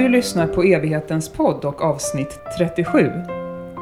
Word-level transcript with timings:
Du 0.00 0.08
lyssnar 0.08 0.46
på 0.46 0.62
evighetens 0.62 1.28
podd 1.28 1.64
och 1.64 1.82
avsnitt 1.82 2.38
37. 2.58 3.10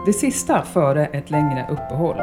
Det 0.06 0.12
sista 0.12 0.62
före 0.62 1.06
ett 1.06 1.30
längre 1.30 1.67
uppehåll. 1.71 2.17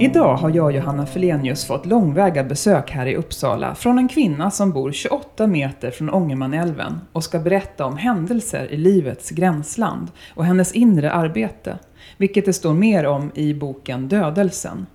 Idag 0.00 0.36
har 0.36 0.50
jag, 0.50 0.72
Johanna 0.72 1.06
Felenius, 1.06 1.66
fått 1.66 1.86
långväga 1.86 2.44
besök 2.44 2.90
här 2.90 3.06
i 3.06 3.16
Uppsala 3.16 3.74
från 3.74 3.98
en 3.98 4.08
kvinna 4.08 4.50
som 4.50 4.72
bor 4.72 4.92
28 4.92 5.46
meter 5.46 5.90
från 5.90 6.10
Ångermanälven 6.10 7.00
och 7.12 7.24
ska 7.24 7.38
berätta 7.38 7.84
om 7.84 7.96
händelser 7.96 8.72
i 8.72 8.76
livets 8.76 9.30
gränsland 9.30 10.10
och 10.34 10.44
hennes 10.44 10.72
inre 10.72 11.12
arbete, 11.12 11.78
vilket 12.16 12.44
det 12.44 12.52
står 12.52 12.74
mer 12.74 13.06
om 13.06 13.30
i 13.34 13.54
boken 13.54 14.08
Dödelsen. 14.08 14.86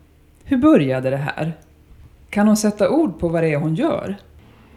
Hur 0.44 0.58
började 0.58 1.10
det 1.10 1.18
här? 1.18 1.54
Kan 2.30 2.48
hon 2.48 2.58
sätta 2.58 2.90
ord 2.90 3.20
på 3.20 3.30
vad 3.30 3.44
det 3.44 3.54
är 3.54 3.58
hon 3.58 3.76
gör? 3.76 4.18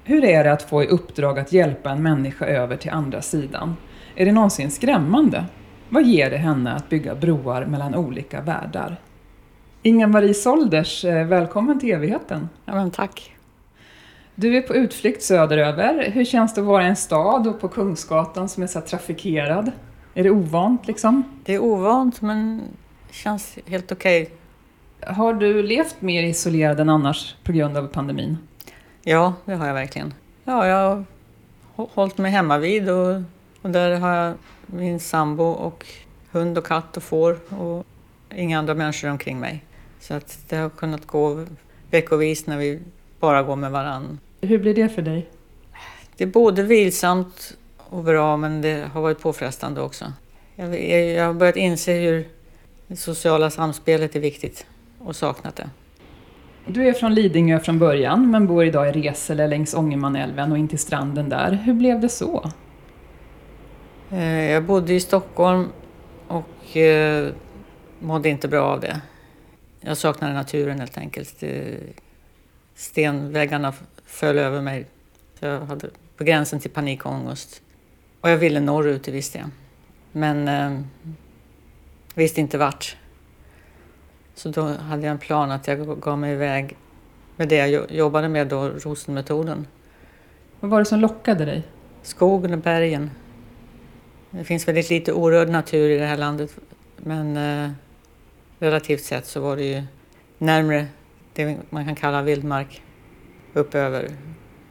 Hur 0.05 0.25
är 0.25 0.45
det 0.45 0.53
att 0.53 0.63
få 0.63 0.83
i 0.83 0.87
uppdrag 0.87 1.39
att 1.39 1.53
hjälpa 1.53 1.91
en 1.91 2.03
människa 2.03 2.47
över 2.47 2.77
till 2.77 2.91
andra 2.91 3.23
sidan? 3.23 3.77
Är 4.17 4.25
det 4.25 4.33
någonsin 4.33 4.71
skrämmande? 4.71 5.45
Vad 5.89 6.05
ger 6.05 6.31
det 6.31 6.37
henne 6.37 6.73
att 6.73 6.89
bygga 6.89 7.15
broar 7.15 7.65
mellan 7.65 7.95
olika 7.95 8.41
världar? 8.41 8.97
Inga-Marie 9.83 10.35
Solders, 10.35 11.05
eh, 11.05 11.27
välkommen 11.27 11.81
till 11.81 11.93
evigheten. 11.93 12.49
Ja, 12.65 12.75
men 12.75 12.91
tack. 12.91 13.37
Du 14.35 14.57
är 14.57 14.63
på 14.63 14.75
utflykt 14.75 15.23
söderöver. 15.23 16.11
Hur 16.11 16.25
känns 16.25 16.55
det 16.55 16.61
att 16.61 16.67
vara 16.67 16.85
i 16.85 16.89
en 16.89 16.97
stad 16.97 17.47
och 17.47 17.61
på 17.61 17.69
Kungsgatan 17.69 18.49
som 18.49 18.63
är 18.63 18.67
så 18.67 18.81
trafikerad? 18.81 19.71
Är 20.15 20.23
det 20.23 20.31
ovant 20.31 20.87
liksom? 20.87 21.23
Det 21.45 21.55
är 21.55 21.63
ovant 21.63 22.23
men 22.23 22.63
känns 23.11 23.59
helt 23.67 23.93
okej. 23.93 24.23
Okay. 24.23 25.15
Har 25.15 25.35
du 25.35 25.63
levt 25.63 26.01
mer 26.01 26.23
isolerad 26.23 26.81
än 26.81 26.89
annars 26.89 27.35
på 27.45 27.53
grund 27.53 27.77
av 27.77 27.87
pandemin? 27.87 28.39
Ja, 29.05 29.35
det 29.45 29.55
har 29.55 29.67
jag 29.67 29.75
verkligen. 29.75 30.15
Ja, 30.45 30.67
jag 30.67 31.05
har 31.75 31.89
hållit 31.95 32.19
mig 32.19 32.31
hemma 32.31 32.59
vid 32.59 32.91
och, 32.91 33.23
och 33.63 33.71
där 33.71 33.99
har 33.99 34.15
jag 34.15 34.35
min 34.67 35.01
sambo 35.01 35.45
och 35.45 35.87
hund 36.31 36.59
och 36.59 36.67
katt 36.67 36.97
och 36.97 37.03
får 37.03 37.39
och 37.53 37.87
inga 38.35 38.59
andra 38.59 38.75
människor 38.75 39.11
omkring 39.11 39.41
mig. 39.41 39.65
Så 40.01 40.15
att 40.15 40.39
det 40.49 40.57
har 40.57 40.71
kunnat 40.71 41.07
gå 41.07 41.47
veckovis 41.91 42.47
när 42.47 42.59
vi 42.59 42.81
bara 43.21 43.43
går 43.43 43.57
med 43.57 43.71
varann. 43.71 44.19
Hur 44.41 44.59
blir 44.59 44.75
det 44.75 44.89
för 44.89 45.03
dig? 45.03 45.31
Det 46.17 46.25
är 46.25 46.29
både 46.29 46.63
vilsamt 46.63 47.57
och 47.79 48.05
bra 48.05 48.37
men 48.37 48.63
det 48.63 48.89
har 48.93 49.03
varit 49.03 49.21
påfrestande 49.21 49.81
också. 49.81 50.13
Jag, 50.57 50.91
jag 50.91 51.27
har 51.27 51.35
börjat 51.35 51.57
inse 51.57 51.93
hur 51.93 52.29
det 52.87 52.97
sociala 52.97 53.51
samspelet 53.51 54.17
är 54.17 54.21
viktigt 54.21 54.67
och 54.99 55.17
saknat 55.17 55.57
det. 55.57 55.71
Du 56.67 56.89
är 56.89 56.93
från 56.93 57.15
Lidingö 57.15 57.61
från 57.61 57.79
början 57.79 58.31
men 58.31 58.47
bor 58.47 58.65
idag 58.65 58.89
i 58.89 58.93
Resele 58.93 59.47
längs 59.47 59.75
Ångermanälven 59.75 60.53
och 60.53 60.59
in 60.59 60.69
till 60.69 60.79
stranden 60.79 61.29
där. 61.29 61.53
Hur 61.53 61.75
blev 61.75 62.01
det 62.01 62.09
så? 62.09 62.51
Eh, 64.11 64.51
jag 64.51 64.65
bodde 64.65 64.95
i 64.95 65.01
Stockholm 65.01 65.69
och 66.29 66.77
eh, 66.77 67.33
mådde 67.99 68.29
inte 68.29 68.49
bra 68.49 68.65
av 68.65 68.81
det. 68.81 69.01
Jag 69.81 69.97
saknade 69.97 70.35
naturen 70.35 70.79
helt 70.81 70.99
enkelt. 70.99 71.43
Eh, 71.43 71.75
stenväggarna 72.75 73.75
föll 74.07 74.39
över 74.39 74.61
mig. 74.61 74.87
Jag 75.41 75.61
hade 75.61 75.91
på 76.17 76.25
gränsen 76.25 76.61
till 76.61 76.71
panikångest. 76.71 77.63
Och 78.21 78.31
jag 78.31 78.37
ville 78.37 78.61
norrut, 78.61 79.05
det 79.05 79.13
visste 79.13 79.39
jag. 79.39 79.49
Men 80.13 80.51
visste 82.15 82.41
inte 82.41 82.59
vart. 82.59 82.97
Så 84.35 84.49
då 84.49 84.63
hade 84.63 85.03
jag 85.03 85.11
en 85.11 85.19
plan 85.19 85.51
att 85.51 85.67
jag 85.69 86.01
gav 86.01 86.19
mig 86.19 86.33
iväg 86.33 86.77
med 87.37 87.49
det 87.49 87.67
jag 87.67 87.91
jobbade 87.91 88.29
med 88.29 88.49
då, 88.49 88.69
rosenmetoden. 88.69 89.67
Vad 90.61 90.71
var 90.71 90.79
det 90.79 90.85
som 90.85 91.01
lockade 91.01 91.45
dig? 91.45 91.63
Skogen 92.03 92.53
och 92.53 92.59
bergen. 92.59 93.11
Det 94.31 94.45
finns 94.45 94.69
väldigt 94.69 94.91
lite 94.91 95.13
orörd 95.13 95.49
natur 95.49 95.91
i 95.91 95.99
det 95.99 96.07
här 96.07 96.17
landet 96.17 96.59
men 96.97 97.37
eh, 97.37 97.71
relativt 98.59 99.05
sett 99.05 99.27
så 99.27 99.41
var 99.41 99.57
det 99.57 99.65
ju 99.65 99.83
närmre 100.39 100.87
det 101.33 101.59
man 101.71 101.85
kan 101.85 101.95
kalla 101.95 102.23
vildmark 102.23 102.83
uppöver. 103.53 104.09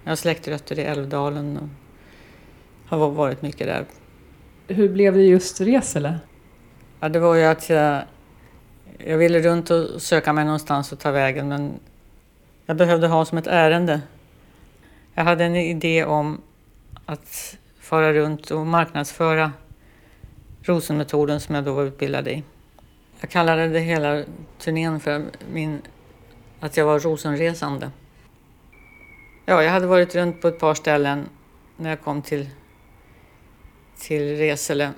Jag 0.04 0.12
har 0.12 0.16
släktrötter 0.16 0.80
i 0.80 0.82
Älvdalen 0.82 1.58
och 1.58 1.68
har 2.98 3.10
varit 3.10 3.42
mycket 3.42 3.68
där. 3.68 3.86
Hur 4.68 4.90
blev 4.90 5.14
det 5.14 5.22
just 5.22 5.62
Resele? 5.62 6.20
Ja, 7.00 7.10
det 7.10 7.20
var 7.20 7.36
ju 7.36 7.44
att 7.44 7.70
jag, 7.70 8.04
jag 9.06 9.18
ville 9.18 9.40
runt 9.40 9.70
och 9.70 10.02
söka 10.02 10.34
mig 10.34 10.46
någonstans 10.46 10.92
och 10.92 11.00
ta 11.00 11.12
vägen 11.12 11.48
men 11.48 11.80
jag 12.66 12.78
behövde 12.78 13.08
ha 13.08 13.26
som 13.26 13.38
ett 13.38 13.48
ärende. 13.48 14.02
Jag 15.14 15.24
hade 15.24 15.46
en 15.46 15.56
idé 15.56 16.06
om 16.06 16.42
att 17.06 17.58
fara 17.80 18.14
runt 18.14 18.52
och 18.52 18.68
marknadsföra 18.68 19.52
rosenmetoden 20.64 21.40
som 21.40 21.56
jag 21.56 21.64
då 21.64 21.74
var 21.74 21.84
utbildad 21.84 22.28
i. 22.28 22.44
Jag 23.20 23.30
kallade 23.30 23.68
det 23.68 23.80
hela 23.80 24.24
turnén 24.60 25.00
för 25.00 25.26
min, 25.54 25.82
att 26.60 26.78
jag 26.78 26.86
var 26.86 27.00
rosenresande. 27.00 27.92
Ja, 29.46 29.64
jag 29.64 29.72
hade 29.72 29.88
varit 29.88 30.16
runt 30.16 30.42
på 30.42 30.48
ett 30.48 30.60
par 30.60 30.74
ställen 30.74 31.30
när 31.78 31.90
jag 31.90 32.02
kom 32.02 32.22
till, 32.22 32.50
till 34.00 34.38
Resele. 34.38 34.92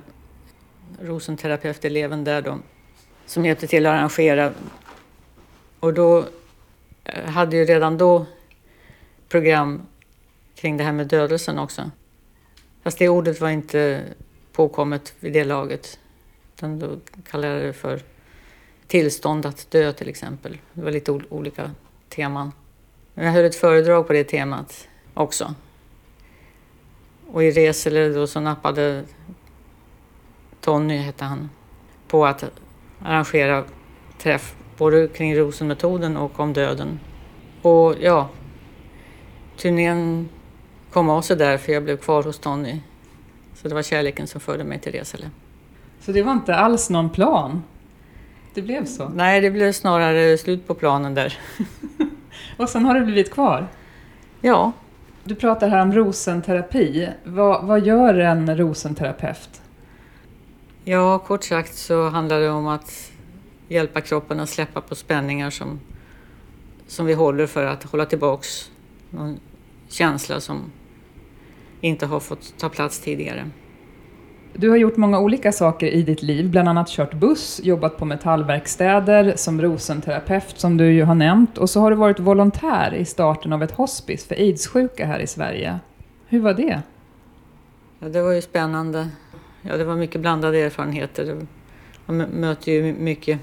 Rosenterapeuteleven 1.00 2.24
där 2.24 2.42
då, 2.42 2.58
som 3.26 3.46
hjälpte 3.46 3.66
till 3.66 3.86
att 3.86 3.92
arrangera. 3.92 4.52
Och 5.80 5.94
då 5.94 6.24
jag 7.04 7.22
hade 7.22 7.56
ju 7.56 7.64
redan 7.64 7.98
då 7.98 8.26
program 9.28 9.86
kring 10.54 10.76
det 10.76 10.84
här 10.84 10.92
med 10.92 11.06
dödelsen 11.06 11.58
också. 11.58 11.90
Fast 12.82 12.98
det 12.98 13.08
ordet 13.08 13.40
var 13.40 13.48
inte 13.48 14.02
påkommet 14.52 15.14
vid 15.20 15.32
det 15.32 15.44
laget. 15.44 15.98
Utan 16.56 16.78
då 16.78 16.98
kallade 17.30 17.54
jag 17.54 17.62
det 17.62 17.72
för 17.72 18.00
tillstånd 18.86 19.46
att 19.46 19.70
dö 19.70 19.92
till 19.92 20.08
exempel. 20.08 20.58
Det 20.72 20.82
var 20.82 20.90
lite 20.90 21.12
olika 21.12 21.70
teman. 22.08 22.52
Men 23.14 23.26
Jag 23.26 23.32
höll 23.32 23.44
ett 23.44 23.56
föredrag 23.56 24.06
på 24.06 24.12
det 24.12 24.24
temat 24.24 24.88
också. 25.14 25.54
Och 27.26 27.44
i 27.44 27.50
Resele 27.50 28.08
då 28.08 28.26
så 28.26 28.40
nappade 28.40 29.04
Tony, 30.60 30.96
hette 30.96 31.24
han, 31.24 31.50
på 32.08 32.26
att 32.26 32.44
arrangera 33.04 33.64
träff 34.18 34.54
både 34.78 35.08
kring 35.08 35.36
rosenmetoden 35.36 36.16
och 36.16 36.40
om 36.40 36.52
döden. 36.52 37.00
Och 37.62 37.94
ja, 38.00 38.28
turnén 39.56 40.28
kom 40.92 41.08
av 41.08 41.22
sig 41.22 41.36
där 41.36 41.58
för 41.58 41.72
jag 41.72 41.84
blev 41.84 41.96
kvar 41.96 42.22
hos 42.22 42.38
Tony. 42.38 42.80
Så 43.54 43.68
det 43.68 43.74
var 43.74 43.82
kärleken 43.82 44.26
som 44.26 44.40
förde 44.40 44.64
mig 44.64 44.78
till 44.78 44.92
Resele. 44.92 45.30
Så 46.00 46.12
det 46.12 46.22
var 46.22 46.32
inte 46.32 46.54
alls 46.54 46.90
någon 46.90 47.10
plan? 47.10 47.62
Det 48.54 48.62
blev 48.62 48.84
så? 48.84 49.08
Nej, 49.08 49.40
det 49.40 49.50
blev 49.50 49.72
snarare 49.72 50.38
slut 50.38 50.66
på 50.66 50.74
planen 50.74 51.14
där. 51.14 51.38
och 52.56 52.68
sen 52.68 52.84
har 52.84 52.94
du 52.94 53.04
blivit 53.04 53.30
kvar? 53.30 53.68
Ja. 54.40 54.72
Du 55.24 55.34
pratar 55.34 55.68
här 55.68 55.82
om 55.82 55.92
rosenterapi. 55.92 57.08
Vad, 57.24 57.64
vad 57.64 57.86
gör 57.86 58.14
en 58.14 58.56
rosenterapeut? 58.56 59.62
Ja, 60.86 61.18
kort 61.18 61.44
sagt 61.44 61.74
så 61.74 62.08
handlar 62.08 62.40
det 62.40 62.50
om 62.50 62.66
att 62.66 63.12
hjälpa 63.68 64.00
kroppen 64.00 64.40
att 64.40 64.48
släppa 64.48 64.80
på 64.80 64.94
spänningar 64.94 65.50
som, 65.50 65.80
som 66.86 67.06
vi 67.06 67.14
håller 67.14 67.46
för 67.46 67.64
att 67.64 67.84
hålla 67.84 68.06
tillbaks 68.06 68.70
någon 69.10 69.40
känsla 69.88 70.40
som 70.40 70.72
inte 71.80 72.06
har 72.06 72.20
fått 72.20 72.58
ta 72.58 72.68
plats 72.68 73.00
tidigare. 73.00 73.50
Du 74.52 74.70
har 74.70 74.76
gjort 74.76 74.96
många 74.96 75.18
olika 75.18 75.52
saker 75.52 75.86
i 75.86 76.02
ditt 76.02 76.22
liv, 76.22 76.50
bland 76.50 76.68
annat 76.68 76.88
kört 76.88 77.14
buss, 77.14 77.60
jobbat 77.64 77.98
på 77.98 78.04
metallverkstäder, 78.04 79.32
som 79.36 79.62
rosenterapeut 79.62 80.58
som 80.58 80.76
du 80.76 80.92
ju 80.92 81.04
har 81.04 81.14
nämnt 81.14 81.58
och 81.58 81.70
så 81.70 81.80
har 81.80 81.90
du 81.90 81.96
varit 81.96 82.18
volontär 82.20 82.94
i 82.94 83.04
starten 83.04 83.52
av 83.52 83.62
ett 83.62 83.72
hospice 83.72 84.26
för 84.26 84.34
aidssjuka 84.34 85.06
här 85.06 85.18
i 85.18 85.26
Sverige. 85.26 85.78
Hur 86.26 86.40
var 86.40 86.54
det? 86.54 86.82
Ja, 87.98 88.08
det 88.08 88.22
var 88.22 88.32
ju 88.32 88.42
spännande. 88.42 89.08
Ja, 89.68 89.76
det 89.76 89.84
var 89.84 89.96
mycket 89.96 90.20
blandade 90.20 90.58
erfarenheter. 90.58 91.46
Man 92.06 92.16
möter 92.16 92.72
ju 92.72 92.92
mycket 92.92 93.40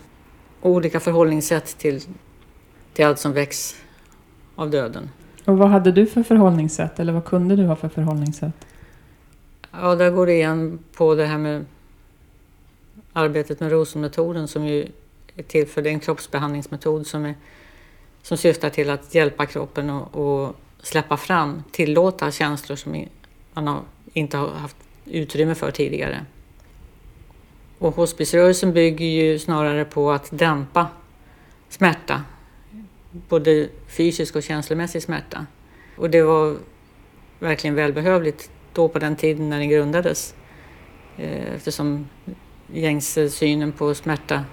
olika 0.62 1.00
förhållningssätt 1.00 1.78
till, 1.78 2.02
till 2.94 3.06
allt 3.06 3.20
som 3.20 3.34
väcks 3.34 3.76
av 4.56 4.70
döden. 4.70 5.10
Och 5.46 5.58
vad 5.58 5.70
hade 5.70 5.92
du 5.92 6.06
för 6.06 6.24
förhållningssätt, 6.24 7.00
eller 7.00 7.14
vad 7.14 7.26
kunde 7.26 7.56
du 7.56 7.66
ha 7.66 7.76
för 7.76 7.90
förhållningssätt? 7.90 8.66
Ja, 9.72 9.96
där 9.96 10.12
går 10.12 10.26
det 10.26 10.34
igen 10.34 10.80
på 10.96 11.16
det 11.16 11.26
här 11.26 11.38
med 11.38 11.66
arbetet 13.14 13.60
med 13.60 13.72
rosenmetoden 13.72 14.48
som 14.48 14.66
ju 14.66 14.92
är 15.36 15.44
till 15.44 15.68
för 15.68 15.82
det 15.82 15.90
är 15.90 15.94
en 15.94 16.00
kroppsbehandlingsmetod 16.00 17.08
som, 17.08 17.26
är, 17.26 17.36
som 18.22 18.38
syftar 18.38 18.70
till 18.70 18.90
att 18.90 19.16
hjälpa 19.16 19.46
kroppen 19.46 19.90
att 19.90 20.56
släppa 20.82 21.18
fram, 21.18 21.64
tillåta 21.72 22.32
känslor 22.32 22.76
som 22.76 23.06
man 23.54 23.68
har, 23.68 23.82
inte 24.14 24.38
har 24.38 24.50
haft 24.50 24.78
utrymme 25.12 25.56
för 25.56 25.72
tidigare. 25.72 26.26
Och 27.78 27.96
hospicerörelsen 27.96 28.74
bygger 28.74 29.06
ju 29.06 29.40
snarare 29.40 29.86
på 29.86 30.12
att 30.12 30.30
dämpa 30.32 30.88
smärta, 31.70 32.24
både 33.12 33.70
fysisk 33.88 34.36
och 34.36 34.44
känslomässig 34.44 35.04
smärta. 35.04 35.46
Och 35.98 36.10
det 36.10 36.22
var 36.24 36.58
verkligen 37.40 37.76
välbehövligt 37.76 38.52
då 38.74 38.88
på 38.88 39.00
den 39.00 39.16
tiden 39.16 39.50
när 39.50 39.60
den 39.60 39.70
grundades. 39.70 40.36
Eh, 41.18 41.54
eftersom 41.56 42.08
gängse 42.74 43.30
synen 43.30 43.72
på 43.72 43.94
smärta 43.96 44.46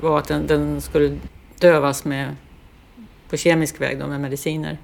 var 0.00 0.18
att 0.18 0.28
den, 0.28 0.46
den 0.46 0.80
skulle 0.80 1.18
dövas 1.58 2.04
med, 2.04 2.36
på 3.28 3.36
kemisk 3.36 3.80
väg 3.80 3.98
då, 3.98 4.06
med 4.06 4.20
mediciner. 4.20 4.78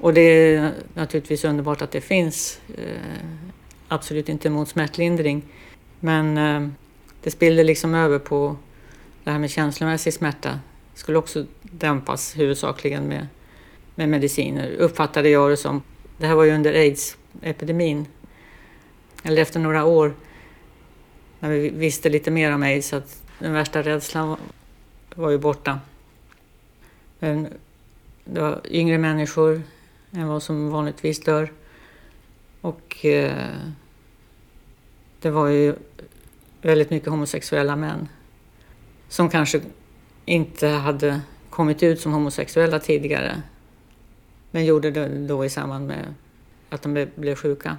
Och 0.00 0.14
det 0.14 0.20
är 0.20 0.72
naturligtvis 0.94 1.44
underbart 1.44 1.82
att 1.82 1.90
det 1.90 2.00
finns. 2.00 2.60
Eh, 2.78 3.43
Absolut 3.94 4.28
inte 4.28 4.48
emot 4.48 4.68
smärtlindring. 4.68 5.42
Men 6.00 6.38
eh, 6.38 6.68
det 7.22 7.30
spillde 7.30 7.64
liksom 7.64 7.94
över 7.94 8.18
på 8.18 8.56
det 9.24 9.30
här 9.30 9.38
med 9.38 9.50
känslomässig 9.50 10.12
smärta. 10.12 10.60
skulle 10.94 11.18
också 11.18 11.46
dämpas 11.62 12.38
huvudsakligen 12.38 13.08
med, 13.08 13.26
med 13.94 14.08
mediciner, 14.08 14.70
uppfattade 14.70 15.28
jag 15.28 15.50
det 15.50 15.56
som. 15.56 15.82
Det 16.18 16.26
här 16.26 16.34
var 16.34 16.44
ju 16.44 16.54
under 16.54 16.74
aids-epidemin. 16.74 18.06
Eller 19.22 19.42
efter 19.42 19.60
några 19.60 19.84
år 19.84 20.14
när 21.40 21.50
vi 21.50 21.68
visste 21.68 22.08
lite 22.08 22.30
mer 22.30 22.54
om 22.54 22.62
aids, 22.62 22.92
att 22.92 23.22
den 23.38 23.52
värsta 23.52 23.82
rädslan 23.82 24.36
var 25.14 25.30
ju 25.30 25.38
borta. 25.38 25.80
Men 27.18 27.48
det 28.24 28.40
var 28.40 28.60
yngre 28.70 28.98
människor 28.98 29.62
än 30.12 30.28
vad 30.28 30.42
som 30.42 30.70
vanligtvis 30.70 31.20
dör. 31.20 31.52
Och 32.60 33.04
eh, 33.04 33.58
det 35.24 35.30
var 35.30 35.48
ju 35.48 35.74
väldigt 36.62 36.90
mycket 36.90 37.08
homosexuella 37.08 37.76
män 37.76 38.08
som 39.08 39.28
kanske 39.28 39.60
inte 40.24 40.68
hade 40.68 41.20
kommit 41.50 41.82
ut 41.82 42.00
som 42.00 42.12
homosexuella 42.12 42.78
tidigare 42.78 43.42
men 44.50 44.64
gjorde 44.64 44.90
det 44.90 45.08
då 45.08 45.44
i 45.44 45.50
samband 45.50 45.86
med 45.86 46.14
att 46.70 46.82
de 46.82 47.06
blev 47.14 47.34
sjuka. 47.34 47.76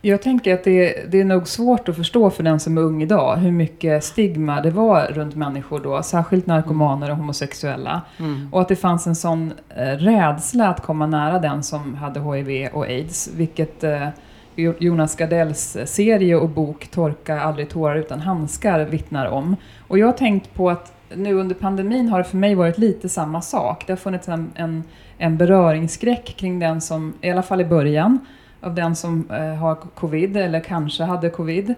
Jag 0.00 0.22
tänker 0.22 0.54
att 0.54 0.64
det, 0.64 1.10
det 1.10 1.20
är 1.20 1.24
nog 1.24 1.48
svårt 1.48 1.88
att 1.88 1.96
förstå 1.96 2.30
för 2.30 2.42
den 2.42 2.60
som 2.60 2.78
är 2.78 2.82
ung 2.82 3.02
idag 3.02 3.36
hur 3.36 3.52
mycket 3.52 4.04
stigma 4.04 4.60
det 4.60 4.70
var 4.70 5.06
runt 5.06 5.34
människor 5.34 5.80
då, 5.80 6.02
särskilt 6.02 6.46
narkomaner 6.46 7.10
och 7.10 7.16
homosexuella. 7.16 8.02
Mm. 8.18 8.48
Och 8.52 8.60
att 8.60 8.68
det 8.68 8.76
fanns 8.76 9.06
en 9.06 9.16
sån 9.16 9.52
eh, 9.68 9.82
rädsla 9.82 10.68
att 10.68 10.82
komma 10.82 11.06
nära 11.06 11.38
den 11.38 11.62
som 11.62 11.94
hade 11.94 12.20
HIV 12.20 12.68
och 12.72 12.84
aids, 12.84 13.30
vilket 13.34 13.84
eh, 13.84 14.08
Jonas 14.56 15.16
Gardells 15.16 15.76
eh, 15.76 15.84
serie 15.84 16.36
och 16.36 16.48
bok 16.48 16.88
Torka 16.90 17.40
aldrig 17.40 17.68
tårar 17.68 17.96
utan 17.96 18.20
handskar 18.20 18.84
vittnar 18.84 19.26
om. 19.26 19.56
Och 19.88 19.98
jag 19.98 20.06
har 20.06 20.12
tänkt 20.12 20.54
på 20.54 20.70
att 20.70 20.92
nu 21.14 21.34
under 21.34 21.54
pandemin 21.54 22.08
har 22.08 22.18
det 22.18 22.24
för 22.24 22.36
mig 22.36 22.54
varit 22.54 22.78
lite 22.78 23.08
samma 23.08 23.40
sak. 23.40 23.86
Det 23.86 23.92
har 23.92 23.96
funnits 23.96 24.28
en, 24.28 24.52
en, 24.54 24.84
en 25.18 25.36
beröringsskräck 25.36 26.36
kring 26.36 26.58
den 26.58 26.80
som, 26.80 27.14
i 27.20 27.30
alla 27.30 27.42
fall 27.42 27.60
i 27.60 27.64
början, 27.64 28.18
av 28.60 28.74
den 28.74 28.96
som 28.96 29.30
eh, 29.30 29.54
har 29.54 29.74
covid 29.74 30.36
eller 30.36 30.60
kanske 30.60 31.04
hade 31.04 31.30
covid. 31.30 31.74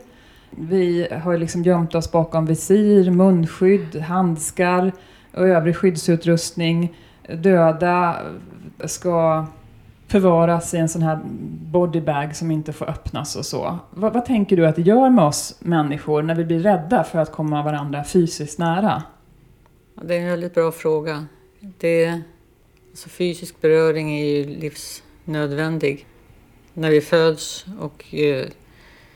Vi 0.50 1.08
har 1.24 1.38
liksom 1.38 1.62
gömt 1.62 1.94
oss 1.94 2.12
bakom 2.12 2.46
visir, 2.46 3.10
munskydd, 3.10 3.96
handskar 3.96 4.92
och 5.34 5.48
övrig 5.48 5.76
skyddsutrustning. 5.76 6.96
Döda 7.28 8.16
ska 8.84 9.46
förvaras 10.08 10.74
i 10.74 10.76
en 10.76 10.88
sån 10.88 11.02
här 11.02 11.18
bodybag 11.70 12.36
som 12.36 12.50
inte 12.50 12.72
får 12.72 12.90
öppnas 12.90 13.36
och 13.36 13.46
så. 13.46 13.78
Vad, 13.90 14.12
vad, 14.12 14.24
tänker 14.24 14.56
du 14.56 14.66
att 14.66 14.76
det 14.76 14.82
gör 14.82 15.10
med 15.10 15.24
oss 15.24 15.56
människor 15.60 16.22
när 16.22 16.34
vi 16.34 16.44
blir 16.44 16.60
rädda 16.60 17.04
för 17.04 17.18
att 17.18 17.32
komma 17.32 17.62
varandra 17.62 18.04
fysiskt 18.04 18.58
nära? 18.58 19.02
Det 20.02 20.14
är 20.14 20.20
en 20.20 20.30
väldigt 20.30 20.54
bra 20.54 20.72
fråga. 20.72 21.26
Det, 21.60 22.20
alltså 22.90 23.08
fysisk 23.08 23.60
beröring 23.60 24.18
är 24.18 24.24
ju 24.24 24.44
livsnödvändig 24.44 26.06
när 26.74 26.90
vi 26.90 27.00
föds 27.00 27.66
och 27.80 28.14
eh, 28.14 28.46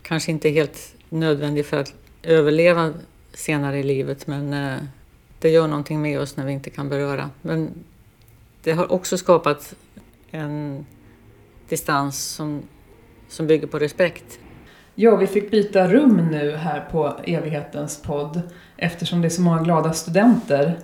kanske 0.03 0.31
inte 0.31 0.49
helt 0.49 0.95
nödvändig 1.09 1.67
för 1.67 1.81
att 1.81 1.95
överleva 2.23 2.93
senare 3.33 3.79
i 3.79 3.83
livet 3.83 4.27
men 4.27 4.53
eh, 4.53 4.79
det 5.39 5.51
gör 5.51 5.69
någonting 5.69 6.03
med 6.03 6.21
oss 6.21 6.37
när 6.37 6.47
vi 6.47 6.53
inte 6.53 6.71
kan 6.71 6.89
beröra. 6.89 7.31
Men 7.43 7.71
det 8.63 8.73
har 8.73 8.93
också 8.93 9.19
skapat 9.19 9.75
en 10.31 10.87
distans 11.69 12.25
som, 12.25 12.63
som 13.29 13.47
bygger 13.47 13.67
på 13.67 13.79
respekt. 13.79 14.39
Ja, 14.95 15.17
vi 15.17 15.27
fick 15.27 15.51
byta 15.51 15.89
rum 15.89 16.29
nu 16.31 16.57
här 16.57 16.81
på 16.91 17.17
Evighetens 17.25 18.03
podd 18.03 18.43
eftersom 18.77 19.21
det 19.21 19.29
är 19.29 19.31
så 19.31 19.43
många 19.43 19.63
glada 19.63 19.93
studenter 19.93 20.79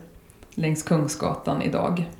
längs 0.54 0.82
Kungsgatan 0.82 1.62
idag. 1.62 2.10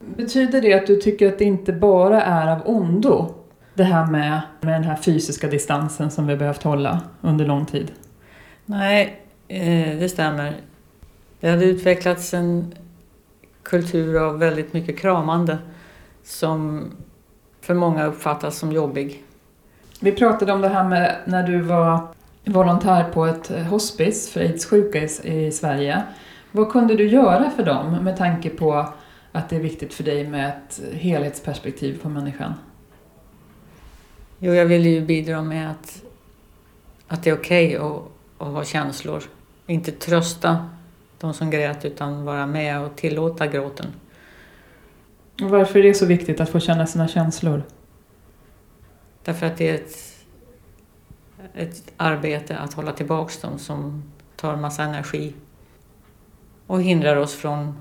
Betyder 0.00 0.60
det 0.60 0.74
att 0.74 0.86
du 0.86 0.96
tycker 0.96 1.28
att 1.28 1.38
det 1.38 1.44
inte 1.44 1.72
bara 1.72 2.22
är 2.22 2.52
av 2.52 2.62
ondo 2.64 3.34
det 3.74 3.84
här 3.84 4.06
med, 4.06 4.40
med 4.60 4.74
den 4.74 4.84
här 4.84 4.96
fysiska 4.96 5.48
distansen 5.48 6.10
som 6.10 6.26
vi 6.26 6.36
behövt 6.36 6.62
hålla 6.62 7.00
under 7.20 7.46
lång 7.46 7.66
tid? 7.66 7.92
Nej, 8.64 9.22
eh, 9.48 9.98
det 9.98 10.08
stämmer. 10.08 10.56
Det 11.40 11.50
hade 11.50 11.64
utvecklats 11.64 12.34
en 12.34 12.74
kultur 13.62 14.16
av 14.16 14.38
väldigt 14.38 14.72
mycket 14.72 14.98
kramande 14.98 15.58
som 16.28 16.90
för 17.60 17.74
många 17.74 18.04
uppfattas 18.04 18.58
som 18.58 18.72
jobbig. 18.72 19.22
Vi 20.00 20.12
pratade 20.12 20.52
om 20.52 20.60
det 20.60 20.68
här 20.68 20.84
med 20.84 21.16
när 21.24 21.42
du 21.42 21.60
var 21.60 22.08
volontär 22.44 23.04
på 23.12 23.26
ett 23.26 23.48
hospice 23.48 24.30
för 24.30 24.40
aids-sjuka 24.40 25.02
i 25.24 25.52
Sverige. 25.52 26.02
Vad 26.52 26.70
kunde 26.72 26.94
du 26.94 27.08
göra 27.08 27.50
för 27.50 27.62
dem 27.62 28.04
med 28.04 28.16
tanke 28.16 28.50
på 28.50 28.88
att 29.32 29.48
det 29.48 29.56
är 29.56 29.60
viktigt 29.60 29.94
för 29.94 30.04
dig 30.04 30.28
med 30.28 30.48
ett 30.48 30.80
helhetsperspektiv 30.94 32.02
på 32.02 32.08
människan? 32.08 32.54
Jo, 34.38 34.52
jag 34.52 34.66
ville 34.66 34.88
ju 34.88 35.00
bidra 35.00 35.42
med 35.42 35.70
att, 35.70 36.02
att 37.08 37.22
det 37.22 37.30
är 37.30 37.34
okej 37.34 37.78
okay 37.78 37.88
att, 37.88 38.02
att 38.38 38.54
ha 38.54 38.64
känslor. 38.64 39.22
Inte 39.66 39.92
trösta 39.92 40.68
de 41.18 41.34
som 41.34 41.50
grät 41.50 41.84
utan 41.84 42.24
vara 42.24 42.46
med 42.46 42.80
och 42.80 42.96
tillåta 42.96 43.46
gråten. 43.46 43.86
Varför 45.40 45.78
är 45.78 45.82
det 45.82 45.94
så 45.94 46.06
viktigt 46.06 46.40
att 46.40 46.48
få 46.48 46.60
känna 46.60 46.86
sina 46.86 47.08
känslor? 47.08 47.62
Därför 49.24 49.46
att 49.46 49.56
det 49.56 49.68
är 49.68 49.74
ett, 49.74 50.24
ett 51.54 51.92
arbete 51.96 52.58
att 52.58 52.74
hålla 52.74 52.92
tillbaks 52.92 53.40
dem 53.40 53.58
som 53.58 54.02
tar 54.36 54.56
massa 54.56 54.82
energi 54.82 55.34
och 56.66 56.82
hindrar 56.82 57.16
oss 57.16 57.34
från 57.34 57.80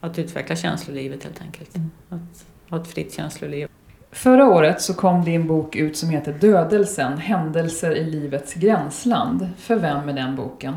att 0.00 0.18
utveckla 0.18 0.56
känslolivet 0.56 1.24
helt 1.24 1.40
enkelt. 1.40 1.76
Mm. 1.76 1.90
Att 2.08 2.46
ha 2.70 2.80
ett 2.80 2.88
fritt 2.88 3.14
känsloliv. 3.14 3.68
Förra 4.10 4.48
året 4.48 4.82
så 4.82 4.94
kom 4.94 5.24
din 5.24 5.46
bok 5.46 5.76
ut 5.76 5.96
som 5.96 6.10
heter 6.10 6.32
Dödelsen, 6.32 7.18
händelser 7.18 7.90
i 7.96 8.04
livets 8.04 8.54
gränsland. 8.54 9.48
För 9.56 9.76
vem 9.76 10.08
är 10.08 10.12
den 10.12 10.36
boken? 10.36 10.76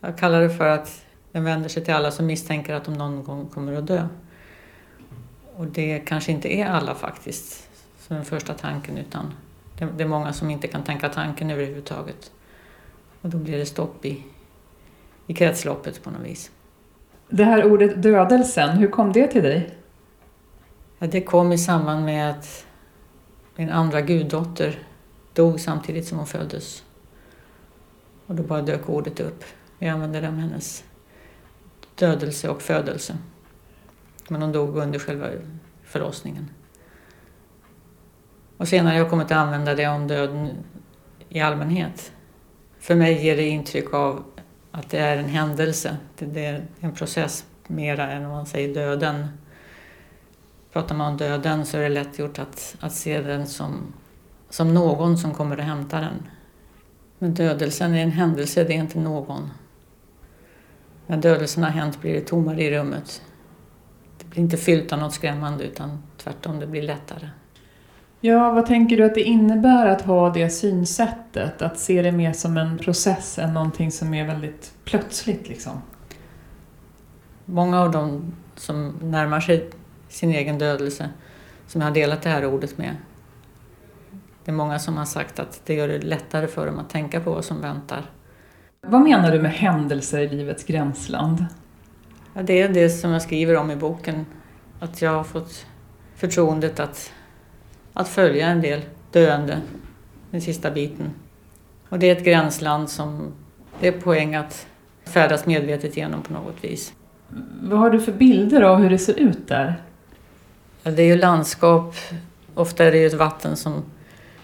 Jag 0.00 0.18
kallar 0.18 0.40
det 0.40 0.50
för 0.50 0.66
att 0.66 1.02
den 1.32 1.44
vänder 1.44 1.68
sig 1.68 1.84
till 1.84 1.94
alla 1.94 2.10
som 2.10 2.26
misstänker 2.26 2.74
att 2.74 2.84
de 2.84 2.94
någon 2.94 3.24
gång 3.24 3.46
kommer 3.46 3.72
att 3.72 3.86
dö. 3.86 4.08
Och 5.60 5.66
det 5.66 5.98
kanske 5.98 6.32
inte 6.32 6.54
är 6.54 6.66
alla 6.66 6.94
faktiskt, 6.94 7.68
som 7.98 8.16
den 8.16 8.24
första 8.24 8.54
tanken, 8.54 8.98
utan 8.98 9.34
det 9.96 10.02
är 10.02 10.08
många 10.08 10.32
som 10.32 10.50
inte 10.50 10.68
kan 10.68 10.82
tänka 10.84 11.08
tanken 11.08 11.50
överhuvudtaget. 11.50 12.32
Och 13.20 13.28
då 13.28 13.38
blir 13.38 13.58
det 13.58 13.66
stopp 13.66 14.04
i, 14.04 14.24
i 15.26 15.34
kretsloppet 15.34 16.02
på 16.02 16.10
något 16.10 16.26
vis. 16.26 16.50
Det 17.28 17.44
här 17.44 17.72
ordet 17.72 18.02
dödelsen, 18.02 18.70
hur 18.70 18.88
kom 18.88 19.12
det 19.12 19.26
till 19.26 19.42
dig? 19.42 19.78
Ja, 20.98 21.06
det 21.06 21.20
kom 21.20 21.52
i 21.52 21.58
samband 21.58 22.04
med 22.04 22.30
att 22.30 22.66
min 23.56 23.70
andra 23.70 24.00
guddotter 24.00 24.78
dog 25.32 25.60
samtidigt 25.60 26.08
som 26.08 26.18
hon 26.18 26.26
föddes. 26.26 26.84
Och 28.26 28.34
då 28.34 28.42
bara 28.42 28.62
dök 28.62 28.88
ordet 28.88 29.20
upp. 29.20 29.44
Vi 29.78 29.88
använde 29.88 30.20
det 30.20 30.28
om 30.28 30.38
hennes 30.38 30.84
dödelse 31.94 32.48
och 32.48 32.62
födelse. 32.62 33.16
Men 34.30 34.42
hon 34.42 34.52
dog 34.52 34.76
under 34.76 34.98
själva 34.98 35.26
förlossningen. 35.84 36.50
Och 38.56 38.68
senare 38.68 38.92
har 38.92 38.98
jag 38.98 39.10
kommit 39.10 39.26
att 39.26 39.32
använda 39.32 39.74
det 39.74 39.86
om 39.86 40.06
döden 40.06 40.50
i 41.28 41.40
allmänhet. 41.40 42.12
För 42.78 42.94
mig 42.94 43.24
ger 43.24 43.36
det 43.36 43.48
intryck 43.48 43.94
av 43.94 44.24
att 44.70 44.90
det 44.90 44.98
är 44.98 45.16
en 45.16 45.28
händelse. 45.28 45.96
Det 46.18 46.46
är 46.46 46.66
en 46.80 46.92
process 46.92 47.44
mera 47.66 48.10
än 48.10 48.24
om 48.24 48.30
man 48.30 48.46
säger 48.46 48.74
döden. 48.74 49.28
Pratar 50.72 50.94
man 50.94 51.12
om 51.12 51.16
döden 51.16 51.66
så 51.66 51.76
är 51.76 51.82
det 51.82 51.88
lätt 51.88 52.18
gjort 52.18 52.38
att, 52.38 52.76
att 52.80 52.92
se 52.92 53.20
den 53.20 53.46
som, 53.46 53.92
som 54.50 54.74
någon 54.74 55.18
som 55.18 55.34
kommer 55.34 55.58
att 55.58 55.64
hämta 55.64 56.00
den. 56.00 56.22
Men 57.18 57.34
dödelsen 57.34 57.94
är 57.94 58.02
en 58.02 58.12
händelse, 58.12 58.64
det 58.64 58.72
är 58.72 58.78
inte 58.78 58.98
någon. 58.98 59.50
När 61.06 61.16
dödelsen 61.16 61.62
har 61.62 61.70
hänt 61.70 62.00
blir 62.00 62.14
det 62.14 62.20
tommare 62.20 62.62
i 62.62 62.78
rummet 62.78 63.22
blir 64.26 64.42
inte 64.42 64.56
fyllt 64.56 64.92
av 64.92 64.98
något 64.98 65.14
skrämmande 65.14 65.64
utan 65.64 66.02
tvärtom, 66.16 66.60
det 66.60 66.66
blir 66.66 66.82
lättare. 66.82 67.28
Ja, 68.20 68.52
vad 68.52 68.66
tänker 68.66 68.96
du 68.96 69.04
att 69.04 69.14
det 69.14 69.22
innebär 69.22 69.86
att 69.86 70.02
ha 70.02 70.30
det 70.30 70.50
synsättet? 70.50 71.62
Att 71.62 71.78
se 71.78 72.02
det 72.02 72.12
mer 72.12 72.32
som 72.32 72.56
en 72.56 72.78
process 72.78 73.38
än 73.38 73.54
någonting 73.54 73.90
som 73.90 74.14
är 74.14 74.26
väldigt 74.26 74.74
plötsligt 74.84 75.48
liksom? 75.48 75.82
Många 77.44 77.80
av 77.80 77.90
dem 77.90 78.34
som 78.56 78.94
närmar 79.02 79.40
sig 79.40 79.70
sin 80.08 80.30
egen 80.30 80.58
dödelse, 80.58 81.08
som 81.66 81.80
jag 81.80 81.88
har 81.88 81.94
delat 81.94 82.22
det 82.22 82.28
här 82.28 82.46
ordet 82.46 82.78
med, 82.78 82.96
Det 84.44 84.50
är 84.50 84.54
många 84.54 84.78
som 84.78 84.96
har 84.96 85.04
sagt 85.04 85.38
att 85.38 85.60
det 85.64 85.74
gör 85.74 85.88
det 85.88 85.98
lättare 85.98 86.46
för 86.46 86.66
dem 86.66 86.78
att 86.78 86.90
tänka 86.90 87.20
på 87.20 87.30
vad 87.30 87.44
som 87.44 87.60
väntar. 87.60 88.10
Vad 88.80 89.00
menar 89.00 89.32
du 89.32 89.42
med 89.42 89.52
händelser 89.52 90.18
i 90.18 90.28
livets 90.28 90.64
gränsland? 90.64 91.46
Ja, 92.34 92.42
det 92.42 92.60
är 92.60 92.68
det 92.68 92.90
som 92.90 93.10
jag 93.10 93.22
skriver 93.22 93.56
om 93.56 93.70
i 93.70 93.76
boken. 93.76 94.26
Att 94.80 95.02
jag 95.02 95.10
har 95.10 95.24
fått 95.24 95.66
förtroendet 96.16 96.80
att, 96.80 97.12
att 97.92 98.08
följa 98.08 98.46
en 98.46 98.60
del 98.60 98.80
döende 99.12 99.60
den 100.30 100.40
sista 100.40 100.70
biten. 100.70 101.10
Och 101.88 101.98
det 101.98 102.06
är 102.10 102.16
ett 102.16 102.24
gränsland 102.24 102.90
som 102.90 103.32
det 103.80 103.88
är 103.88 104.00
poäng 104.00 104.34
att 104.34 104.66
färdas 105.04 105.46
medvetet 105.46 105.96
genom 105.96 106.22
på 106.22 106.32
något 106.32 106.64
vis. 106.64 106.92
Vad 107.62 107.78
har 107.78 107.90
du 107.90 108.00
för 108.00 108.12
bilder 108.12 108.62
av 108.62 108.78
hur 108.78 108.90
det 108.90 108.98
ser 108.98 109.18
ut 109.18 109.48
där? 109.48 109.82
Ja, 110.82 110.90
det 110.90 111.02
är 111.02 111.06
ju 111.06 111.16
landskap. 111.16 111.94
Ofta 112.54 112.84
är 112.84 112.92
det 112.92 112.98
ju 112.98 113.06
ett 113.06 113.14
vatten 113.14 113.56
som, 113.56 113.82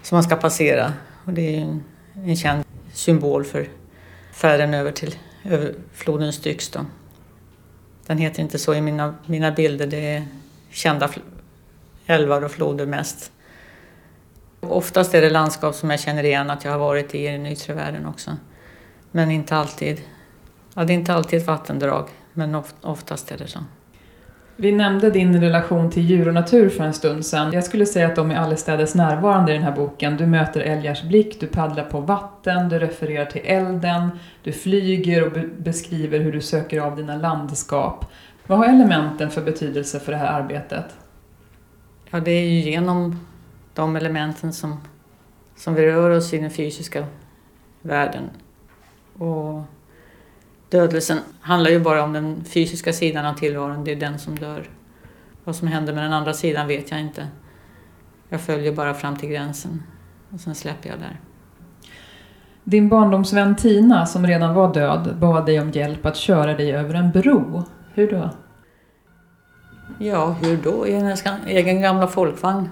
som 0.02 0.16
man 0.16 0.23
ska 0.23 0.37
passera. 0.37 0.93
Och 1.25 1.33
det 1.33 1.40
är 1.40 1.50
ju 1.50 1.62
en, 1.62 1.85
en 2.14 2.37
känd 2.37 2.64
symbol 2.93 3.45
för 3.45 3.69
färden 4.33 4.75
över 4.75 4.93
till 4.93 5.14
över 5.45 5.75
floden 5.93 6.33
Styx. 6.33 6.71
Då. 6.71 6.81
Den 8.06 8.18
heter 8.18 8.42
inte 8.42 8.58
så 8.58 8.75
i 8.75 8.80
mina, 8.80 9.14
mina 9.26 9.50
bilder. 9.52 9.86
Det 9.86 10.14
är 10.14 10.26
kända 10.70 11.10
älvar 12.06 12.44
och 12.44 12.50
floder 12.50 12.86
mest. 12.86 13.32
Oftast 14.60 15.14
är 15.14 15.22
det 15.22 15.30
landskap 15.30 15.75
som 15.75 15.90
jag 15.90 16.00
känner 16.00 16.25
igen 16.25 16.50
att 16.50 16.64
jag 16.64 16.72
har 16.72 16.78
varit 16.78 17.14
i 17.14 17.26
i 17.26 17.32
den 17.32 17.46
yttre 17.46 17.75
världen 17.75 18.06
också. 18.06 18.36
Men 19.10 19.30
inte 19.30 19.56
alltid. 19.56 20.02
Ja, 20.75 20.84
det 20.84 20.92
är 20.92 20.94
inte 20.94 21.14
alltid 21.14 21.40
ett 21.40 21.46
vattendrag, 21.46 22.08
men 22.32 22.62
oftast 22.80 23.30
är 23.30 23.38
det 23.38 23.46
så. 23.46 23.58
Vi 24.58 24.72
nämnde 24.72 25.10
din 25.10 25.40
relation 25.40 25.90
till 25.90 26.02
djur 26.02 26.28
och 26.28 26.34
natur 26.34 26.68
för 26.68 26.84
en 26.84 26.94
stund 26.94 27.26
sedan. 27.26 27.52
Jag 27.52 27.64
skulle 27.64 27.86
säga 27.86 28.06
att 28.06 28.16
de 28.16 28.30
är 28.30 28.36
allestädes 28.36 28.94
närvarande 28.94 29.52
i 29.52 29.54
den 29.54 29.64
här 29.64 29.72
boken. 29.72 30.16
Du 30.16 30.26
möter 30.26 30.60
älgars 30.60 31.02
blick, 31.02 31.40
du 31.40 31.46
paddlar 31.46 31.84
på 31.84 32.00
vatten, 32.00 32.68
du 32.68 32.78
refererar 32.78 33.25
till 33.25 33.42
elden, 33.44 34.10
du 34.42 34.52
flyger 34.52 35.26
och 35.26 35.32
be 35.32 35.44
beskriver 35.58 36.18
hur 36.18 36.32
du 36.32 36.40
söker 36.40 36.80
av 36.80 36.96
dina 36.96 37.16
landskap. 37.16 38.04
Vad 38.46 38.58
har 38.58 38.66
elementen 38.66 39.30
för 39.30 39.42
betydelse 39.42 40.00
för 40.00 40.12
det 40.12 40.18
här 40.18 40.40
arbetet? 40.40 40.84
Ja, 42.10 42.20
det 42.20 42.30
är 42.30 42.48
ju 42.48 42.70
genom 42.70 43.26
de 43.75 43.96
elementen 43.96 44.52
som, 44.52 44.80
som 45.56 45.75
vi 45.75 45.86
rör 45.86 46.10
oss 46.10 46.34
i 46.34 46.38
den 46.38 46.50
fysiska 46.50 47.06
världen. 47.82 48.30
Och 49.18 49.62
dödelsen 50.68 51.18
handlar 51.40 51.70
ju 51.70 51.80
bara 51.80 52.02
om 52.02 52.12
den 52.12 52.44
fysiska 52.44 52.92
sidan 52.92 53.26
av 53.26 53.35
tillvaron, 53.35 53.85
det 53.85 53.92
är 53.92 53.96
den 53.96 54.18
som 54.18 54.38
dör. 54.38 54.70
Vad 55.44 55.56
som 55.56 55.68
händer 55.68 55.92
med 55.92 56.04
den 56.04 56.12
andra 56.12 56.32
sidan 56.32 56.66
vet 56.66 56.90
jag 56.90 57.00
inte. 57.00 57.28
Jag 58.28 58.40
följer 58.40 58.73
bara 58.73 58.94
fram 58.94 59.16
till 59.16 59.28
gränsen 59.28 59.82
och 60.30 60.40
sen 60.40 60.54
släpper 60.54 60.88
jag 60.88 60.99
där. 60.99 61.20
Din 62.64 62.88
barndomsvän 62.88 63.56
Tina, 63.56 64.06
som 64.06 64.26
redan 64.26 64.54
var 64.54 64.75
död, 64.75 65.16
bad 65.16 65.46
dig 65.46 65.61
om 65.61 65.70
hjälp 65.70 66.06
att 66.06 66.16
köra 66.16 66.54
dig 66.54 66.73
över 66.73 66.94
en 66.94 67.11
bro. 67.11 67.62
Hur 67.94 68.11
då? 68.11 68.30
Ja, 69.99 70.30
hur 70.30 70.56
då? 70.56 70.87
I 70.87 70.92
hennes 70.92 71.25
egen 71.46 71.80
gamla 71.80 72.06
folkvagn. 72.06 72.68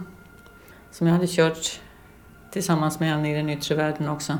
Som 0.91 1.07
jag 1.07 1.15
hade 1.15 1.27
kört 1.27 1.81
tillsammans 2.51 3.01
med 3.01 3.09
henne 3.09 3.33
i 3.33 3.35
den 3.35 3.51
yttre 3.51 3.75
världen 3.75 4.09
också. 4.09 4.39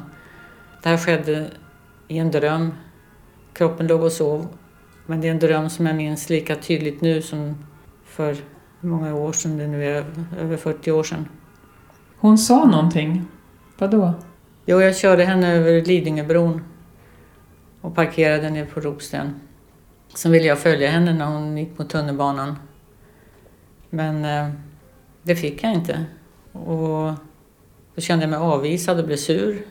Det 0.83 0.89
här 0.89 0.97
skedde 0.97 1.51
i 2.09 2.19
en 2.19 2.31
dröm 2.31 2.73
kroppen 3.55 3.87
låg 3.87 4.03
och 4.03 4.13
sov. 4.13 4.47
Men 5.07 5.21
det 5.21 5.29
är 5.29 5.33
en 5.33 5.39
dröm 5.39 5.71
som 5.71 5.87
jag 5.87 5.97
minns 5.97 6.31
lika 6.31 6.57
tydligt 6.57 7.01
nu 7.01 7.23
som 7.23 7.55
för 8.05 8.37
många 8.81 9.15
år 9.15 9.33
sedan 9.33 9.59
det 9.59 9.67
nu 9.67 9.85
är, 9.85 10.05
över 10.41 10.57
40 10.57 10.91
år 10.91 11.03
sedan. 11.03 11.29
Hon 12.17 12.39
sa 12.39 12.65
någonting. 12.65 13.25
Vadå? 13.79 14.13
Jo, 14.67 14.81
jag 14.81 14.97
körde 14.97 15.25
henne 15.25 15.53
över 15.53 15.83
Lidingöbron 15.83 16.65
och 17.81 17.95
parkerade 17.95 18.51
ner 18.51 18.67
på 18.67 18.81
Ropsten. 18.81 19.41
Sen 20.15 20.33
ville 20.33 20.47
jag 20.47 20.59
följa 20.59 20.91
henne 20.91 21.13
när 21.13 21.27
hon 21.27 21.59
gick 21.59 21.79
mot 21.79 21.91
tunnelbanan. 21.91 22.57
Men 23.91 24.25
eh, 24.25 24.51
det 25.23 25.37
fick 25.37 25.65
jag 25.65 25.73
inte. 25.73 26.05
Och 26.53 27.13
då 27.95 28.01
kände 28.01 28.23
jag 28.23 28.31
mig 28.31 28.39
avvisad 28.39 28.99
och 28.99 29.07
blev 29.07 29.17
sur. 29.17 29.67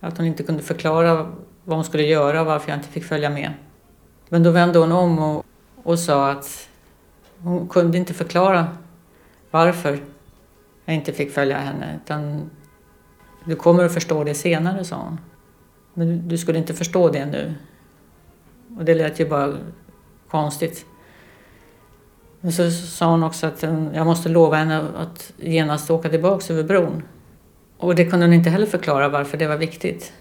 Att 0.00 0.16
hon 0.16 0.26
inte 0.26 0.42
kunde 0.42 0.62
förklara 0.62 1.32
vad 1.66 1.76
hon 1.76 1.84
skulle 1.84 2.02
göra 2.02 2.40
och 2.40 2.46
varför 2.46 2.70
jag 2.70 2.78
inte 2.78 2.88
fick 2.88 3.04
följa 3.04 3.30
med. 3.30 3.52
Men 4.28 4.42
då 4.42 4.50
vände 4.50 4.78
hon 4.78 4.92
om 4.92 5.18
och, 5.18 5.44
och 5.82 5.98
sa 5.98 6.30
att 6.30 6.68
hon 7.38 7.68
kunde 7.68 7.98
inte 7.98 8.14
förklara 8.14 8.66
varför 9.50 9.98
jag 10.84 10.94
inte 10.94 11.12
fick 11.12 11.32
följa 11.32 11.58
henne. 11.58 12.00
Utan 12.04 12.50
du 13.44 13.56
kommer 13.56 13.84
att 13.84 13.94
förstå 13.94 14.24
det 14.24 14.34
senare, 14.34 14.84
sa 14.84 14.96
hon. 14.96 15.20
Men 15.94 16.08
du, 16.08 16.16
du 16.16 16.38
skulle 16.38 16.58
inte 16.58 16.74
förstå 16.74 17.08
det 17.08 17.26
nu. 17.26 17.54
Och 18.78 18.84
det 18.84 18.94
lät 18.94 19.20
ju 19.20 19.28
bara 19.28 19.56
konstigt. 20.30 20.86
Men 22.40 22.52
så 22.52 22.70
sa 22.70 23.10
hon 23.10 23.22
också 23.22 23.46
att 23.46 23.62
mm, 23.62 23.94
jag 23.94 24.06
måste 24.06 24.28
lova 24.28 24.56
henne 24.56 24.88
att 24.96 25.32
genast 25.36 25.90
åka 25.90 26.08
tillbaka 26.08 26.52
över 26.52 26.62
bron. 26.62 27.02
Och 27.78 27.94
det 27.94 28.04
kunde 28.04 28.26
hon 28.26 28.32
inte 28.32 28.50
heller 28.50 28.66
förklara 28.66 29.08
varför 29.08 29.38
det 29.38 29.46
var 29.46 29.56
viktigt. 29.56 30.12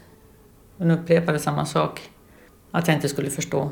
Hon 0.77 0.91
upprepade 0.91 1.39
samma 1.39 1.65
sak, 1.65 2.01
att 2.71 2.87
jag 2.87 2.97
inte 2.97 3.09
skulle 3.09 3.29
förstå. 3.29 3.71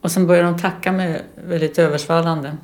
Och 0.00 0.10
sen 0.10 0.26
började 0.26 0.48
hon 0.48 0.58
tacka 0.58 0.92
mig 0.92 1.24
väldigt 1.34 1.78
översvallande. 1.78 2.56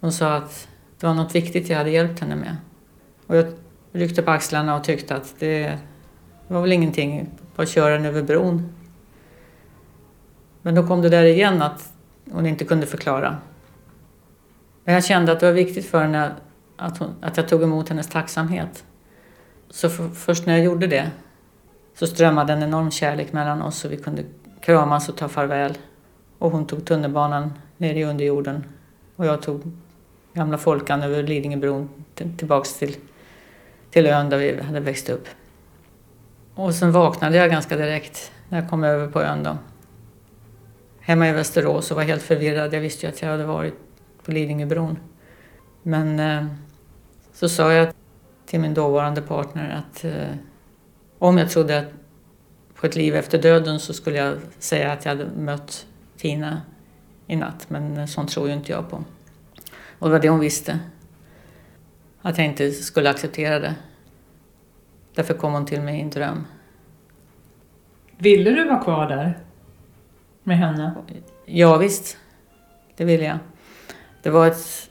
Hon 0.00 0.12
sa 0.12 0.34
att 0.34 0.68
det 1.00 1.06
var 1.06 1.14
något 1.14 1.34
viktigt 1.34 1.68
jag 1.68 1.78
hade 1.78 1.90
hjälpt 1.90 2.20
henne 2.20 2.36
med. 2.36 2.56
Och 3.26 3.36
jag 3.36 3.46
ryckte 3.92 4.22
på 4.22 4.30
axlarna 4.30 4.76
och 4.76 4.84
tyckte 4.84 5.16
att 5.16 5.34
det 5.38 5.78
var 6.48 6.60
väl 6.60 6.72
ingenting, 6.72 7.30
bara 7.56 7.66
köra 7.66 7.94
den 7.94 8.04
över 8.04 8.22
bron. 8.22 8.72
Men 10.62 10.74
då 10.74 10.86
kom 10.86 11.02
det 11.02 11.08
där 11.08 11.24
igen 11.24 11.62
att 11.62 11.92
hon 12.30 12.46
inte 12.46 12.64
kunde 12.64 12.86
förklara. 12.86 13.36
Men 14.84 14.94
jag 14.94 15.04
kände 15.04 15.32
att 15.32 15.40
det 15.40 15.46
var 15.46 15.52
viktigt 15.52 15.86
för 15.86 16.02
henne 16.02 16.34
att, 16.76 16.98
hon, 16.98 17.14
att 17.20 17.36
jag 17.36 17.48
tog 17.48 17.62
emot 17.62 17.88
hennes 17.88 18.08
tacksamhet. 18.08 18.84
Så 19.70 19.88
för, 19.90 20.08
först 20.08 20.46
när 20.46 20.56
jag 20.56 20.64
gjorde 20.64 20.86
det 20.86 21.10
så 21.94 22.06
strömmade 22.06 22.52
en 22.52 22.62
enorm 22.62 22.90
kärlek 22.90 23.32
mellan 23.32 23.62
oss 23.62 23.84
och 23.84 23.92
vi 23.92 23.96
kunde 23.96 24.24
kramas 24.60 25.08
och 25.08 25.16
ta 25.16 25.28
farväl. 25.28 25.78
Och 26.38 26.50
hon 26.50 26.66
tog 26.66 26.84
tunnelbanan 26.84 27.52
ner 27.76 27.94
i 27.94 28.04
underjorden 28.04 28.64
och 29.16 29.26
jag 29.26 29.42
tog 29.42 29.62
gamla 30.32 30.58
Folkan 30.58 31.02
över 31.02 31.22
Lidingöbron 31.22 31.88
tillbaks 32.36 32.78
till, 32.78 32.96
till 33.90 34.06
ön 34.06 34.30
där 34.30 34.38
vi 34.38 34.62
hade 34.62 34.80
växt 34.80 35.08
upp. 35.08 35.28
Och 36.54 36.74
sen 36.74 36.92
vaknade 36.92 37.36
jag 37.36 37.50
ganska 37.50 37.76
direkt 37.76 38.32
när 38.48 38.60
jag 38.60 38.70
kom 38.70 38.84
över 38.84 39.08
på 39.08 39.22
ön 39.22 39.42
då. 39.42 39.58
Hemma 41.00 41.28
i 41.28 41.32
Västerås 41.32 41.90
och 41.90 41.96
var 41.96 42.04
helt 42.04 42.22
förvirrad. 42.22 42.74
Jag 42.74 42.80
visste 42.80 43.06
ju 43.06 43.12
att 43.12 43.22
jag 43.22 43.28
hade 43.28 43.44
varit 43.44 43.74
på 44.24 44.32
Lidingöbron. 44.32 44.98
Men 45.82 46.20
eh, 46.20 46.46
så 47.32 47.48
sa 47.48 47.72
jag 47.72 47.88
till 48.46 48.60
min 48.60 48.74
dåvarande 48.74 49.22
partner 49.22 49.84
att 49.84 50.04
eh, 50.04 50.12
om 51.28 51.38
jag 51.38 51.50
trodde 51.50 51.86
på 52.74 52.86
ett 52.86 52.96
liv 52.96 53.16
efter 53.16 53.38
döden 53.42 53.80
så 53.80 53.94
skulle 53.94 54.16
jag 54.16 54.38
säga 54.58 54.92
att 54.92 55.04
jag 55.04 55.16
hade 55.16 55.26
mött 55.36 55.86
Tina 56.16 56.62
i 57.26 57.36
natt, 57.36 57.70
men 57.70 58.08
sånt 58.08 58.30
tror 58.30 58.48
ju 58.48 58.54
inte 58.54 58.72
jag 58.72 58.90
på. 58.90 59.04
Och 59.98 60.08
det 60.08 60.12
var 60.12 60.20
det 60.20 60.28
hon 60.28 60.40
visste. 60.40 60.78
Att 62.22 62.38
jag 62.38 62.46
inte 62.46 62.70
skulle 62.72 63.10
acceptera 63.10 63.58
det. 63.58 63.74
Därför 65.14 65.34
kom 65.34 65.52
hon 65.52 65.66
till 65.66 65.80
mig 65.80 65.98
i 65.98 66.02
en 66.02 66.10
dröm. 66.10 66.46
Ville 68.18 68.50
du 68.50 68.64
vara 68.64 68.82
kvar 68.82 69.08
där? 69.08 69.38
Med 70.42 70.58
henne? 70.58 70.94
Ja, 71.46 71.76
visst. 71.76 72.16
Det 72.96 73.04
ville 73.04 73.24
jag. 73.24 73.38
Det 74.22 74.30
var 74.30 74.46
ett 74.46 74.90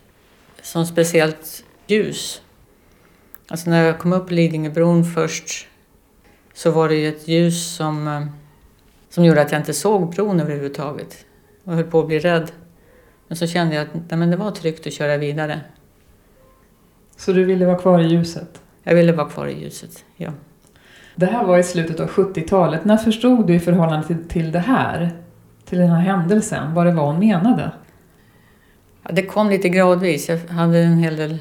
sånt 0.62 0.88
speciellt 0.88 1.66
ljus. 1.88 2.42
Alltså 3.48 3.70
när 3.70 3.86
jag 3.86 4.00
kom 4.00 4.13
upp 4.13 4.32
Lidingöbron 4.32 5.06
först 5.06 5.68
så 6.54 6.72
var 6.72 6.90
det 6.90 6.96
ju 6.96 7.08
ett 7.08 7.28
ljus 7.28 7.76
som, 7.76 8.08
eh, 8.08 8.26
som 9.10 9.26
gjorde 9.26 9.42
att 9.42 9.52
jag 9.52 9.62
inte 9.62 9.74
såg 9.74 10.10
bron 10.10 10.40
överhuvudtaget 10.40 11.26
och 11.64 11.74
höll 11.74 11.84
på 11.84 12.00
att 12.00 12.08
bli 12.08 12.20
rädd. 12.20 12.52
Men 13.28 13.38
så 13.38 13.48
kände 13.48 13.76
jag 13.76 13.88
att 13.88 14.20
men 14.20 14.32
det 14.32 14.38
var 14.38 14.52
tryggt 14.52 14.88
att 14.88 14.94
köra 14.94 15.18
vidare. 15.18 15.62
Så 17.18 17.32
du 17.32 17.44
ville 17.44 17.66
vara 17.66 17.78
kvar 17.78 18.00
i 18.00 18.08
ljuset? 18.08 18.62
Jag 18.84 18.96
ville 18.96 19.12
vara 19.12 19.30
kvar 19.30 19.48
i 19.48 19.62
ljuset, 19.62 20.06
ja. 20.16 20.32
Det 21.16 21.26
här 21.26 21.46
var 21.46 21.58
i 21.58 21.64
slutet 21.64 22.00
av 22.00 22.10
70-talet. 22.10 22.86
När 22.86 22.98
förstod 22.98 23.48
du 23.48 23.56
i 23.56 23.60
förhållande 23.60 24.08
till, 24.08 24.28
till 24.28 24.52
det 24.52 24.60
här, 24.60 25.12
till 25.66 25.78
den 25.78 25.90
här 25.90 26.02
händelsen, 26.02 26.74
vad 26.74 26.86
det 26.86 26.92
var 26.92 27.06
hon 27.06 27.20
menade? 27.20 27.72
Ja, 29.04 29.12
det 29.14 29.26
kom 29.26 29.50
lite 29.50 29.70
gradvis. 29.70 30.30
Jag 30.30 30.38
hade 30.38 30.80
en 30.80 30.98
hel 30.98 31.16
del 31.16 31.38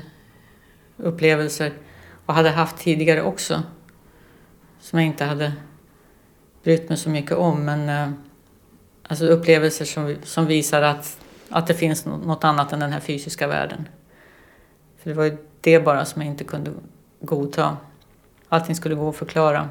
upplevelser 0.97 1.73
och 2.27 2.35
hade 2.35 2.51
haft 2.51 2.79
tidigare 2.79 3.23
också 3.23 3.63
som 4.83 4.99
jag 4.99 5.07
inte 5.07 5.25
hade 5.25 5.53
brytt 6.63 6.89
mig 6.89 6.99
så 6.99 7.11
mycket 7.11 7.37
om. 7.37 7.65
Men 7.65 7.89
eh, 7.89 8.15
alltså 9.03 9.27
upplevelser 9.27 9.85
som, 9.85 10.17
som 10.23 10.47
visar 10.47 10.83
att, 10.83 11.19
att 11.49 11.67
det 11.67 11.75
finns 11.75 12.05
något 12.05 12.45
annat 12.45 12.73
än 12.73 12.81
den 12.81 12.93
här 12.93 13.01
fysiska 13.01 13.47
världen. 13.47 13.89
För 14.99 15.11
det 15.11 15.17
var 15.17 15.25
ju 15.25 15.37
det 15.61 15.81
bara 15.81 16.05
som 16.05 16.23
jag 16.23 16.31
inte 16.31 16.45
kunde 16.45 16.71
godta. 17.21 17.77
allting 18.49 18.77
skulle 18.77 18.95
gå 18.95 19.09
att 19.09 19.17
förklara. 19.17 19.69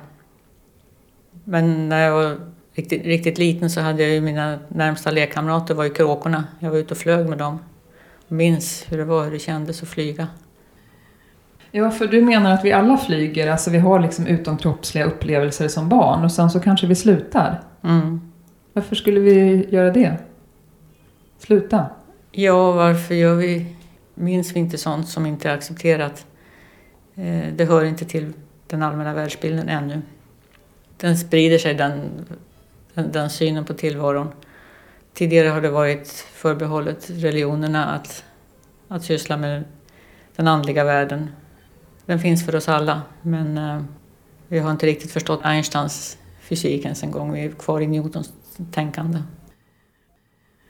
Men 1.44 1.89
när 1.89 2.06
jag 2.06 2.12
var 2.12 2.38
riktigt, 2.74 3.06
riktigt 3.06 3.38
liten 3.38 3.70
så 3.70 3.82
hade 3.82 4.03
jag 4.03 4.12
ju 4.12 4.22
mina 4.22 4.60
närmsta 4.68 5.12
lekkamrater 5.12 5.74
var 5.74 5.84
ju 5.84 5.94
kråkorna. 5.94 6.44
Jag 6.60 6.72
var 6.72 6.77
ute 6.77 6.94
och 6.94 6.98
flög 6.98 7.30
med 7.30 7.38
dem. 7.38 7.60
Minns 8.27 8.86
hur 8.89 8.98
det 8.98 9.06
var, 9.06 9.24
hur 9.24 9.32
det 9.32 9.39
kändes 9.39 9.84
att 9.84 9.89
flyga. 9.89 10.27
Ja, 11.72 11.92
för 11.92 12.08
du 12.08 12.22
menar 12.22 12.54
att 12.54 12.66
vi 12.66 12.72
alla 12.72 12.98
flyger, 12.98 13.51
alltså 13.51 13.70
vi 13.70 13.78
har 13.78 14.00
liksom 14.00 14.28
utomkroppsliga 14.28 15.06
upplevelser 15.06 15.68
som 15.68 15.90
barn 15.90 16.24
och 16.24 16.32
sen 16.32 16.50
så 16.50 16.60
kanske 16.60 16.88
vi 16.88 16.96
slutar. 16.96 17.62
Mm. 17.84 18.32
Varför 18.74 18.96
skulle 18.96 19.20
vi 19.20 19.68
göra 19.70 19.92
det? 19.92 20.18
Sluta? 21.40 21.86
Ja, 22.32 22.72
varför 22.72 23.16
gör 23.16 23.36
vi, 23.36 23.75
minns 24.13 24.56
vi 24.56 24.60
inte 24.60 24.78
sånt 24.78 25.08
som 25.08 25.25
inte 25.25 25.50
är 25.50 25.54
accepterat? 25.54 26.25
Eh, 27.16 27.54
det 27.56 27.66
hör 27.66 27.84
inte 27.84 28.06
till 28.06 28.34
den 28.68 28.84
allmänna 28.84 29.13
världsbilden 29.13 29.70
ännu. 29.70 30.01
Den 30.98 31.18
sprider 31.18 31.58
sig, 31.58 31.74
den, 31.74 32.25
den, 32.94 33.12
den 33.12 33.30
synen 33.30 33.66
på 33.66 33.74
tillvaron. 33.74 34.28
Tidigare 35.13 35.48
har 35.48 35.62
det 35.62 35.70
varit 35.70 36.08
förbehållet 36.34 37.10
religionerna 37.10 37.86
att, 37.86 38.24
att 38.88 39.04
syssla 39.04 39.38
med 39.38 39.63
den 40.36 40.48
andliga 40.48 40.84
världen. 40.84 41.30
Den 42.12 42.20
finns 42.20 42.46
för 42.46 42.56
oss 42.56 42.70
alla, 42.70 43.01
men 43.22 43.58
eh, 43.58 43.82
vi 44.48 44.60
har 44.60 44.72
inte 44.72 44.86
riktigt 44.86 45.12
förstått 45.12 45.39
Einsteins 45.44 46.18
fysik 46.41 46.84
ens 46.84 47.03
en 47.03 47.12
gång. 47.12 47.34
Vi 47.34 47.46
är 47.46 47.51
kvar 47.51 47.82
i 47.82 47.88
Newtons 47.88 48.34
tänkande. 48.72 49.20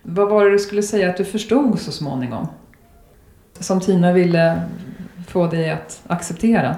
Vad 0.02 0.30
var 0.30 0.46
det 0.46 0.52
du 0.52 0.60
skulle 0.60 0.84
säga 0.84 1.10
att 1.10 1.18
du 1.18 1.26
förstod 1.26 1.80
så 1.80 1.92
småningom? 1.92 2.48
Som 3.60 3.80
Tina 3.80 4.14
ville 4.14 4.62
få 5.28 5.48
dig 5.48 5.70
att 5.70 6.02
acceptera? 6.08 6.78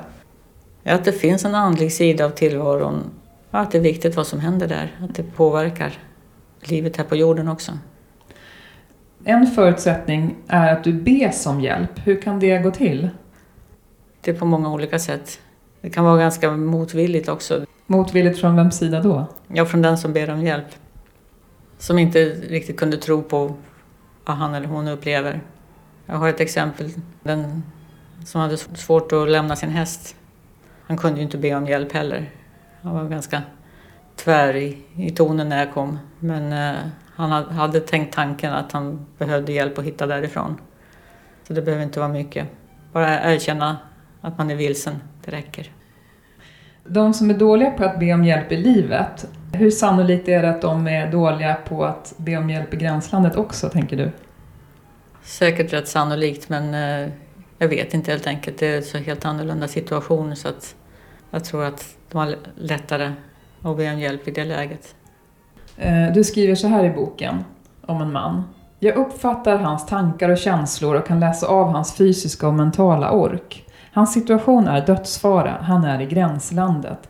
Att 0.83 1.05
det 1.05 1.11
finns 1.11 1.45
en 1.45 1.55
andlig 1.55 1.93
sida 1.93 2.25
av 2.25 2.29
tillvaron. 2.29 3.03
Att 3.51 3.71
det 3.71 3.77
är 3.77 3.81
viktigt 3.81 4.15
vad 4.15 4.27
som 4.27 4.39
händer 4.39 4.67
där. 4.67 4.91
Att 5.01 5.15
det 5.15 5.23
påverkar 5.23 5.93
livet 6.61 6.97
här 6.97 7.03
på 7.03 7.15
jorden 7.15 7.47
också. 7.47 7.71
En 9.23 9.47
förutsättning 9.47 10.35
är 10.47 10.73
att 10.73 10.83
du 10.83 10.93
bes 10.93 11.45
om 11.45 11.61
hjälp. 11.61 11.91
Hur 12.03 12.21
kan 12.21 12.39
det 12.39 12.57
gå 12.57 12.71
till? 12.71 13.09
Det 14.23 14.33
på 14.33 14.45
många 14.45 14.71
olika 14.71 14.99
sätt. 14.99 15.39
Det 15.81 15.89
kan 15.89 16.05
vara 16.05 16.17
ganska 16.17 16.51
motvilligt 16.51 17.29
också. 17.29 17.65
Motvilligt 17.85 18.39
från 18.39 18.55
vems 18.55 18.77
sida 18.77 19.01
då? 19.01 19.25
Ja, 19.47 19.65
från 19.65 19.81
den 19.81 19.97
som 19.97 20.13
ber 20.13 20.29
om 20.29 20.41
hjälp. 20.41 20.67
Som 21.77 21.99
inte 21.99 22.25
riktigt 22.29 22.77
kunde 22.79 22.97
tro 22.97 23.21
på 23.23 23.55
vad 24.25 24.37
han 24.37 24.53
eller 24.53 24.67
hon 24.67 24.87
upplever. 24.87 25.41
Jag 26.05 26.15
har 26.15 26.29
ett 26.29 26.39
exempel. 26.39 26.89
Den 27.23 27.63
som 28.25 28.41
hade 28.41 28.57
svårt 28.57 29.11
att 29.11 29.29
lämna 29.29 29.55
sin 29.55 29.69
häst. 29.69 30.15
Han 30.87 30.97
kunde 30.97 31.17
ju 31.17 31.23
inte 31.23 31.37
be 31.37 31.55
om 31.55 31.67
hjälp 31.67 31.91
heller. 31.91 32.31
Han 32.81 32.95
var 32.95 33.03
ganska 33.03 33.41
tvär 34.15 34.55
i, 34.55 34.77
i 34.95 35.11
tonen 35.11 35.49
när 35.49 35.59
jag 35.59 35.73
kom. 35.73 35.99
Men 36.19 36.53
eh, 36.53 36.81
han 37.15 37.31
hade 37.31 37.79
tänkt 37.79 38.13
tanken 38.13 38.53
att 38.53 38.71
han 38.71 39.05
behövde 39.17 39.51
hjälp 39.51 39.77
att 39.77 39.85
hitta 39.85 40.07
därifrån. 40.07 40.57
Så 41.47 41.53
det 41.53 41.61
behöver 41.61 41.83
inte 41.83 41.99
vara 41.99 42.09
mycket. 42.09 42.47
Bara 42.91 43.33
erkänna 43.33 43.77
att 44.23 44.37
man 44.37 44.51
är 44.51 44.55
vilsen, 44.55 44.95
det 45.25 45.31
räcker. 45.31 45.71
De 46.85 47.13
som 47.13 47.29
är 47.29 47.33
dåliga 47.33 47.71
på 47.71 47.85
att 47.85 47.99
be 47.99 48.13
om 48.13 48.23
hjälp 48.23 48.51
i 48.51 48.57
livet, 48.57 49.27
hur 49.53 49.71
sannolikt 49.71 50.27
är 50.27 50.41
det 50.41 50.49
att 50.49 50.61
de 50.61 50.87
är 50.87 51.11
dåliga 51.11 51.55
på 51.55 51.85
att 51.85 52.13
be 52.17 52.37
om 52.37 52.49
hjälp 52.49 52.73
i 52.73 52.77
gränslandet 52.77 53.35
också, 53.35 53.69
tänker 53.69 53.97
du? 53.97 54.11
Säkert 55.23 55.73
rätt 55.73 55.87
sannolikt, 55.87 56.49
men 56.49 56.73
eh, 56.73 57.09
jag 57.57 57.67
vet 57.67 57.93
inte 57.93 58.11
helt 58.11 58.27
enkelt. 58.27 58.57
Det 58.57 58.67
är 58.67 58.77
en 58.77 58.83
så 58.83 58.97
helt 58.97 59.25
annorlunda 59.25 59.67
situation 59.67 60.35
så 60.35 60.47
att 60.47 60.75
jag 61.31 61.43
tror 61.43 61.63
att 61.63 61.97
de 62.11 62.17
har 62.17 62.35
lättare 62.57 63.11
att 63.61 63.77
be 63.77 63.93
om 63.93 63.99
hjälp 63.99 64.27
i 64.27 64.31
det 64.31 64.45
läget. 64.45 64.95
Eh, 65.77 66.13
du 66.13 66.23
skriver 66.23 66.55
så 66.55 66.67
här 66.67 66.85
i 66.85 66.89
boken 66.89 67.43
om 67.85 68.01
en 68.01 68.11
man. 68.11 68.43
Jag 68.79 68.95
uppfattar 68.95 69.57
hans 69.57 69.85
tankar 69.85 70.29
och 70.29 70.37
känslor 70.37 70.95
och 70.95 71.07
kan 71.07 71.19
läsa 71.19 71.47
av 71.47 71.67
hans 71.67 71.93
fysiska 71.93 72.47
och 72.47 72.53
mentala 72.53 73.11
ork. 73.11 73.62
Hans 73.93 74.13
situation 74.13 74.67
är 74.67 74.85
dödsfara, 74.85 75.57
han 75.61 75.83
är 75.83 76.01
i 76.01 76.05
gränslandet. 76.05 77.09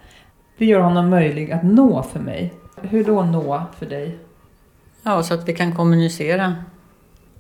Det 0.58 0.65
gör 0.65 0.80
honom 0.80 1.10
möjlig 1.10 1.52
att 1.52 1.63
nå 1.63 2.04
för 2.04 2.19
mig. 2.19 2.54
Hur 2.82 3.04
då 3.04 3.24
nå 3.24 3.63
för 3.78 3.86
dig? 3.86 4.17
Ja, 5.04 5.24
så 5.24 5.34
att 5.34 5.48
vi 5.48 5.56
kan 5.56 5.76
kommunicera. 5.76 6.56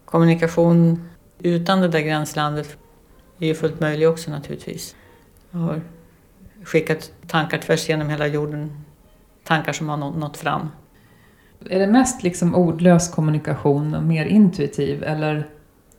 Kommunikation 0.05 1.09
utan 1.39 1.81
det 1.81 1.87
där 1.87 1.99
gränslandet 1.99 2.77
är 3.39 3.47
ju 3.47 3.55
fullt 3.55 3.79
möjlig 3.79 4.09
också 4.09 4.31
naturligtvis. 4.31 4.95
Jag 5.51 5.59
har 5.59 5.81
skickat 6.63 7.11
tankar 7.27 7.57
tvärs 7.57 7.89
genom 7.89 8.09
hela 8.09 8.27
jorden. 8.27 8.83
Tankar 9.43 9.73
som 9.73 9.89
har 9.89 9.97
nått 9.97 10.37
fram. 10.37 10.69
Är 11.69 11.79
det 11.79 11.87
mest 11.87 12.23
liksom 12.23 12.55
ordlös 12.55 13.11
kommunikation 13.11 13.95
och 13.95 14.03
mer 14.03 14.25
intuitiv 14.25 15.03
eller 15.03 15.49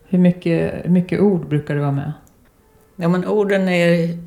hur 0.08 0.18
mycket, 0.18 0.86
mycket 0.86 1.20
ord 1.20 1.48
brukar 1.48 1.74
du 1.74 1.80
vara 1.80 1.92
med? 1.92 2.12
Ja, 2.96 3.08
men 3.08 3.28
orden 3.28 3.68
är, 3.68 4.18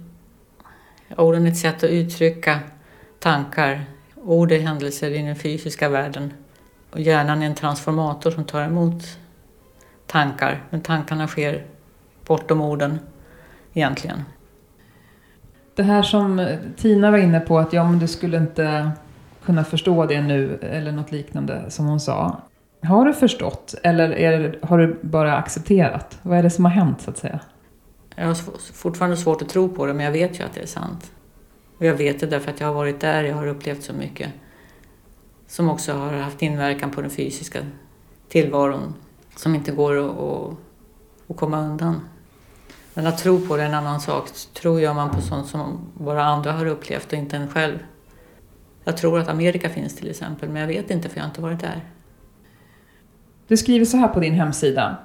orden 1.17 1.45
är 1.45 1.51
ett 1.51 1.57
sätt 1.57 1.83
att 1.83 1.89
uttrycka 1.89 2.59
tankar. 3.19 3.85
Ord 4.15 4.51
är 4.51 4.59
händelser 4.59 5.11
i 5.11 5.17
den 5.17 5.35
fysiska 5.35 5.89
världen. 5.89 6.33
Och 6.91 6.99
hjärnan 6.99 7.41
är 7.41 7.45
en 7.45 7.55
transformator 7.55 8.31
som 8.31 8.43
tar 8.43 8.61
emot 8.61 9.03
tankar. 10.05 10.63
Men 10.69 10.81
tankarna 10.81 11.27
sker 11.27 11.63
bortom 12.25 12.61
orden 12.61 12.99
egentligen. 13.73 14.23
Det 15.75 15.83
här 15.83 16.03
som 16.03 16.47
Tina 16.77 17.11
var 17.11 17.17
inne 17.17 17.39
på, 17.39 17.59
att 17.59 17.73
ja, 17.73 17.83
men 17.83 17.99
du 17.99 18.07
skulle 18.07 18.37
inte 18.37 18.91
kunna 19.45 19.63
förstå 19.63 20.05
det 20.05 20.21
nu, 20.21 20.59
eller 20.61 20.91
något 20.91 21.11
liknande 21.11 21.71
som 21.71 21.85
hon 21.85 21.99
sa. 21.99 22.41
Har 22.83 23.05
du 23.05 23.13
förstått, 23.13 23.75
eller 23.83 24.09
är, 24.09 24.59
har 24.61 24.77
du 24.77 24.99
bara 25.01 25.37
accepterat? 25.37 26.19
Vad 26.21 26.37
är 26.37 26.43
det 26.43 26.49
som 26.49 26.65
har 26.65 26.71
hänt, 26.71 27.01
så 27.01 27.09
att 27.11 27.17
säga? 27.17 27.39
Jag 28.19 28.27
har 28.27 28.35
fortfarande 28.73 29.17
svårt 29.17 29.41
att 29.41 29.49
tro 29.49 29.69
på 29.69 29.85
det, 29.85 29.93
men 29.93 30.05
jag 30.05 30.11
vet 30.11 30.39
ju 30.39 30.43
att 30.43 30.53
det 30.53 30.61
är 30.61 30.67
sant. 30.67 31.11
Och 31.77 31.85
jag 31.85 31.93
vet 31.93 32.19
det 32.19 32.25
därför 32.25 32.51
att 32.51 32.59
jag 32.59 32.67
har 32.67 32.73
varit 32.73 32.99
där, 32.99 33.23
jag 33.23 33.35
har 33.35 33.47
upplevt 33.47 33.83
så 33.83 33.93
mycket. 33.93 34.31
Som 35.47 35.69
också 35.69 35.93
har 35.93 36.13
haft 36.13 36.41
inverkan 36.41 36.91
på 36.91 37.01
den 37.01 37.09
fysiska 37.09 37.59
tillvaron. 38.29 38.93
Som 39.35 39.55
inte 39.55 39.71
går 39.71 39.97
att, 39.97 40.19
att, 40.19 40.57
att 41.27 41.37
komma 41.37 41.59
undan. 41.59 42.01
Men 42.93 43.07
att 43.07 43.17
tro 43.17 43.47
på 43.47 43.57
det 43.57 43.63
är 43.63 43.67
en 43.67 43.73
annan 43.73 43.99
sak. 43.99 44.29
Tror 44.53 44.81
gör 44.81 44.93
man 44.93 45.09
på 45.09 45.21
sånt 45.21 45.47
som 45.47 45.91
bara 45.93 46.23
andra 46.23 46.51
har 46.51 46.65
upplevt 46.65 47.13
och 47.13 47.19
inte 47.19 47.37
en 47.37 47.47
själv. 47.47 47.79
Jag 48.83 48.97
tror 48.97 49.19
att 49.19 49.27
Amerika 49.27 49.69
finns 49.69 49.95
till 49.95 50.09
exempel, 50.09 50.49
men 50.49 50.61
jag 50.61 50.67
vet 50.67 50.91
inte 50.91 51.09
för 51.09 51.17
jag 51.17 51.23
har 51.23 51.29
inte 51.29 51.41
varit 51.41 51.59
där. 51.59 51.85
Du 53.47 53.57
skriver 53.57 53.85
så 53.85 53.97
här 53.97 54.07
på 54.07 54.19
din 54.19 54.33
hemsida. 54.33 54.97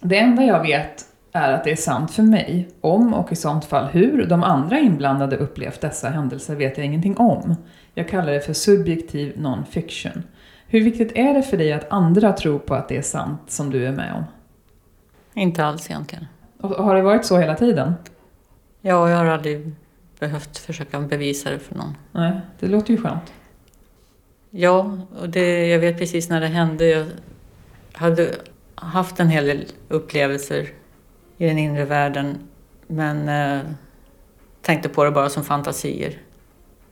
Det 0.00 0.18
enda 0.18 0.42
jag 0.42 0.62
vet 0.62 1.06
är 1.36 1.52
att 1.52 1.64
det 1.64 1.72
är 1.72 1.76
sant 1.76 2.10
för 2.10 2.22
mig. 2.22 2.68
Om 2.80 3.14
och 3.14 3.32
i 3.32 3.36
sånt 3.36 3.64
fall 3.64 3.86
hur 3.86 4.26
de 4.26 4.42
andra 4.42 4.78
inblandade 4.78 5.36
upplevt 5.36 5.80
dessa 5.80 6.08
händelser 6.08 6.54
vet 6.54 6.76
jag 6.76 6.86
ingenting 6.86 7.16
om. 7.16 7.56
Jag 7.94 8.08
kallar 8.08 8.32
det 8.32 8.40
för 8.40 8.52
subjektiv 8.52 9.32
non-fiction. 9.36 10.22
Hur 10.66 10.84
viktigt 10.84 11.12
är 11.14 11.34
det 11.34 11.42
för 11.42 11.56
dig 11.56 11.72
att 11.72 11.92
andra 11.92 12.32
tror 12.32 12.58
på 12.58 12.74
att 12.74 12.88
det 12.88 12.96
är 12.96 13.02
sant 13.02 13.40
som 13.46 13.70
du 13.70 13.86
är 13.86 13.92
med 13.92 14.14
om? 14.14 14.24
Inte 15.34 15.64
alls 15.64 15.90
egentligen. 15.90 16.26
Och 16.60 16.70
har 16.70 16.94
det 16.94 17.02
varit 17.02 17.24
så 17.24 17.38
hela 17.38 17.54
tiden? 17.54 17.94
Ja, 18.80 19.10
jag 19.10 19.16
har 19.16 19.26
aldrig 19.26 19.72
behövt 20.18 20.58
försöka 20.58 21.00
bevisa 21.00 21.50
det 21.50 21.58
för 21.58 21.74
någon. 21.74 21.96
Nej, 22.12 22.32
det 22.60 22.66
låter 22.66 22.90
ju 22.90 23.02
skönt. 23.02 23.32
Ja, 24.50 24.98
och 25.20 25.28
det, 25.28 25.66
jag 25.66 25.78
vet 25.78 25.98
precis 25.98 26.28
när 26.28 26.40
det 26.40 26.46
hände. 26.46 26.86
Jag 26.86 27.06
hade 27.92 28.34
haft 28.74 29.20
en 29.20 29.28
hel 29.28 29.46
del 29.46 29.64
upplevelser 29.88 30.68
i 31.38 31.46
den 31.46 31.58
inre 31.58 31.84
världen 31.84 32.38
men 32.86 33.28
eh, 33.28 33.70
tänkte 34.62 34.88
på 34.88 35.04
det 35.04 35.10
bara 35.10 35.28
som 35.28 35.44
fantasier. 35.44 36.18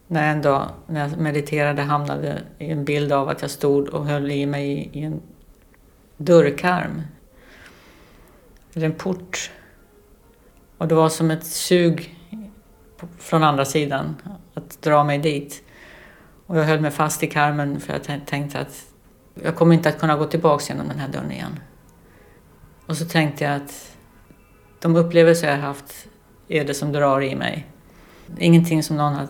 När 0.07 0.22
jag 0.22 0.30
en 0.33 0.42
dag 0.42 0.68
när 0.87 1.00
jag 1.00 1.18
mediterade 1.18 1.83
hamnade 1.83 2.42
i 2.59 2.70
en 2.70 2.85
bild 2.85 3.12
av 3.12 3.28
att 3.28 3.42
jag 3.42 3.50
stod 3.50 3.88
och 3.88 4.07
höll 4.07 4.30
i 4.30 4.46
mig 4.46 4.70
i, 4.70 5.00
i 5.00 5.02
en 5.02 5.20
dörrkarm. 6.16 7.02
Eller 8.74 8.87
en 8.87 8.94
port. 8.94 9.50
Och 10.78 10.88
det 10.88 10.94
var 10.94 11.09
som 11.09 11.30
ett 11.30 11.46
sug 11.46 12.18
från 13.18 13.42
andra 13.42 13.64
sidan 13.64 14.16
att 14.54 14.83
dra 14.83 15.04
mig 15.04 15.18
dit. 15.18 15.64
Och 16.46 16.59
jag 16.59 16.64
höll 16.64 16.80
mig 16.80 16.90
fast 16.90 17.22
i 17.22 17.26
karmen 17.26 17.80
för 17.80 17.92
jag 17.92 18.26
tänkte 18.26 18.59
att 18.59 18.87
jag 19.42 19.57
kommer 19.57 19.74
inte 19.74 19.88
att 19.88 19.98
kunna 19.98 20.16
gå 20.16 20.24
tillbaks 20.24 20.68
genom 20.68 20.88
den 20.88 20.98
här 20.98 21.09
dörren 21.09 21.33
igen. 21.33 21.61
Och 22.87 22.96
så 22.96 23.04
tänkte 23.04 23.44
jag 23.44 23.57
att 23.57 23.93
de 24.85 24.97
upplevelser 24.97 25.51
jag 25.51 25.59
haft 25.59 26.07
är 26.49 26.64
det 26.64 26.75
som 26.75 26.92
drar 26.92 27.23
i 27.23 27.35
mig. 27.35 27.66
Ingenting 28.38 28.83
som 28.83 28.97
någon 28.97 29.29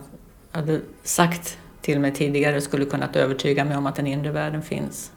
hade 0.51 0.81
sagt 1.03 1.57
till 1.81 1.99
mig 1.99 2.13
tidigare 2.13 2.61
skulle 2.61 2.85
kunnat 2.85 3.15
övertyga 3.15 3.65
mig 3.65 3.77
om 3.77 3.85
att 3.85 3.95
den 3.95 4.07
inre 4.07 4.31
världen 4.31 4.61
finns. 4.61 5.11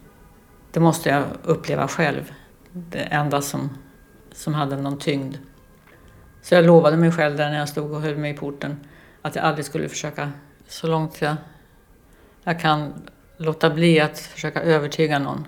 Det 0.71 0.81
måste 0.81 1.09
jag 1.09 1.25
uppleva 1.43 1.89
själv. 1.89 2.33
Det 2.73 2.99
enda 2.99 3.43
som, 3.43 3.71
som 4.33 4.55
hade 4.55 4.77
någon 4.77 4.99
tyngd. 4.99 5.37
Så 6.43 6.55
jag 6.55 6.65
lovade 6.65 6.97
mig 6.97 7.13
själv 7.13 7.37
där 7.37 7.51
när 7.51 7.59
jag 7.59 7.69
stod 7.69 7.93
och 7.93 8.01
höll 8.01 8.17
mig 8.17 8.31
i 8.31 8.37
porten 8.37 8.81
att 9.23 9.37
jag 9.37 9.45
aldrig 9.45 9.65
skulle 9.65 9.89
försöka, 9.89 10.33
så 10.69 10.87
långt 10.87 11.21
jag, 11.21 11.37
jag 12.45 12.61
kan, 12.61 12.93
låta 13.37 13.71
bli 13.71 14.01
att 14.01 14.19
försöka 14.19 14.63
övertyga 14.63 15.19
någon. 15.19 15.47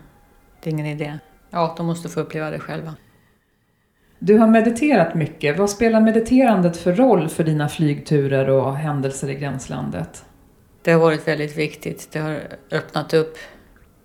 Det 0.60 0.70
är 0.70 0.72
ingen 0.72 0.86
idé. 0.86 1.18
Ja, 1.50 1.74
de 1.76 1.86
måste 1.86 2.08
få 2.08 2.20
uppleva 2.20 2.50
det 2.50 2.58
själva. 2.58 2.94
Du 4.22 4.38
har 4.38 4.46
mediterat 4.46 5.14
mycket. 5.14 5.58
Vad 5.58 5.70
spelar 5.70 6.00
mediterandet 6.00 6.76
för 6.76 6.92
roll 6.92 7.28
för 7.28 7.44
dina 7.44 7.68
flygturer 7.68 8.50
och 8.50 8.76
händelser 8.76 9.30
i 9.30 9.34
gränslandet? 9.34 10.24
Det 10.82 10.92
har 10.92 11.00
varit 11.00 11.28
väldigt 11.28 11.56
viktigt. 11.56 12.08
Det 12.12 12.18
har 12.18 12.40
öppnat 12.70 13.14
upp 13.14 13.38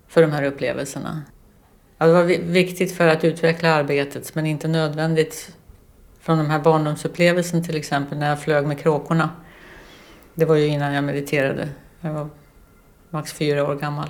för 0.08 0.22
de 0.22 0.32
här 0.32 0.44
upplevelserna. 0.44 1.22
Ja, 1.98 2.06
det 2.06 2.14
var 2.14 2.24
viktigt 2.52 2.92
för 2.92 3.08
att 3.08 3.24
utveckla 3.24 3.74
arbetet 3.74 4.36
men 4.36 4.46
inte 4.46 4.68
nödvändigt 4.68 5.56
från 6.20 6.38
de 6.38 6.50
här 6.50 6.60
barndomsupplevelsen 6.60 7.64
till 7.64 7.78
exempel 7.78 8.18
när 8.18 8.30
jag 8.30 8.42
flög 8.42 8.68
med 8.68 8.80
kråkorna. 8.80 9.30
Det 10.36 10.46
var 10.46 10.56
ju 10.56 10.68
innan 10.68 10.94
jag 10.94 11.04
mediterade. 11.04 11.70
Jag 12.02 12.14
var 12.14 12.28
max 13.10 13.34
fyra 13.34 13.68
år 13.68 13.76
gammal. 13.76 14.10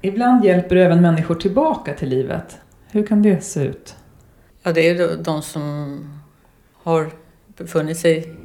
Ibland 0.00 0.44
hjälper 0.44 0.74
du 0.74 0.82
även 0.82 1.02
människor 1.02 1.34
tillbaka 1.34 1.94
till 1.94 2.08
livet. 2.08 2.58
Hur 2.90 3.06
kan 3.06 3.22
det 3.22 3.44
se 3.44 3.64
ut? 3.64 3.96
Ja, 4.62 4.72
det 4.72 4.88
är 4.88 5.16
de 5.16 5.42
som 5.42 5.98
har 6.72 7.10
befunnit 7.56 7.98
sig 7.98 8.36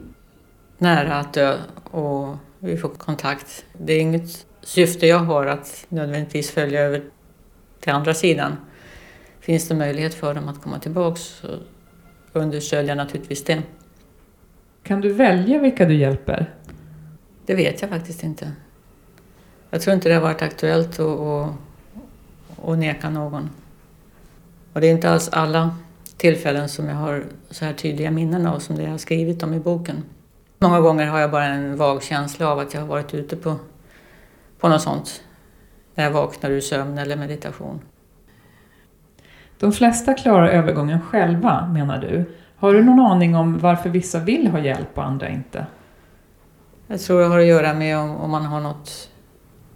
nära 0.78 1.20
att 1.20 1.34
dö 1.34 1.58
och 1.92 2.36
vi 2.60 2.78
får 2.78 2.90
kontakt. 2.90 3.66
Det 3.74 3.94
är 3.94 4.02
inget 4.02 4.46
syfte 4.62 5.08
jag 5.08 5.20
har 5.20 5.46
att 5.46 5.86
nödvändigtvis 5.90 6.52
följa 6.52 6.82
över 6.82 7.04
till 7.80 7.92
andra 7.92 8.14
sidan. 8.14 8.58
Finns 9.40 9.68
det 9.68 9.76
möjlighet 9.76 10.14
för 10.14 10.34
dem 10.34 10.48
att 10.48 10.62
komma 10.62 10.80
tillbaks 10.80 11.22
så 11.22 11.48
understödjer 12.34 12.90
jag 12.90 12.98
naturligtvis 12.98 13.44
det. 13.44 13.64
Kan 14.84 15.02
du 15.02 15.14
välja 15.14 15.60
vilka 15.60 15.86
du 15.86 15.96
hjälper? 15.96 16.54
Det 17.46 17.56
vet 17.56 17.82
jag 17.82 17.90
faktiskt 17.90 18.24
inte. 18.24 18.52
Jag 19.70 19.82
tror 19.82 19.94
inte 19.94 20.10
det 20.10 20.16
har 20.16 20.22
varit 20.22 20.42
aktuellt 20.42 21.00
att, 21.00 21.20
att, 21.20 21.50
att 22.66 22.78
neka 22.78 23.10
någon. 23.10 23.50
Och 24.74 24.82
det 24.82 24.88
är 24.88 24.92
inte 24.92 25.10
alls 25.10 25.30
alla 25.30 25.76
tillfällen 26.18 26.70
som 26.70 26.88
jag 26.88 26.96
har 26.96 27.24
så 27.50 27.66
här 27.66 27.74
tydliga 27.74 28.12
minnen 28.12 28.48
av 28.48 28.60
som 28.60 28.76
det 28.76 28.84
jag 28.84 28.92
har 28.92 28.98
skrivit 28.98 29.44
om 29.44 29.54
i 29.54 29.60
boken. 29.60 30.04
Många 30.60 30.80
gånger 30.80 31.06
har 31.06 31.20
jag 31.20 31.32
bara 31.32 31.46
en 31.46 31.78
vag 31.78 32.04
känsla 32.04 32.48
av 32.48 32.60
att 32.60 32.74
jag 32.74 32.82
har 32.82 32.88
varit 32.88 33.14
ute 33.14 33.36
på, 33.36 33.56
på 34.60 34.70
något 34.70 34.82
sånt. 34.82 35.24
När 35.96 36.04
jag 36.04 36.12
vaknar 36.12 36.50
ur 36.50 36.62
sömn 36.62 36.98
eller 36.98 37.16
meditation. 37.16 37.82
De 39.60 39.72
flesta 39.72 40.14
klarar 40.14 40.48
övergången 40.48 41.02
själva, 41.02 41.68
menar 41.68 41.98
du. 41.98 42.26
Har 42.56 42.74
du 42.74 42.84
någon 42.84 43.00
aning 43.00 43.36
om 43.36 43.60
varför 43.60 43.90
vissa 43.90 44.20
vill 44.20 44.48
ha 44.48 44.60
hjälp 44.60 44.98
och 44.98 45.04
andra 45.04 45.30
inte? 45.30 45.66
Jag 46.88 47.02
tror 47.02 47.20
det 47.20 47.26
har 47.26 47.40
att 47.40 47.46
göra 47.46 47.74
med 47.74 47.98
om, 47.98 48.16
om 48.16 48.32
man 48.32 48.46
har 48.46 48.60
något 48.60 49.10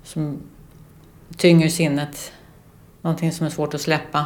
som 0.04 0.38
tynger 1.38 1.68
sinnet. 1.68 2.34
Någonting 3.02 3.32
som 3.32 3.46
är 3.46 3.50
svårt 3.50 3.74
att 3.74 3.82
släppa. 3.82 4.26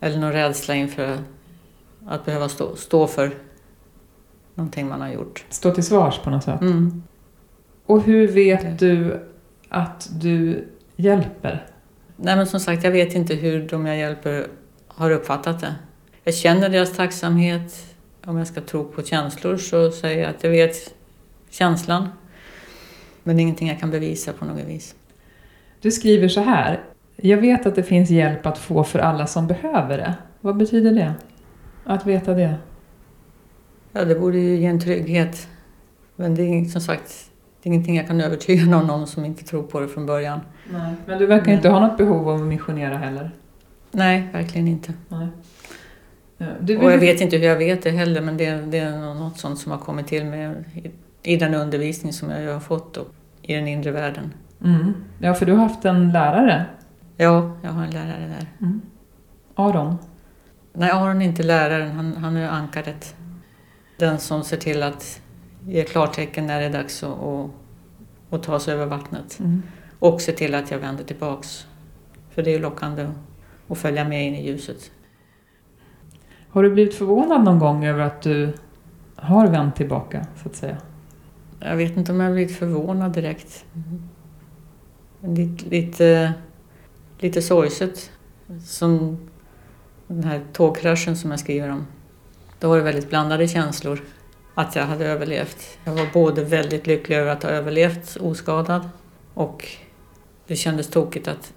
Eller 0.00 0.18
någon 0.18 0.32
rädsla 0.32 0.74
inför 0.74 1.18
att 2.06 2.24
behöva 2.24 2.48
stå, 2.48 2.76
stå 2.76 3.06
för 3.06 3.34
någonting 4.54 4.88
man 4.88 5.00
har 5.00 5.08
gjort. 5.08 5.44
Stå 5.48 5.70
till 5.70 5.84
svars 5.84 6.18
på 6.18 6.30
något 6.30 6.44
sätt? 6.44 6.60
Mm. 6.60 7.02
Och 7.86 8.02
hur 8.02 8.28
vet 8.28 8.78
du 8.78 9.20
att 9.68 10.08
du 10.20 10.68
hjälper? 10.96 11.66
Nej 12.16 12.36
men 12.36 12.46
som 12.46 12.60
sagt, 12.60 12.84
jag 12.84 12.90
vet 12.90 13.14
inte 13.14 13.34
hur 13.34 13.68
de 13.68 13.86
jag 13.86 13.96
hjälper 13.96 14.46
har 14.88 15.10
uppfattat 15.10 15.60
det. 15.60 15.74
Jag 16.24 16.34
känner 16.34 16.68
deras 16.68 16.96
tacksamhet. 16.96 17.96
Om 18.24 18.38
jag 18.38 18.46
ska 18.46 18.60
tro 18.60 18.84
på 18.84 19.02
känslor 19.02 19.56
så 19.56 19.90
säger 19.90 20.22
jag 20.22 20.30
att 20.30 20.44
jag 20.44 20.50
vet 20.50 20.94
känslan. 21.50 22.08
Men 23.22 23.36
det 23.36 23.40
är 23.40 23.42
ingenting 23.42 23.68
jag 23.68 23.80
kan 23.80 23.90
bevisa 23.90 24.32
på 24.32 24.44
något 24.44 24.64
vis. 24.64 24.94
Du 25.80 25.90
skriver 25.90 26.28
så 26.28 26.40
här. 26.40 26.84
Jag 27.16 27.38
vet 27.38 27.66
att 27.66 27.74
det 27.74 27.82
finns 27.82 28.10
hjälp 28.10 28.46
att 28.46 28.58
få 28.58 28.84
för 28.84 28.98
alla 28.98 29.26
som 29.26 29.46
behöver 29.46 29.98
det. 29.98 30.14
Vad 30.40 30.56
betyder 30.56 30.92
det? 30.92 31.14
Att 31.84 32.06
veta 32.06 32.34
det? 32.34 32.54
Ja, 33.92 34.04
det 34.04 34.14
borde 34.14 34.38
ju 34.38 34.56
ge 34.56 34.66
en 34.66 34.80
trygghet. 34.80 35.48
Men 36.16 36.34
det 36.34 36.42
är 36.42 36.64
som 36.64 36.80
sagt 36.80 37.30
det 37.62 37.68
är 37.68 37.72
ingenting 37.72 37.96
jag 37.96 38.06
kan 38.06 38.20
övertyga 38.20 38.64
någon 38.64 38.90
om 38.90 39.06
som 39.06 39.24
inte 39.24 39.44
tror 39.44 39.62
på 39.62 39.80
det 39.80 39.88
från 39.88 40.06
början. 40.06 40.40
Nej. 40.72 40.94
Men 41.06 41.18
du 41.18 41.26
verkar 41.26 41.52
inte 41.52 41.68
ha 41.68 41.80
något 41.80 41.98
behov 41.98 42.28
av 42.28 42.40
att 42.40 42.46
missionera 42.46 42.96
heller? 42.96 43.30
Nej, 43.90 44.28
verkligen 44.32 44.68
inte. 44.68 44.92
Nej. 45.08 45.28
Vill... 46.60 46.78
Och 46.78 46.92
jag 46.92 46.98
vet 46.98 47.20
inte 47.20 47.36
hur 47.36 47.44
jag 47.44 47.56
vet 47.56 47.82
det 47.82 47.90
heller, 47.90 48.20
men 48.20 48.36
det, 48.36 48.50
det 48.50 48.78
är 48.78 49.14
något 49.14 49.38
sånt 49.38 49.58
som 49.58 49.72
har 49.72 49.78
kommit 49.78 50.06
till 50.06 50.24
mig 50.24 50.54
i, 50.74 51.32
i 51.32 51.36
den 51.36 51.54
undervisning 51.54 52.12
som 52.12 52.30
jag 52.30 52.52
har 52.52 52.60
fått 52.60 52.96
och 52.96 53.08
i 53.42 53.54
den 53.54 53.68
inre 53.68 53.90
världen. 53.90 54.32
Mm. 54.64 54.94
Ja, 55.18 55.34
för 55.34 55.46
du 55.46 55.52
har 55.52 55.58
haft 55.58 55.84
en 55.84 56.12
lärare? 56.12 56.64
Ja, 57.16 57.56
jag 57.62 57.70
har 57.70 57.84
en 57.84 57.90
lärare 57.90 58.26
där. 58.26 58.46
Mm. 58.60 58.82
Aron? 59.54 59.96
Nej, 60.72 60.90
Aron 60.90 61.22
är 61.22 61.26
inte 61.26 61.42
läraren, 61.42 61.90
han, 61.90 62.16
han 62.16 62.36
är 62.36 62.48
ankaret. 62.48 63.16
Den 63.98 64.18
som 64.18 64.44
ser 64.44 64.56
till 64.56 64.82
att 64.82 65.20
ge 65.66 65.84
klartecken 65.84 66.46
när 66.46 66.60
det 66.60 66.66
är 66.66 66.72
dags 66.72 67.02
att, 67.02 67.22
att, 67.22 67.50
att 68.30 68.42
ta 68.42 68.58
sig 68.58 68.74
över 68.74 68.86
vattnet. 68.86 69.38
Mm. 69.40 69.62
Och 69.98 70.20
se 70.20 70.32
till 70.32 70.54
att 70.54 70.70
jag 70.70 70.78
vänder 70.78 71.04
tillbaks. 71.04 71.66
För 72.30 72.42
det 72.42 72.54
är 72.54 72.58
lockande 72.58 73.08
att 73.68 73.78
följa 73.78 74.08
med 74.08 74.26
in 74.26 74.34
i 74.34 74.46
ljuset. 74.46 74.90
Har 76.48 76.62
du 76.62 76.70
blivit 76.70 76.94
förvånad 76.94 77.44
någon 77.44 77.58
gång 77.58 77.84
över 77.84 78.00
att 78.00 78.22
du 78.22 78.52
har 79.16 79.46
vänt 79.46 79.76
tillbaka, 79.76 80.26
så 80.42 80.48
att 80.48 80.54
säga? 80.54 80.76
Jag 81.60 81.76
vet 81.76 81.96
inte 81.96 82.12
om 82.12 82.20
jag 82.20 82.26
har 82.26 82.34
blivit 82.34 82.56
förvånad 82.56 83.12
direkt. 83.12 83.64
Lite, 85.20 85.68
lite, 85.68 86.32
lite 87.18 87.42
sorgset. 87.42 88.10
Som 88.64 89.18
den 90.06 90.24
här 90.24 90.40
tågkraschen 90.52 91.16
som 91.16 91.30
jag 91.30 91.40
skriver 91.40 91.70
om. 91.70 91.86
Då 92.58 92.68
var 92.68 92.76
det 92.76 92.82
väldigt 92.82 93.08
blandade 93.08 93.48
känslor 93.48 94.00
att 94.54 94.76
jag 94.76 94.84
hade 94.84 95.06
överlevt. 95.06 95.78
Jag 95.84 95.92
var 95.92 96.06
både 96.12 96.44
väldigt 96.44 96.86
lycklig 96.86 97.16
över 97.16 97.32
att 97.32 97.42
ha 97.42 97.50
överlevt 97.50 98.16
oskadad 98.16 98.88
och 99.34 99.68
det 100.46 100.56
kändes 100.56 100.88
tokigt 100.88 101.28
att 101.28 101.52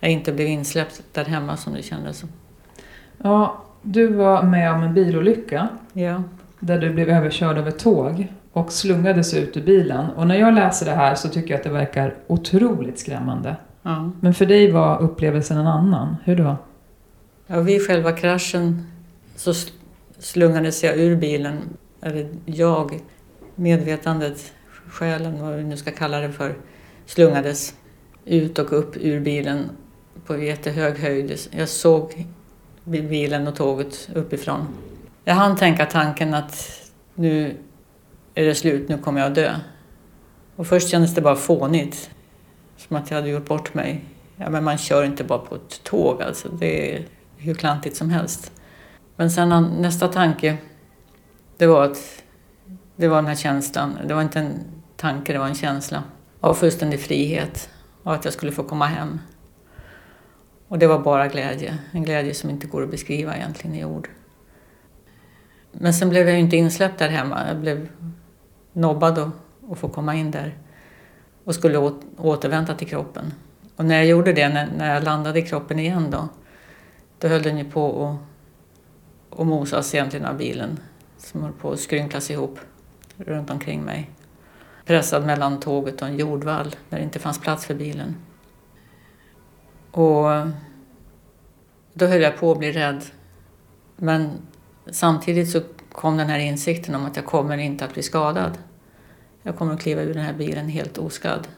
jag 0.00 0.10
inte 0.10 0.32
blev 0.32 0.46
insläppt 0.46 1.02
där 1.12 1.24
hemma 1.24 1.56
som 1.56 1.74
det 1.74 1.82
kändes 1.82 2.18
som. 2.18 2.28
Ja, 3.22 3.64
du 3.82 4.06
var 4.06 4.42
med 4.42 4.72
om 4.72 4.82
en 4.82 4.94
bilolycka. 4.94 5.68
Ja. 5.92 6.22
Där 6.60 6.78
du 6.78 6.90
blev 6.90 7.08
överkörd 7.08 7.58
av 7.58 7.68
ett 7.68 7.78
tåg 7.78 8.26
och 8.52 8.72
slungades 8.72 9.34
ut 9.34 9.56
ur 9.56 9.62
bilen. 9.62 10.10
Och 10.10 10.26
när 10.26 10.36
jag 10.36 10.54
läser 10.54 10.86
det 10.86 10.92
här 10.92 11.14
så 11.14 11.28
tycker 11.28 11.50
jag 11.50 11.58
att 11.58 11.64
det 11.64 11.70
verkar 11.70 12.14
otroligt 12.26 12.98
skrämmande. 12.98 13.56
Ja. 13.86 14.10
Men 14.20 14.34
för 14.34 14.46
dig 14.46 14.70
var 14.70 15.02
upplevelsen 15.02 15.58
en 15.58 15.66
annan. 15.66 16.16
Hur 16.24 16.36
då? 16.36 16.56
Ja, 17.46 17.60
vid 17.60 17.86
själva 17.86 18.12
kraschen 18.12 18.86
så 19.36 19.52
slungades 20.18 20.84
jag 20.84 20.96
ur 20.96 21.16
bilen. 21.16 21.58
Eller 22.00 22.28
jag, 22.44 23.00
medvetandet, 23.54 24.52
själen, 24.88 25.42
vad 25.42 25.56
vi 25.56 25.64
nu 25.64 25.76
ska 25.76 25.90
kalla 25.90 26.20
det 26.20 26.32
för, 26.32 26.54
slungades 27.06 27.74
ut 28.24 28.58
och 28.58 28.72
upp 28.72 28.96
ur 28.96 29.20
bilen 29.20 29.70
på 30.26 30.38
jättehög 30.38 30.98
höjd. 30.98 31.38
Jag 31.50 31.68
såg 31.68 32.26
bilen 32.84 33.48
och 33.48 33.54
tåget 33.54 34.08
uppifrån. 34.14 34.66
Jag 35.24 35.34
hann 35.34 35.56
tänka 35.56 35.86
tanken 35.86 36.34
att 36.34 36.82
nu 37.14 37.56
är 38.34 38.44
det 38.44 38.54
slut, 38.54 38.88
nu 38.88 38.98
kommer 38.98 39.20
jag 39.20 39.28
att 39.28 39.34
dö. 39.34 39.54
Och 40.56 40.66
först 40.66 40.88
kändes 40.88 41.14
det 41.14 41.20
bara 41.20 41.36
fånigt. 41.36 42.10
Som 42.76 42.96
att 42.96 43.10
jag 43.10 43.16
hade 43.16 43.30
gjort 43.30 43.48
bort 43.48 43.74
mig. 43.74 44.04
Ja, 44.36 44.50
men 44.50 44.64
man 44.64 44.78
kör 44.78 45.04
inte 45.04 45.24
bara 45.24 45.38
på 45.38 45.54
ett 45.54 45.82
tåg 45.82 46.22
alltså. 46.22 46.48
Det 46.48 46.96
är 46.96 47.06
hur 47.36 47.54
klantigt 47.54 47.96
som 47.96 48.10
helst. 48.10 48.52
Men 49.16 49.30
sen 49.30 49.74
nästa 49.80 50.08
tanke, 50.08 50.56
det 51.56 51.66
var 51.66 51.84
att 51.84 52.22
det 52.96 53.08
var 53.08 53.16
den 53.16 53.26
här 53.26 53.34
känslan. 53.34 53.98
Det 54.06 54.14
var 54.14 54.22
inte 54.22 54.38
en 54.38 54.64
tanke, 54.96 55.32
det 55.32 55.38
var 55.38 55.46
en 55.46 55.54
känsla 55.54 56.02
av 56.40 56.54
fullständig 56.54 57.00
frihet 57.00 57.70
och 58.02 58.14
att 58.14 58.24
jag 58.24 58.34
skulle 58.34 58.52
få 58.52 58.62
komma 58.62 58.86
hem. 58.86 59.18
Och 60.68 60.78
det 60.78 60.86
var 60.86 60.98
bara 60.98 61.28
glädje. 61.28 61.78
En 61.92 62.02
glädje 62.04 62.34
som 62.34 62.50
inte 62.50 62.66
går 62.66 62.82
att 62.82 62.90
beskriva 62.90 63.36
egentligen 63.36 63.76
i 63.76 63.84
ord. 63.84 64.08
Men 65.72 65.94
sen 65.94 66.08
blev 66.08 66.26
jag 66.26 66.34
ju 66.34 66.40
inte 66.40 66.56
insläppt 66.56 66.98
där 66.98 67.08
hemma. 67.08 67.48
Jag 67.48 67.56
blev 67.56 67.88
nobbad 68.72 69.18
att, 69.18 69.28
att 69.70 69.78
få 69.78 69.88
komma 69.88 70.14
in 70.14 70.30
där 70.30 70.54
och 71.46 71.54
skulle 71.54 71.92
återvända 72.16 72.74
till 72.74 72.88
kroppen. 72.88 73.34
Och 73.76 73.84
när 73.84 73.96
jag 73.96 74.06
gjorde 74.06 74.32
det, 74.32 74.48
när, 74.48 74.70
när 74.76 74.94
jag 74.94 75.04
landade 75.04 75.38
i 75.38 75.42
kroppen 75.42 75.78
igen 75.78 76.10
då, 76.10 76.28
då 77.18 77.28
höll 77.28 77.42
den 77.42 77.58
ju 77.58 77.70
på 77.70 78.06
att, 79.30 79.40
att 79.40 79.46
mosas 79.46 79.94
egentligen 79.94 80.26
av 80.26 80.36
bilen 80.36 80.80
som 81.18 81.42
höll 81.42 81.52
på 81.52 81.70
att 81.70 81.80
skrynklas 81.80 82.30
ihop 82.30 82.58
runt 83.16 83.50
omkring 83.50 83.82
mig. 83.82 84.10
Pressad 84.84 85.26
mellan 85.26 85.60
tåget 85.60 86.02
och 86.02 86.08
en 86.08 86.18
jordvall 86.18 86.76
där 86.88 86.98
det 86.98 87.04
inte 87.04 87.18
fanns 87.18 87.40
plats 87.40 87.66
för 87.66 87.74
bilen. 87.74 88.16
Och 89.90 90.26
då 91.92 92.06
höll 92.06 92.22
jag 92.22 92.36
på 92.36 92.52
att 92.52 92.58
bli 92.58 92.72
rädd. 92.72 93.04
Men 93.96 94.30
samtidigt 94.90 95.50
så 95.50 95.60
kom 95.92 96.16
den 96.16 96.28
här 96.28 96.38
insikten 96.38 96.94
om 96.94 97.04
att 97.04 97.16
jag 97.16 97.24
kommer 97.24 97.58
inte 97.58 97.84
att 97.84 97.92
bli 97.92 98.02
skadad. 98.02 98.58
Jag 99.46 99.56
kommer 99.56 99.74
att 99.74 99.80
kliva 99.80 100.02
ur 100.02 100.14
den 100.14 100.22
här 100.22 100.32
bilen 100.32 100.68
helt 100.68 100.98
oskadd. 100.98 101.48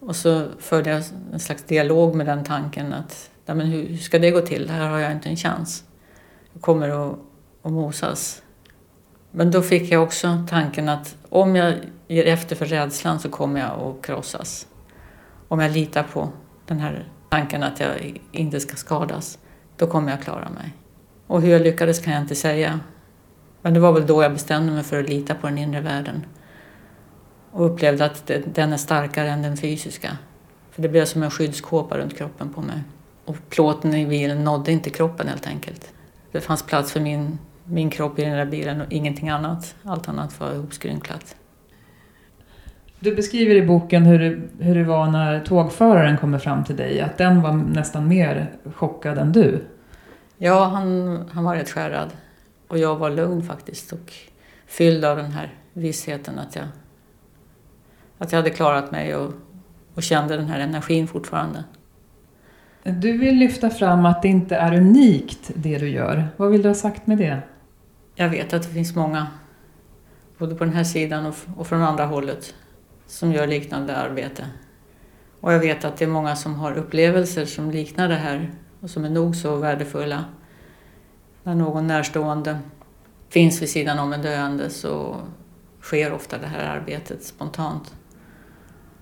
Och 0.00 0.16
så 0.16 0.48
förde 0.58 0.90
jag 0.90 1.02
en 1.32 1.40
slags 1.40 1.62
dialog 1.62 2.14
med 2.14 2.26
den 2.26 2.44
tanken 2.44 2.92
att 2.92 3.30
ja, 3.46 3.54
men 3.54 3.66
hur 3.66 3.96
ska 3.96 4.18
det 4.18 4.30
gå 4.30 4.40
till? 4.40 4.70
Här 4.70 4.88
har 4.88 4.98
jag 4.98 5.12
inte 5.12 5.28
en 5.28 5.36
chans. 5.36 5.84
Jag 6.52 6.62
kommer 6.62 6.88
att, 6.88 7.18
att 7.62 7.72
mosas. 7.72 8.42
Men 9.30 9.50
då 9.50 9.62
fick 9.62 9.92
jag 9.92 10.02
också 10.02 10.46
tanken 10.50 10.88
att 10.88 11.16
om 11.28 11.56
jag 11.56 11.74
ger 12.08 12.26
efter 12.26 12.56
för 12.56 12.66
rädslan 12.66 13.20
så 13.20 13.28
kommer 13.28 13.60
jag 13.60 13.70
att 13.70 14.06
krossas. 14.06 14.66
Om 15.48 15.60
jag 15.60 15.72
litar 15.72 16.02
på 16.02 16.28
den 16.66 16.78
här 16.78 17.08
tanken 17.28 17.62
att 17.62 17.80
jag 17.80 18.20
inte 18.32 18.60
ska 18.60 18.76
skadas, 18.76 19.38
då 19.76 19.86
kommer 19.86 20.10
jag 20.10 20.22
klara 20.22 20.48
mig. 20.48 20.74
Och 21.26 21.42
hur 21.42 21.52
jag 21.52 21.62
lyckades 21.62 21.98
kan 21.98 22.12
jag 22.12 22.22
inte 22.22 22.34
säga. 22.34 22.80
Men 23.64 23.74
det 23.74 23.80
var 23.80 23.92
väl 23.92 24.06
då 24.06 24.22
jag 24.22 24.32
bestämde 24.32 24.72
mig 24.72 24.82
för 24.82 25.00
att 25.00 25.08
lita 25.08 25.34
på 25.34 25.46
den 25.46 25.58
inre 25.58 25.80
världen. 25.80 26.26
Och 27.50 27.66
upplevde 27.66 28.04
att 28.04 28.30
den 28.54 28.72
är 28.72 28.76
starkare 28.76 29.28
än 29.28 29.42
den 29.42 29.56
fysiska. 29.56 30.18
För 30.70 30.82
det 30.82 30.88
blev 30.88 31.04
som 31.04 31.22
en 31.22 31.30
skyddskåpa 31.30 31.98
runt 31.98 32.16
kroppen 32.18 32.52
på 32.52 32.60
mig. 32.60 32.82
Och 33.24 33.36
plåten 33.48 33.94
i 33.94 34.06
bilen 34.06 34.44
nådde 34.44 34.72
inte 34.72 34.90
kroppen 34.90 35.28
helt 35.28 35.46
enkelt. 35.46 35.92
Det 36.32 36.40
fanns 36.40 36.62
plats 36.62 36.92
för 36.92 37.00
min, 37.00 37.38
min 37.64 37.90
kropp 37.90 38.18
i 38.18 38.24
den 38.24 38.36
där 38.36 38.46
bilen 38.46 38.80
och 38.80 38.92
ingenting 38.92 39.28
annat. 39.28 39.74
Allt 39.82 40.08
annat 40.08 40.40
var 40.40 40.52
ihopskrynklat. 40.52 41.36
Du 43.00 43.14
beskriver 43.14 43.54
i 43.54 43.66
boken 43.66 44.02
hur 44.02 44.18
det, 44.18 44.64
hur 44.64 44.74
det 44.74 44.84
var 44.84 45.06
när 45.06 45.40
tågföraren 45.40 46.16
kommer 46.16 46.38
fram 46.38 46.64
till 46.64 46.76
dig, 46.76 47.00
att 47.00 47.18
den 47.18 47.42
var 47.42 47.52
nästan 47.52 48.08
mer 48.08 48.52
chockad 48.74 49.18
än 49.18 49.32
du. 49.32 49.64
Ja, 50.38 50.64
han, 50.64 51.18
han 51.32 51.44
var 51.44 51.56
rätt 51.56 51.70
skärrad. 51.70 52.10
Och 52.74 52.80
jag 52.80 52.96
var 52.96 53.10
lugn 53.10 53.42
faktiskt 53.42 53.92
och 53.92 54.12
fylld 54.66 55.04
av 55.04 55.16
den 55.16 55.30
här 55.30 55.54
vissheten 55.72 56.38
att 56.38 56.56
jag, 56.56 56.64
att 58.18 58.32
jag 58.32 58.38
hade 58.38 58.50
klarat 58.50 58.90
mig 58.90 59.14
och, 59.14 59.32
och 59.94 60.02
kände 60.02 60.36
den 60.36 60.46
här 60.46 60.60
energin 60.60 61.08
fortfarande. 61.08 61.64
Du 62.82 63.18
vill 63.18 63.34
lyfta 63.34 63.70
fram 63.70 64.06
att 64.06 64.22
det 64.22 64.28
inte 64.28 64.56
är 64.56 64.76
unikt 64.76 65.50
det 65.54 65.78
du 65.78 65.88
gör. 65.88 66.28
Vad 66.36 66.50
vill 66.50 66.62
du 66.62 66.68
ha 66.68 66.74
sagt 66.74 67.06
med 67.06 67.18
det? 67.18 67.42
Jag 68.14 68.28
vet 68.28 68.52
att 68.52 68.62
det 68.62 68.68
finns 68.68 68.94
många, 68.94 69.26
både 70.38 70.54
på 70.54 70.64
den 70.64 70.74
här 70.74 70.84
sidan 70.84 71.26
och, 71.26 71.34
och 71.56 71.66
från 71.66 71.82
andra 71.82 72.06
hållet, 72.06 72.54
som 73.06 73.32
gör 73.32 73.46
liknande 73.46 73.96
arbete. 73.96 74.46
Och 75.40 75.52
jag 75.52 75.60
vet 75.60 75.84
att 75.84 75.96
det 75.96 76.04
är 76.04 76.08
många 76.08 76.36
som 76.36 76.54
har 76.54 76.72
upplevelser 76.72 77.44
som 77.44 77.70
liknar 77.70 78.08
det 78.08 78.14
här 78.14 78.50
och 78.80 78.90
som 78.90 79.04
är 79.04 79.10
nog 79.10 79.36
så 79.36 79.56
värdefulla. 79.56 80.24
När 81.44 81.54
någon 81.54 81.86
närstående 81.86 82.58
finns 83.28 83.62
vid 83.62 83.68
sidan 83.68 83.98
om 83.98 84.12
en 84.12 84.22
döende 84.22 84.70
så 84.70 85.16
sker 85.80 86.12
ofta 86.12 86.38
det 86.38 86.46
här 86.46 86.76
arbetet 86.76 87.24
spontant. 87.24 87.94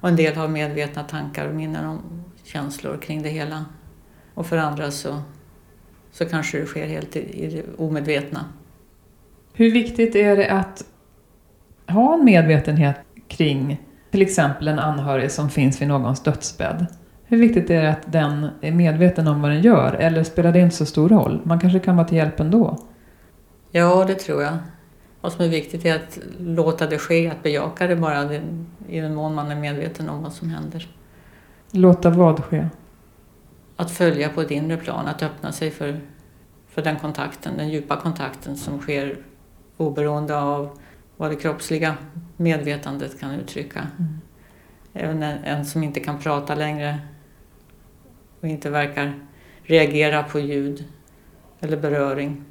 Och 0.01 0.09
en 0.09 0.17
del 0.17 0.37
har 0.37 0.49
medvetna 0.49 1.03
tankar 1.03 1.49
och 1.49 1.55
minnen 1.55 1.85
om 1.85 2.25
känslor 2.45 2.97
kring 2.97 3.23
det 3.23 3.29
hela. 3.29 3.65
Och 4.35 4.47
för 4.47 4.57
andra 4.57 4.91
så, 4.91 5.23
så 6.13 6.25
kanske 6.25 6.61
det 6.61 6.67
sker 6.67 6.87
helt 6.87 7.17
i, 7.17 7.45
i 7.45 7.51
det 7.51 7.65
omedvetna. 7.79 8.45
Hur 9.53 9.71
viktigt 9.71 10.15
är 10.15 10.37
det 10.37 10.51
att 10.51 10.85
ha 11.89 12.15
en 12.15 12.25
medvetenhet 12.25 12.97
kring 13.29 13.81
till 14.11 14.23
exempel 14.23 14.69
en 14.69 14.79
anhörig 14.79 15.31
som 15.31 15.51
finns 15.51 15.81
vid 15.81 15.89
någons 15.89 16.23
dödsbädd? 16.23 16.87
Hur 17.33 17.39
viktigt 17.39 17.71
är 17.71 17.83
det 17.83 17.91
att 17.91 18.13
den 18.13 18.49
är 18.61 18.73
medveten 18.73 19.29
om 19.29 19.43
vad 19.43 19.51
den 19.51 19.61
gör? 19.61 19.93
Eller 19.93 20.25
spelar 20.25 20.53
det 20.53 20.61
inte 20.61 20.77
så 20.77 20.87
stor 20.87 21.09
roll? 21.09 21.41
Man 21.45 21.61
kanske 21.61 21.79
kan 21.79 21.97
vara 21.97 22.09
till 22.09 22.17
hjälp 22.17 22.41
ändå? 22.41 22.79
Ja, 23.71 24.05
det 24.05 24.15
tror 24.15 24.43
jag. 24.43 24.57
Vad 25.21 25.33
som 25.33 25.45
är 25.45 25.49
viktigt 25.49 25.85
är 25.85 25.97
att 25.97 26.19
låta 26.39 26.87
det 26.87 26.99
ske, 26.99 27.31
att 27.31 27.43
bejaka 27.43 27.87
det 27.87 27.97
bara 27.97 28.35
i 28.89 29.01
den 29.01 29.15
mån 29.15 29.35
man 29.35 29.51
är 29.51 29.57
medveten 29.57 30.09
om 30.09 30.23
vad 30.23 30.33
som 30.33 30.51
händer. 30.51 30.89
Låta 31.71 32.11
vad 32.11 32.45
ske? 32.45 32.69
Att 33.77 33.91
följa 33.91 34.29
på 34.29 34.41
ett 34.41 34.51
inre 34.51 34.77
plan, 34.77 35.07
att 35.07 35.23
öppna 35.23 35.53
sig 35.53 35.71
för, 35.71 36.01
för 36.69 36.83
den 36.83 36.97
kontakten, 36.97 37.57
den 37.57 37.69
djupa 37.69 37.97
kontakten 37.97 38.57
som 38.57 38.79
sker 38.79 39.17
oberoende 39.77 40.39
av 40.39 40.79
vad 41.17 41.31
det 41.31 41.37
kroppsliga 41.37 41.95
medvetandet 42.37 43.21
kan 43.21 43.31
uttrycka. 43.31 43.87
Mm. 43.99 44.21
Även 44.93 45.23
en, 45.23 45.45
en 45.45 45.65
som 45.65 45.85
inte 45.85 46.01
kan 46.01 46.19
prata 46.19 46.55
längre 46.55 46.99
och 48.43 48.49
inte 48.49 48.71
verkar 48.71 49.15
reagera 49.63 50.23
på 50.23 50.41
ljud 50.41 50.85
eller 51.61 51.77
beröring 51.77 52.45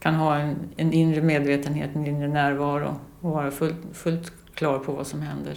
kan 0.00 0.14
ha 0.14 0.36
en, 0.36 0.56
en 0.76 0.92
inre 0.92 1.22
medvetenhet, 1.22 1.90
en 1.94 2.06
inre 2.06 2.28
närvaro 2.28 2.94
och 3.20 3.30
vara 3.30 3.50
fullt, 3.50 3.76
fullt 3.92 4.32
klar 4.54 4.78
på 4.78 4.92
vad 4.92 5.06
som 5.06 5.22
händer. 5.22 5.54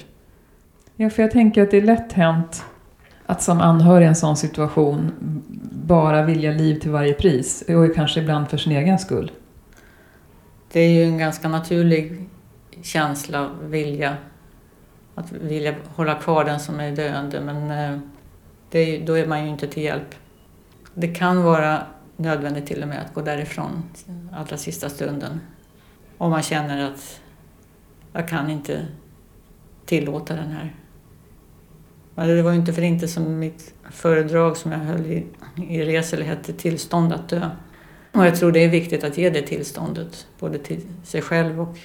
Ja, 0.95 1.09
för 1.09 1.21
jag 1.21 1.31
tänker 1.31 1.63
att 1.63 1.71
det 1.71 1.77
är 1.77 1.81
lätt 1.81 2.13
hänt 2.13 2.65
att 3.25 3.41
som 3.41 3.61
anhörig 3.61 4.05
i 4.05 4.07
en 4.07 4.15
sån 4.15 4.37
situation 4.37 5.11
bara 5.71 6.25
vilja 6.25 6.51
liv 6.51 6.79
till 6.79 6.91
varje 6.91 7.13
pris 7.13 7.63
och 7.67 7.95
kanske 7.95 8.19
ibland 8.19 8.49
för 8.49 8.57
sin 8.57 8.71
egen 8.71 8.99
skull. 8.99 9.31
Det 10.71 10.79
är 10.79 10.89
ju 10.89 11.03
en 11.03 11.17
ganska 11.17 11.49
naturlig 11.49 12.29
känsla, 12.81 13.49
vilja 13.63 14.17
att 15.15 15.31
vilja 15.31 15.75
hålla 15.95 16.15
kvar 16.15 16.45
den 16.45 16.59
som 16.59 16.79
är 16.79 16.91
döende 16.91 17.41
men 17.41 17.71
eh, 17.71 17.99
det, 18.71 18.97
då 18.97 19.13
är 19.13 19.27
man 19.27 19.43
ju 19.43 19.49
inte 19.49 19.67
till 19.67 19.83
hjälp. 19.83 20.15
Det 20.93 21.07
kan 21.07 21.43
vara 21.43 21.83
nödvändigt 22.17 22.65
till 22.65 22.81
och 22.81 22.87
med 22.87 23.01
att 23.01 23.13
gå 23.13 23.21
därifrån 23.21 23.83
allra 24.33 24.57
sista 24.57 24.89
stunden. 24.89 25.39
Om 26.17 26.31
man 26.31 26.41
känner 26.41 26.91
att 26.91 27.21
jag 28.13 28.27
kan 28.27 28.49
inte 28.49 28.87
tillåta 29.85 30.35
den 30.35 30.51
här. 30.51 30.75
Men 32.15 32.27
det 32.27 32.41
var 32.41 32.51
ju 32.51 32.57
inte 32.57 32.73
för 32.73 32.81
inte 32.81 33.07
som 33.07 33.39
mitt 33.39 33.73
föredrag 33.91 34.57
som 34.57 34.71
jag 34.71 34.79
höll 34.79 35.05
i, 35.05 35.25
i 35.69 35.85
Resel 35.85 36.21
hette 36.21 36.53
Tillstånd 36.53 37.13
att 37.13 37.29
dö. 37.29 37.49
Och 38.11 38.25
jag 38.25 38.35
tror 38.35 38.51
det 38.51 38.59
är 38.59 38.69
viktigt 38.69 39.03
att 39.03 39.17
ge 39.17 39.29
det 39.29 39.41
tillståndet, 39.41 40.27
både 40.39 40.57
till 40.57 40.81
sig 41.03 41.21
själv 41.21 41.61
och, 41.61 41.77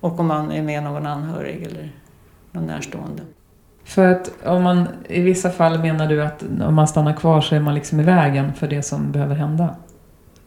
och 0.00 0.20
om 0.20 0.26
man 0.26 0.52
är 0.52 0.62
med 0.62 0.82
någon 0.82 1.06
anhörig 1.06 1.62
eller 1.62 1.92
någon 2.52 2.66
närstående. 2.66 3.22
För 3.90 4.12
att 4.12 4.46
om 4.46 4.62
man, 4.62 4.88
i 5.08 5.20
vissa 5.20 5.50
fall 5.50 5.78
menar 5.78 6.06
du 6.06 6.22
att 6.22 6.42
om 6.42 6.74
man 6.74 6.88
stannar 6.88 7.12
kvar 7.12 7.40
så 7.40 7.54
är 7.54 7.60
man 7.60 7.74
liksom 7.74 8.00
i 8.00 8.02
vägen 8.02 8.54
för 8.54 8.68
det 8.68 8.82
som 8.82 9.12
behöver 9.12 9.34
hända? 9.34 9.76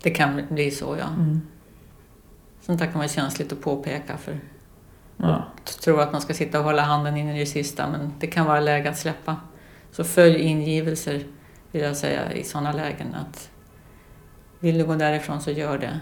Det 0.04 0.10
kan 0.10 0.42
bli 0.50 0.72
så, 0.72 0.98
ja. 1.00 1.08
Mm. 1.08 1.42
Sånt 2.62 2.80
där 2.80 2.86
kan 2.86 2.98
vara 2.98 3.08
känsligt 3.08 3.52
att 3.52 3.62
påpeka 3.62 4.18
för 4.18 4.40
ja. 5.18 5.44
tror 5.84 6.02
att 6.02 6.12
man 6.12 6.22
ska 6.22 6.34
sitta 6.34 6.60
och 6.60 6.66
hålla 6.66 6.82
handen 6.82 7.18
in 7.18 7.30
i 7.30 7.40
det 7.40 7.46
sista 7.46 7.90
men 7.90 8.14
det 8.20 8.28
kan 8.28 8.46
vara 8.46 8.60
läge 8.60 8.90
att 8.90 8.98
släppa. 8.98 9.36
Så 9.92 10.04
följ 10.04 10.40
ingivelser 10.40 11.24
vill 11.72 11.82
jag 11.82 11.98
säga 11.98 12.32
i 12.32 12.44
sådana 12.44 12.72
lägen 12.72 13.16
att 13.16 13.50
vill 14.60 14.78
du 14.78 14.86
gå 14.86 14.96
därifrån 14.96 15.42
så 15.42 15.52
gör 15.52 15.78
det. 15.78 16.00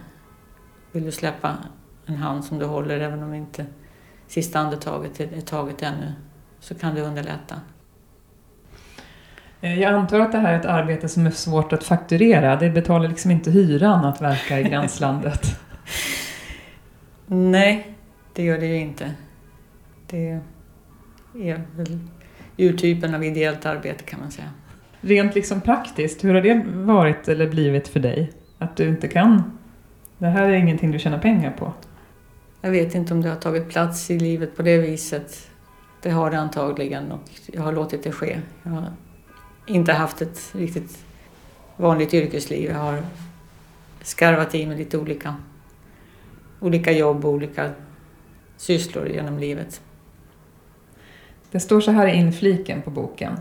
Vill 0.92 1.06
du 1.06 1.12
släppa 1.12 1.58
en 2.06 2.16
hand 2.16 2.46
som 2.46 2.60
du 2.60 2.66
håller 2.66 3.00
även 3.00 3.24
om 3.24 3.34
inte 3.34 3.66
sista 4.28 4.60
andetaget 4.60 5.20
är 5.20 5.42
taget 5.42 5.82
ännu 5.82 6.14
så 6.62 6.76
kan 6.76 6.96
det 6.96 7.02
underlätta. 7.02 7.56
Eh, 9.62 9.80
jag 9.80 9.94
antar 9.94 10.20
att 10.20 10.32
det 10.32 10.38
här 10.38 10.54
är 10.54 10.60
ett 10.60 10.66
arbete 10.66 11.10
som 11.10 11.26
är 11.26 11.32
svårt 11.32 11.74
att 11.74 11.84
fakturera. 11.84 12.56
Det 12.56 12.70
betalar 12.70 13.10
liksom 13.10 13.32
inte 13.32 13.52
hyran 13.52 14.06
att 14.06 14.22
verka 14.22 14.60
i 14.60 14.64
gränslandet. 14.64 15.60
Nej, 17.26 17.98
det 18.34 18.44
gör 18.44 18.58
det 18.60 18.66
ju 18.66 18.78
inte. 18.78 19.12
Det 20.08 20.40
är 21.34 21.62
väl 21.76 22.00
urtypen 22.58 23.16
av 23.16 23.24
ideellt 23.24 23.66
arbete 23.66 24.04
kan 24.04 24.20
man 24.20 24.32
säga. 24.32 24.50
Rent 25.02 25.36
liksom 25.36 25.62
praktiskt, 25.62 26.24
hur 26.24 26.34
har 26.34 26.42
det 26.42 26.64
varit 26.66 27.28
eller 27.28 27.50
blivit 27.50 27.88
för 27.88 28.00
dig? 28.00 28.32
Att 28.58 28.78
du 28.78 28.88
inte 28.88 29.08
kan? 29.08 29.58
Det 30.18 30.28
här 30.28 30.50
är 30.50 30.54
ingenting 30.54 30.92
du 30.92 31.00
tjänar 31.00 31.20
pengar 31.20 31.52
på? 31.52 31.74
Jag 32.62 32.72
vet 32.72 32.96
inte 32.96 33.14
om 33.14 33.22
det 33.22 33.30
har 33.30 33.36
tagit 33.36 33.70
plats 33.70 34.12
i 34.12 34.20
livet 34.20 34.58
på 34.58 34.62
det 34.62 34.78
viset. 34.78 35.51
Det 36.02 36.10
har 36.10 36.32
det 36.32 36.40
antagligen 36.40 37.12
och 37.12 37.30
jag 37.46 37.62
har 37.62 37.72
låtit 37.72 38.04
det 38.04 38.12
ske. 38.12 38.40
Jag 38.64 38.72
har 38.72 38.94
inte 39.66 39.94
haft 39.94 40.22
ett 40.22 40.52
riktigt 40.56 41.06
vanligt 41.78 42.14
yrkesliv. 42.14 42.70
Jag 42.70 42.78
har 42.78 43.04
skarvat 44.02 44.56
i 44.56 44.66
med 44.66 44.78
lite 44.78 44.98
olika, 44.98 45.36
olika 46.60 46.92
jobb 46.92 47.26
och 47.26 47.32
olika 47.32 47.72
sysslor 48.58 49.08
genom 49.08 49.40
livet. 49.40 49.82
Det 51.52 51.60
står 51.60 51.82
så 51.82 51.92
här 51.92 52.08
i 52.08 52.16
infliken 52.16 52.82
på 52.82 52.90
boken. 52.90 53.40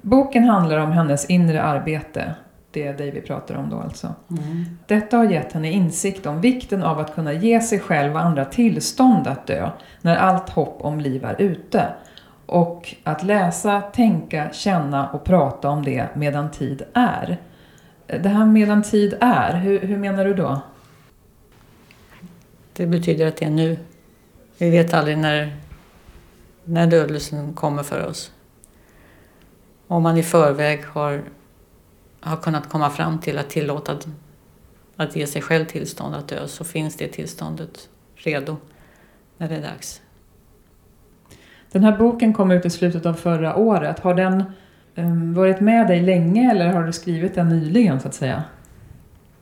Boken 0.00 0.44
handlar 0.44 0.78
om 0.78 0.92
hennes 0.92 1.30
inre 1.30 1.62
arbete 1.62 2.34
det 2.76 2.86
är 2.86 2.96
dig 2.96 3.10
vi 3.10 3.20
pratar 3.20 3.54
om 3.54 3.70
då 3.70 3.80
alltså. 3.80 4.14
Mm. 4.30 4.64
Detta 4.86 5.16
har 5.16 5.24
gett 5.24 5.52
henne 5.52 5.70
insikt 5.70 6.26
om 6.26 6.40
vikten 6.40 6.82
av 6.82 6.98
att 6.98 7.14
kunna 7.14 7.32
ge 7.32 7.60
sig 7.60 7.80
själv 7.80 8.14
och 8.14 8.20
andra 8.20 8.44
tillstånd 8.44 9.26
att 9.26 9.46
dö 9.46 9.70
när 10.00 10.16
allt 10.16 10.48
hopp 10.50 10.78
om 10.80 11.00
liv 11.00 11.24
är 11.24 11.40
ute. 11.42 11.88
Och 12.46 12.94
att 13.04 13.22
läsa, 13.22 13.80
tänka, 13.80 14.52
känna 14.52 15.08
och 15.08 15.24
prata 15.24 15.68
om 15.68 15.84
det 15.84 16.06
medan 16.14 16.50
tid 16.50 16.82
är. 16.94 17.38
Det 18.06 18.28
här 18.28 18.46
medan 18.46 18.82
tid 18.82 19.14
är, 19.20 19.56
hur, 19.56 19.80
hur 19.80 19.96
menar 19.96 20.24
du 20.24 20.34
då? 20.34 20.60
Det 22.72 22.86
betyder 22.86 23.26
att 23.26 23.36
det 23.36 23.44
är 23.44 23.50
nu. 23.50 23.78
Vi 24.58 24.70
vet 24.70 24.94
aldrig 24.94 25.18
när, 25.18 25.56
när 26.64 26.86
dödelsen 26.86 27.52
kommer 27.52 27.82
för 27.82 28.06
oss. 28.06 28.32
Om 29.86 30.02
man 30.02 30.16
i 30.16 30.22
förväg 30.22 30.84
har, 30.86 31.22
har 32.26 32.36
kunnat 32.36 32.68
komma 32.68 32.90
fram 32.90 33.18
till 33.18 33.38
att 33.38 33.50
tillåta 33.50 33.98
att 34.96 35.16
ge 35.16 35.26
sig 35.26 35.42
själv 35.42 35.64
tillstånd 35.64 36.14
att 36.14 36.28
dö 36.28 36.48
så 36.48 36.64
finns 36.64 36.96
det 36.96 37.08
tillståndet 37.08 37.88
redo 38.14 38.56
när 39.36 39.48
det 39.48 39.56
är 39.56 39.62
dags. 39.62 40.02
Den 41.72 41.84
här 41.84 41.96
boken 41.96 42.34
kom 42.34 42.50
ut 42.50 42.64
i 42.64 42.70
slutet 42.70 43.06
av 43.06 43.14
förra 43.14 43.56
året. 43.56 43.98
Har 43.98 44.14
den 44.14 44.44
um, 44.94 45.34
varit 45.34 45.60
med 45.60 45.86
dig 45.86 46.00
länge 46.00 46.50
eller 46.50 46.72
har 46.72 46.82
du 46.84 46.92
skrivit 46.92 47.34
den 47.34 47.48
nyligen 47.48 48.00
så 48.00 48.08
att 48.08 48.14
säga? 48.14 48.44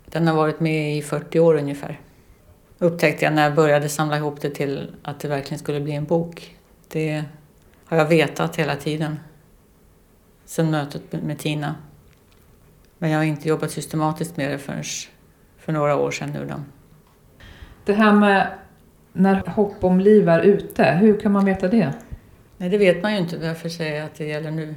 Den 0.06 0.26
har 0.26 0.34
varit 0.34 0.60
med 0.60 0.96
i 0.96 1.02
40 1.02 1.40
år 1.40 1.54
ungefär. 1.54 2.00
Upptäckte 2.78 3.24
jag 3.24 3.34
när 3.34 3.42
jag 3.42 3.54
började 3.54 3.88
samla 3.88 4.16
ihop 4.16 4.40
det 4.40 4.50
till 4.50 4.94
att 5.02 5.20
det 5.20 5.28
verkligen 5.28 5.58
skulle 5.58 5.80
bli 5.80 5.92
en 5.92 6.04
bok. 6.04 6.56
Det 6.88 7.24
har 7.84 7.96
jag 7.96 8.06
vetat 8.06 8.56
hela 8.56 8.76
tiden. 8.76 9.20
Sedan 10.44 10.70
mötet 10.70 11.12
med 11.12 11.38
Tina. 11.38 11.74
Men 13.04 13.10
jag 13.10 13.18
har 13.18 13.24
inte 13.24 13.48
jobbat 13.48 13.70
systematiskt 13.70 14.36
med 14.36 14.50
det 14.50 14.58
förrän 14.58 14.82
för 15.58 15.72
några 15.72 15.96
år 15.96 16.10
sedan 16.10 16.30
nu 16.30 16.46
då. 16.46 16.54
Det 17.84 17.92
här 17.92 18.12
med 18.12 18.48
när 19.12 19.34
hopp 19.46 19.84
om 19.84 20.00
liv 20.00 20.28
är 20.28 20.40
ute, 20.40 20.84
hur 20.84 21.20
kan 21.20 21.32
man 21.32 21.44
veta 21.44 21.68
det? 21.68 21.92
Nej, 22.56 22.68
det 22.68 22.78
vet 22.78 23.02
man 23.02 23.12
ju 23.12 23.18
inte. 23.18 23.36
Därför 23.36 23.68
säger 23.68 23.96
jag 23.96 24.04
att 24.04 24.14
det 24.14 24.24
gäller 24.24 24.50
nu. 24.50 24.74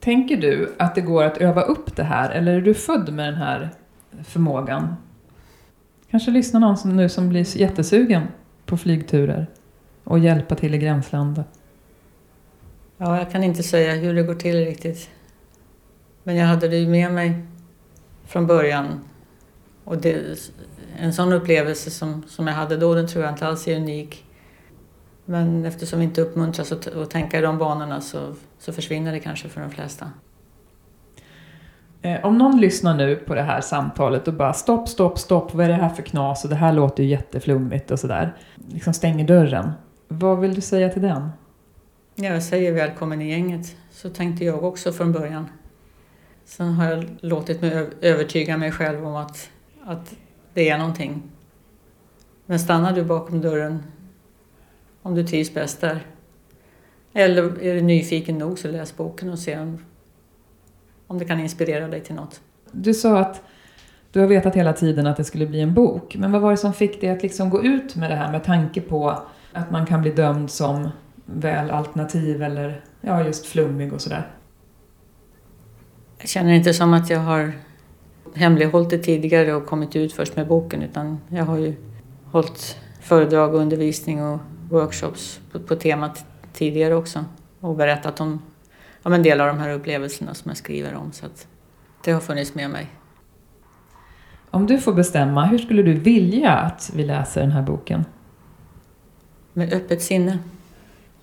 Tänker 0.00 0.36
du 0.36 0.74
att 0.78 0.94
det 0.94 1.00
går 1.00 1.24
att 1.24 1.38
öva 1.38 1.62
upp 1.62 1.96
det 1.96 2.02
här 2.02 2.30
eller 2.30 2.52
är 2.52 2.60
du 2.60 2.74
född 2.74 3.12
med 3.12 3.26
den 3.26 3.34
här 3.34 3.70
förmågan? 4.24 4.96
Kanske 6.10 6.30
lyssnar 6.30 6.60
någon 6.60 6.76
som 6.76 6.96
nu 6.96 7.08
som 7.08 7.28
blir 7.28 7.58
jättesugen 7.60 8.22
på 8.66 8.76
flygturer 8.76 9.46
och 10.04 10.18
hjälpa 10.18 10.54
till 10.54 10.74
i 10.74 10.78
gränslandet. 10.78 11.46
Ja, 12.96 13.18
jag 13.18 13.30
kan 13.30 13.44
inte 13.44 13.62
säga 13.62 13.94
hur 13.94 14.14
det 14.14 14.22
går 14.22 14.34
till 14.34 14.64
riktigt. 14.64 15.10
Men 16.22 16.36
jag 16.36 16.46
hade 16.46 16.68
det 16.68 16.76
ju 16.76 16.88
med 16.88 17.12
mig 17.12 17.42
från 18.24 18.46
början. 18.46 19.00
Och 19.84 19.98
det, 19.98 20.38
en 20.98 21.12
sån 21.12 21.32
upplevelse 21.32 21.90
som, 21.90 22.22
som 22.28 22.46
jag 22.46 22.54
hade 22.54 22.76
då, 22.76 22.94
den 22.94 23.08
tror 23.08 23.24
jag 23.24 23.32
inte 23.32 23.46
alls 23.46 23.68
är 23.68 23.76
unik. 23.76 24.24
Men 25.24 25.64
eftersom 25.64 25.98
vi 25.98 26.04
inte 26.04 26.20
uppmuntras 26.20 26.72
att, 26.72 26.86
att 26.86 27.10
tänka 27.10 27.38
i 27.38 27.40
de 27.40 27.58
banorna 27.58 28.00
så, 28.00 28.34
så 28.58 28.72
försvinner 28.72 29.12
det 29.12 29.20
kanske 29.20 29.48
för 29.48 29.60
de 29.60 29.70
flesta. 29.70 30.10
Eh, 32.02 32.24
om 32.24 32.38
någon 32.38 32.60
lyssnar 32.60 32.96
nu 32.96 33.16
på 33.16 33.34
det 33.34 33.42
här 33.42 33.60
samtalet 33.60 34.28
och 34.28 34.34
bara 34.34 34.52
stopp, 34.52 34.88
stopp, 34.88 35.18
stopp, 35.18 35.54
vad 35.54 35.64
är 35.64 35.68
det 35.68 35.74
här 35.74 35.88
för 35.88 36.02
knas 36.02 36.44
och 36.44 36.50
det 36.50 36.56
här 36.56 36.72
låter 36.72 37.02
ju 37.02 37.08
jätteflummigt 37.08 37.90
och 37.90 37.98
sådär. 37.98 38.36
Liksom 38.68 38.94
stänger 38.94 39.26
dörren. 39.26 39.72
Vad 40.08 40.40
vill 40.40 40.54
du 40.54 40.60
säga 40.60 40.88
till 40.88 41.02
den? 41.02 41.28
Jag 42.14 42.42
säger 42.42 42.72
välkommen 42.72 43.22
i 43.22 43.30
gänget. 43.30 43.76
Så 43.90 44.10
tänkte 44.10 44.44
jag 44.44 44.64
också 44.64 44.92
från 44.92 45.12
början. 45.12 45.48
Sen 46.50 46.72
har 46.72 46.90
jag 46.90 47.04
låtit 47.20 47.62
mig 47.62 47.88
övertyga 48.00 48.56
mig 48.56 48.72
själv 48.72 49.06
om 49.06 49.16
att, 49.16 49.50
att 49.84 50.14
det 50.54 50.68
är 50.68 50.78
någonting. 50.78 51.22
Men 52.46 52.58
stannar 52.58 52.92
du 52.92 53.04
bakom 53.04 53.40
dörren 53.40 53.82
om 55.02 55.14
du 55.14 55.26
trivs 55.26 55.54
bäst 55.54 55.80
där. 55.80 56.00
Eller 57.12 57.62
är 57.62 57.74
du 57.74 57.80
nyfiken 57.80 58.38
nog 58.38 58.58
så 58.58 58.68
läs 58.68 58.96
boken 58.96 59.30
och 59.30 59.38
se 59.38 59.58
om, 59.58 59.84
om 61.06 61.18
det 61.18 61.24
kan 61.24 61.40
inspirera 61.40 61.88
dig 61.88 62.00
till 62.00 62.14
något. 62.14 62.40
Du 62.72 62.94
sa 62.94 63.18
att 63.18 63.42
du 64.12 64.20
har 64.20 64.26
vetat 64.26 64.54
hela 64.54 64.72
tiden 64.72 65.06
att 65.06 65.16
det 65.16 65.24
skulle 65.24 65.46
bli 65.46 65.60
en 65.60 65.74
bok. 65.74 66.16
Men 66.16 66.32
vad 66.32 66.42
var 66.42 66.50
det 66.50 66.56
som 66.56 66.72
fick 66.72 67.00
dig 67.00 67.10
att 67.10 67.22
liksom 67.22 67.50
gå 67.50 67.64
ut 67.64 67.96
med 67.96 68.10
det 68.10 68.16
här 68.16 68.32
med 68.32 68.44
tanke 68.44 68.80
på 68.80 69.10
att 69.52 69.70
man 69.70 69.86
kan 69.86 70.02
bli 70.02 70.10
dömd 70.10 70.50
som 70.50 70.88
väl 71.24 71.70
alternativ 71.70 72.42
eller 72.42 72.84
ja, 73.00 73.24
just 73.24 73.46
flummig 73.46 73.92
och 73.92 74.00
sådär? 74.00 74.39
Jag 76.20 76.28
känner 76.28 76.52
inte 76.52 76.74
som 76.74 76.94
att 76.94 77.10
jag 77.10 77.20
har 77.20 77.52
hemlighållit 78.34 78.90
det 78.90 78.98
tidigare 78.98 79.54
och 79.54 79.66
kommit 79.66 79.96
ut 79.96 80.12
först 80.12 80.36
med 80.36 80.46
boken 80.46 80.82
utan 80.82 81.20
jag 81.28 81.44
har 81.44 81.58
ju 81.58 81.74
hållit 82.24 82.76
föredrag 83.00 83.54
och 83.54 83.60
undervisning 83.60 84.22
och 84.22 84.40
workshops 84.70 85.40
på, 85.52 85.60
på 85.60 85.76
temat 85.76 86.24
tidigare 86.52 86.94
också 86.94 87.24
och 87.60 87.76
berättat 87.76 88.20
om, 88.20 88.42
om 89.02 89.12
en 89.12 89.22
del 89.22 89.40
av 89.40 89.46
de 89.46 89.58
här 89.58 89.70
upplevelserna 89.70 90.34
som 90.34 90.48
jag 90.48 90.56
skriver 90.56 90.94
om. 90.94 91.12
Så 91.12 91.26
att 91.26 91.46
det 92.04 92.12
har 92.12 92.20
funnits 92.20 92.54
med 92.54 92.70
mig. 92.70 92.86
Om 94.50 94.66
du 94.66 94.78
får 94.78 94.92
bestämma, 94.92 95.46
hur 95.46 95.58
skulle 95.58 95.82
du 95.82 95.94
vilja 95.94 96.52
att 96.52 96.90
vi 96.94 97.04
läser 97.04 97.40
den 97.40 97.50
här 97.50 97.62
boken? 97.62 98.04
Med 99.52 99.72
öppet 99.72 100.02
sinne. 100.02 100.38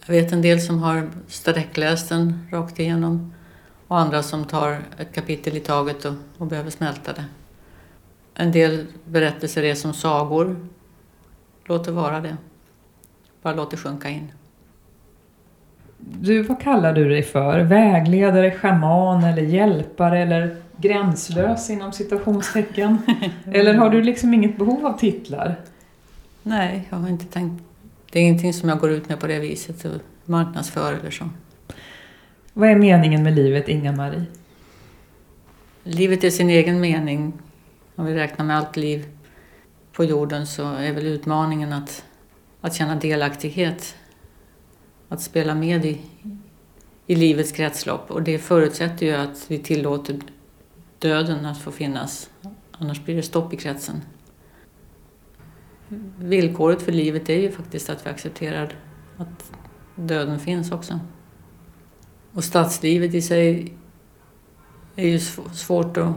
Jag 0.06 0.14
vet 0.14 0.32
en 0.32 0.42
del 0.42 0.62
som 0.62 0.80
har 0.80 1.10
sträckläst 1.28 2.10
den 2.10 2.48
rakt 2.52 2.80
igenom 2.80 3.34
och 3.88 4.00
andra 4.00 4.23
som 4.23 4.45
tar 4.45 4.80
ett 4.97 5.15
kapitel 5.15 5.58
i 5.58 5.60
taget 5.60 6.06
och, 6.06 6.13
och 6.38 6.47
behöver 6.47 6.69
smälta 6.69 7.13
det. 7.13 7.26
En 8.34 8.52
del 8.52 8.86
berättelser 9.06 9.63
är 9.63 9.76
som 9.76 9.93
sagor. 9.93 10.67
Låt 11.65 11.86
det 11.86 11.91
vara 11.91 12.19
det. 12.19 12.38
Bara 13.41 13.54
låt 13.54 13.71
det 13.71 13.78
sjunka 13.78 14.10
in. 14.10 14.32
Du, 15.97 16.41
vad 16.41 16.62
kallar 16.62 16.93
du 16.93 17.10
dig 17.10 17.23
för? 17.23 17.60
Vägledare, 17.60 18.52
schaman 18.52 19.23
eller 19.23 19.41
hjälpare 19.41 20.19
eller 20.19 20.56
gränslös 20.78 21.69
inom 21.69 21.91
citationstecken? 21.91 22.97
eller 23.52 23.73
har 23.73 23.89
du 23.89 24.02
liksom 24.02 24.34
inget 24.34 24.58
behov 24.58 24.86
av 24.86 24.97
titlar? 24.97 25.56
Nej, 26.43 26.88
jag 26.89 26.97
har 26.97 27.10
inte 27.10 27.26
tänkt. 27.26 27.63
Det 28.12 28.19
är 28.19 28.23
ingenting 28.23 28.54
som 28.54 28.69
jag 28.69 28.80
går 28.80 28.91
ut 28.91 29.10
med 29.10 29.19
på 29.19 29.28
det 29.28 29.39
viset 29.39 29.86
och 29.86 30.02
marknadsför 30.26 30.93
eller 30.93 31.12
så. 31.12 31.26
Vad 32.58 32.70
är 32.70 32.76
meningen 32.76 33.24
med 33.24 33.36
livet, 33.36 33.70
Inga-Marie? 33.70 34.26
Livet 35.84 36.24
är 36.24 36.30
sin 36.30 36.50
egen 36.50 36.80
mening. 36.80 37.34
Om 37.96 38.06
vi 38.06 38.13
räknar 38.13 38.46
med 38.46 38.58
allt 38.58 38.78
liv 38.78 39.06
på 39.91 40.04
jorden 40.04 40.48
så 40.48 40.74
är 40.74 40.93
väl 40.93 41.06
utmaningen 41.06 41.74
att 41.74 42.06
att 42.62 42.76
känna 42.76 42.96
delaktighet, 42.96 43.96
att 45.10 45.22
spela 45.22 45.56
med 45.56 45.86
i, 45.86 46.02
i 47.08 47.15
livets 47.15 47.52
kretslopp. 47.52 48.12
Och 48.12 48.24
det 48.24 48.39
förutsätter 48.39 49.06
ju 49.06 49.13
att 49.13 49.46
vi 49.48 49.60
tillåter 49.60 50.20
döden 51.00 51.46
att 51.46 51.62
få 51.62 51.72
finnas, 51.72 52.30
annars 52.72 53.04
blir 53.04 53.15
det 53.15 53.24
stopp 53.24 53.54
i 53.54 53.58
kretsen. 53.58 54.02
Villkoret 56.20 56.82
för 56.82 56.91
livet 56.91 57.30
är 57.30 57.39
ju 57.39 57.52
faktiskt 57.52 57.89
att 57.89 58.06
vi 58.06 58.10
accepterar 58.10 58.74
att 59.17 59.52
döden 59.96 60.39
finns 60.39 60.72
också. 60.72 61.00
Och 62.38 62.43
stadslivet 62.43 63.13
i 63.13 63.21
sig 63.21 63.73
är 64.95 65.08
ju 65.08 65.19
svårt 65.54 65.97
att, 65.97 66.13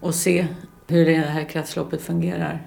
att 0.00 0.14
se 0.14 0.46
hur 0.86 1.06
det 1.06 1.14
här 1.14 1.44
kretsloppet 1.44 2.02
fungerar. 2.02 2.66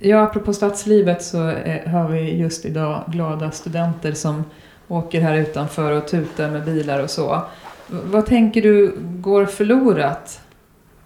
Ja, 0.00 0.22
apropå 0.22 0.52
stadslivet 0.52 1.22
så 1.22 1.42
är, 1.42 1.86
har 1.86 2.08
vi 2.08 2.36
just 2.36 2.64
idag 2.64 3.04
glada 3.08 3.50
studenter 3.50 4.12
som 4.12 4.44
åker 4.88 5.20
här 5.20 5.36
utanför 5.36 5.92
och 5.92 6.08
tutar 6.08 6.50
med 6.50 6.64
bilar 6.64 7.02
och 7.02 7.10
så. 7.10 7.42
Vad 7.88 8.26
tänker 8.26 8.62
du 8.62 8.96
går 9.00 9.46
förlorat 9.46 10.40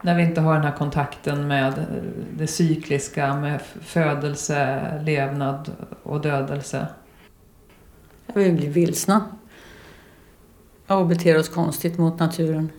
när 0.02 0.16
vi 0.16 0.22
inte 0.22 0.40
har 0.40 0.54
den 0.54 0.64
här 0.64 0.76
kontakten 0.76 1.48
med 1.48 1.86
det 2.36 2.46
cykliska, 2.46 3.34
med 3.34 3.60
födelse, 3.80 4.80
levnad 5.04 5.70
och 6.02 6.20
dödelse? 6.20 6.86
Vi 8.34 8.52
blir 8.52 8.70
vilsna 8.70 9.24
och 10.96 11.06
beter 11.06 11.38
oss 11.38 11.48
konstigt 11.48 11.98
mot 11.98 12.18
naturen. 12.18 12.72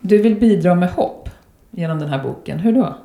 Du 0.00 0.22
vill 0.22 0.40
bidra 0.40 0.74
med 0.74 0.90
hopp 0.90 1.28
genom 1.70 1.98
den 1.98 2.08
här 2.08 2.22
boken. 2.22 2.58
Hur 2.58 2.72
då? 2.72 2.96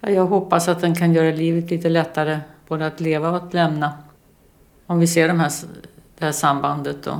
Jag 0.00 0.26
hoppas 0.26 0.68
att 0.68 0.80
den 0.80 0.94
kan 0.94 1.12
göra 1.12 1.36
livet 1.36 1.70
lite 1.70 1.88
lättare, 1.88 2.40
både 2.68 2.86
att 2.86 3.00
leva 3.00 3.30
och 3.30 3.36
att 3.36 3.54
lämna. 3.54 3.92
Om 4.86 4.98
vi 4.98 5.06
ser 5.06 5.28
de 5.28 5.40
här, 5.40 5.52
det 6.18 6.24
här 6.24 6.32
sambandet 6.32 7.06
och 7.06 7.18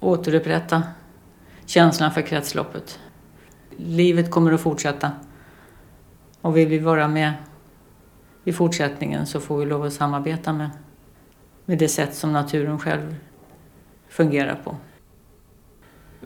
återupprätta 0.00 0.82
känslan 1.66 2.10
för 2.10 2.22
kretsloppet. 2.22 2.98
Livet 3.76 4.30
kommer 4.30 4.52
att 4.52 4.60
fortsätta. 4.60 5.10
Och 6.40 6.56
vill 6.56 6.68
vi 6.68 6.78
vara 6.78 7.08
med 7.08 7.32
i 8.44 8.52
fortsättningen 8.52 9.26
så 9.26 9.40
får 9.40 9.58
vi 9.58 9.66
lov 9.66 9.82
att 9.82 9.92
samarbeta 9.92 10.52
med, 10.52 10.70
med 11.64 11.78
det 11.78 11.88
sätt 11.88 12.14
som 12.14 12.32
naturen 12.32 12.78
själv 12.78 13.16
fungerar 14.12 14.58
på. 14.64 14.76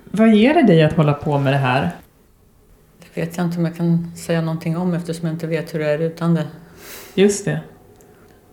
Vad 0.05 0.35
ger 0.35 0.55
det 0.55 0.63
dig 0.63 0.83
att 0.83 0.93
hålla 0.93 1.13
på 1.13 1.39
med 1.39 1.53
det 1.53 1.59
här? 1.59 1.91
vet 3.17 3.37
jag 3.37 3.47
inte 3.47 3.59
om 3.59 3.65
jag 3.65 3.77
kan 3.77 4.17
säga 4.17 4.41
någonting 4.41 4.77
om 4.77 4.95
eftersom 4.95 5.27
jag 5.27 5.35
inte 5.35 5.47
vet 5.47 5.75
hur 5.75 5.79
det 5.79 5.87
är 5.87 5.99
utan 5.99 6.35
det. 6.35 6.47
Just 7.15 7.45
det. 7.45 7.61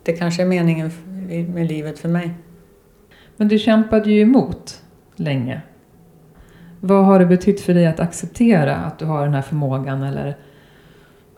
Det 0.02 0.12
kanske 0.12 0.42
är 0.42 0.46
meningen 0.46 0.90
med 1.54 1.66
livet 1.66 1.98
för 1.98 2.08
mig. 2.08 2.34
Men 3.36 3.48
du 3.48 3.58
kämpade 3.58 4.10
ju 4.10 4.20
emot 4.20 4.82
länge. 5.16 5.62
Vad 6.80 7.04
har 7.04 7.18
det 7.18 7.26
betytt 7.26 7.60
för 7.60 7.74
dig 7.74 7.86
att 7.86 8.00
acceptera 8.00 8.76
att 8.76 8.98
du 8.98 9.04
har 9.04 9.24
den 9.24 9.34
här 9.34 9.42
förmågan 9.42 10.02
eller 10.02 10.36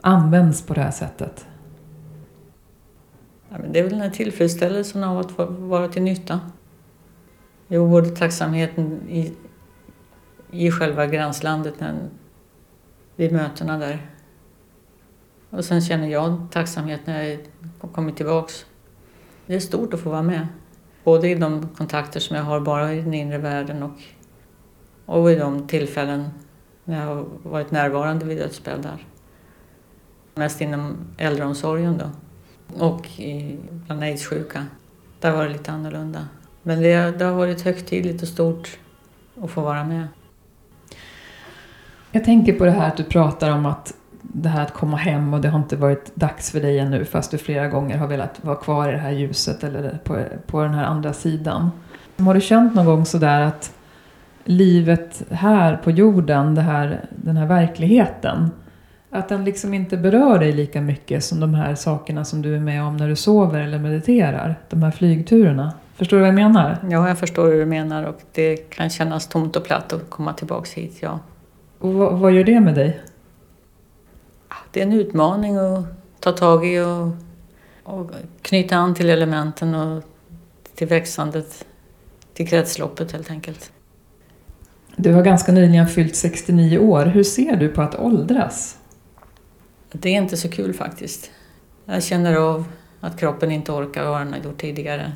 används 0.01 0.61
på 0.61 0.73
det 0.73 0.81
här 0.81 0.91
sättet? 0.91 1.47
Ja, 3.49 3.57
men 3.59 3.73
det 3.73 3.79
är 3.79 3.83
väl 3.83 3.91
den 3.91 4.01
här 4.01 4.09
tillfredsställelsen 4.09 5.03
av 5.03 5.19
att 5.19 5.31
vara 5.49 5.87
till 5.87 6.03
nytta. 6.03 6.39
Jo, 7.67 7.87
både 7.87 8.09
tacksamheten 8.09 9.09
i, 9.09 9.33
i 10.51 10.71
själva 10.71 11.05
gränslandet 11.05 11.79
när, 11.79 12.09
vid 13.15 13.31
mötena 13.31 13.77
där. 13.77 14.11
Och 15.49 15.65
sen 15.65 15.81
känner 15.81 16.07
jag 16.07 16.47
tacksamhet 16.51 17.01
när 17.05 17.23
jag 17.23 17.39
kommer 17.91 18.11
tillbaks. 18.11 18.65
Det 19.45 19.55
är 19.55 19.59
stort 19.59 19.93
att 19.93 19.99
få 19.99 20.09
vara 20.09 20.21
med. 20.21 20.47
Både 21.03 21.29
i 21.29 21.35
de 21.35 21.67
kontakter 21.67 22.19
som 22.19 22.35
jag 22.35 22.43
har 22.43 22.59
bara 22.59 22.93
i 22.93 23.01
den 23.01 23.13
inre 23.13 23.37
världen 23.37 23.83
och, 23.83 23.99
och 25.05 25.31
i 25.31 25.35
de 25.35 25.67
tillfällen 25.67 26.29
när 26.83 26.99
jag 26.99 27.15
har 27.15 27.25
varit 27.43 27.71
närvarande 27.71 28.25
vid 28.25 28.37
dödsbäddar. 28.37 29.05
Mest 30.35 30.61
inom 30.61 30.97
äldreomsorgen 31.17 31.97
då. 31.97 32.09
Och 32.85 33.19
i, 33.19 33.59
bland 33.69 34.03
aidssjuka. 34.03 34.65
Där 35.19 35.31
var 35.31 35.43
det 35.43 35.49
lite 35.49 35.71
annorlunda. 35.71 36.27
Men 36.67 36.81
det, 36.81 37.19
det 37.19 37.25
har 37.25 37.33
varit 37.33 37.61
högtidligt 37.61 38.21
och 38.21 38.27
stort 38.27 38.77
att 39.43 39.49
få 39.49 39.61
vara 39.61 39.83
med. 39.83 40.07
Jag 42.11 42.23
tänker 42.23 42.53
på 42.53 42.65
det 42.65 42.71
här 42.71 42.87
att 42.87 42.97
du 42.97 43.03
pratar 43.03 43.51
om 43.51 43.65
att 43.65 43.93
det 44.21 44.49
här 44.49 44.61
att 44.61 44.73
komma 44.73 44.97
hem 44.97 45.33
och 45.33 45.41
det 45.41 45.49
har 45.49 45.59
inte 45.59 45.75
varit 45.75 46.15
dags 46.15 46.51
för 46.51 46.59
dig 46.59 46.79
ännu 46.79 47.05
fast 47.05 47.31
du 47.31 47.37
flera 47.37 47.67
gånger 47.67 47.97
har 47.97 48.07
velat 48.07 48.43
vara 48.43 48.55
kvar 48.55 48.89
i 48.89 48.91
det 48.91 48.97
här 48.97 49.11
ljuset 49.11 49.63
eller 49.63 49.99
på, 50.03 50.23
på 50.47 50.61
den 50.61 50.73
här 50.73 50.83
andra 50.83 51.13
sidan. 51.13 51.69
Har 52.17 52.33
du 52.33 52.41
känt 52.41 52.75
någon 52.75 52.85
gång 52.85 53.05
sådär 53.05 53.41
att 53.41 53.73
livet 54.43 55.23
här 55.31 55.75
på 55.77 55.91
jorden, 55.91 56.55
det 56.55 56.61
här, 56.61 57.05
den 57.09 57.37
här 57.37 57.45
verkligheten, 57.45 58.51
att 59.11 59.29
den 59.29 59.45
liksom 59.45 59.73
inte 59.73 59.97
berör 59.97 60.39
dig 60.39 60.51
lika 60.51 60.81
mycket 60.81 61.23
som 61.23 61.39
de 61.39 61.53
här 61.53 61.75
sakerna 61.75 62.25
som 62.25 62.41
du 62.41 62.55
är 62.55 62.59
med 62.59 62.83
om 62.83 62.97
när 62.97 63.07
du 63.07 63.15
sover 63.15 63.61
eller 63.61 63.79
mediterar? 63.79 64.55
De 64.69 64.83
här 64.83 64.91
flygturerna. 64.91 65.73
Förstår 65.97 66.17
du 66.17 66.21
vad 66.21 66.27
jag 66.27 66.35
menar? 66.35 66.77
Ja, 66.89 67.07
jag 67.07 67.19
förstår 67.19 67.47
hur 67.47 67.59
du 67.59 67.65
menar 67.65 68.03
och 68.03 68.21
det 68.31 68.55
kan 68.55 68.89
kännas 68.89 69.27
tomt 69.27 69.55
och 69.55 69.63
platt 69.63 69.93
att 69.93 70.09
komma 70.09 70.33
tillbaks 70.33 70.73
hit, 70.73 70.97
ja. 70.99 71.19
Och 71.79 71.93
vad, 71.93 72.19
vad 72.19 72.31
gör 72.31 72.43
det 72.43 72.59
med 72.59 72.75
dig? 72.75 73.01
Det 74.71 74.81
är 74.81 74.85
en 74.85 74.93
utmaning 74.93 75.57
att 75.57 75.85
ta 76.19 76.31
tag 76.31 76.67
i 76.67 76.79
och, 76.79 77.07
och 77.83 78.11
knyta 78.41 78.75
an 78.75 78.95
till 78.95 79.09
elementen 79.09 79.75
och 79.75 80.03
till 80.75 80.87
växandet, 80.87 81.65
till 82.33 82.47
kretsloppet 82.47 83.11
helt 83.11 83.31
enkelt. 83.31 83.71
Du 84.95 85.13
har 85.13 85.23
ganska 85.23 85.51
nyligen 85.51 85.87
fyllt 85.87 86.15
69 86.15 86.77
år. 86.77 87.05
Hur 87.05 87.23
ser 87.23 87.55
du 87.55 87.69
på 87.69 87.81
att 87.81 87.95
åldras? 87.95 88.77
Det 89.91 90.09
är 90.09 90.13
inte 90.13 90.37
så 90.37 90.49
kul 90.49 90.73
faktiskt. 90.73 91.31
Jag 91.85 92.03
känner 92.03 92.35
av 92.35 92.65
att 92.99 93.19
kroppen 93.19 93.51
inte 93.51 93.71
orkar 93.71 94.05
vad 94.05 94.21
den 94.21 94.33
har 94.33 94.39
gjort 94.39 94.57
tidigare 94.57 95.11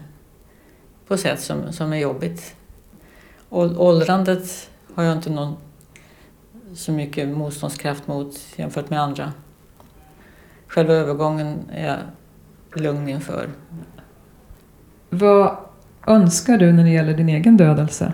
på 1.11 1.17
sätt 1.17 1.39
som, 1.39 1.73
som 1.73 1.93
är 1.93 1.97
jobbigt. 1.97 2.55
Åldrandet 3.49 4.69
har 4.95 5.03
jag 5.03 5.17
inte 5.17 5.29
någon 5.29 5.57
så 6.73 6.91
mycket 6.91 7.27
motståndskraft 7.27 8.07
mot 8.07 8.39
jämfört 8.55 8.89
med 8.89 9.01
andra. 9.01 9.33
Själva 10.67 10.93
övergången 10.93 11.59
är 11.71 11.87
jag 11.87 12.81
lugn 12.81 13.09
inför. 13.09 13.49
Vad 15.09 15.57
önskar 16.07 16.57
du 16.57 16.71
när 16.71 16.83
det 16.83 16.89
gäller 16.89 17.13
din 17.13 17.29
egen 17.29 17.57
dödelse? 17.57 18.13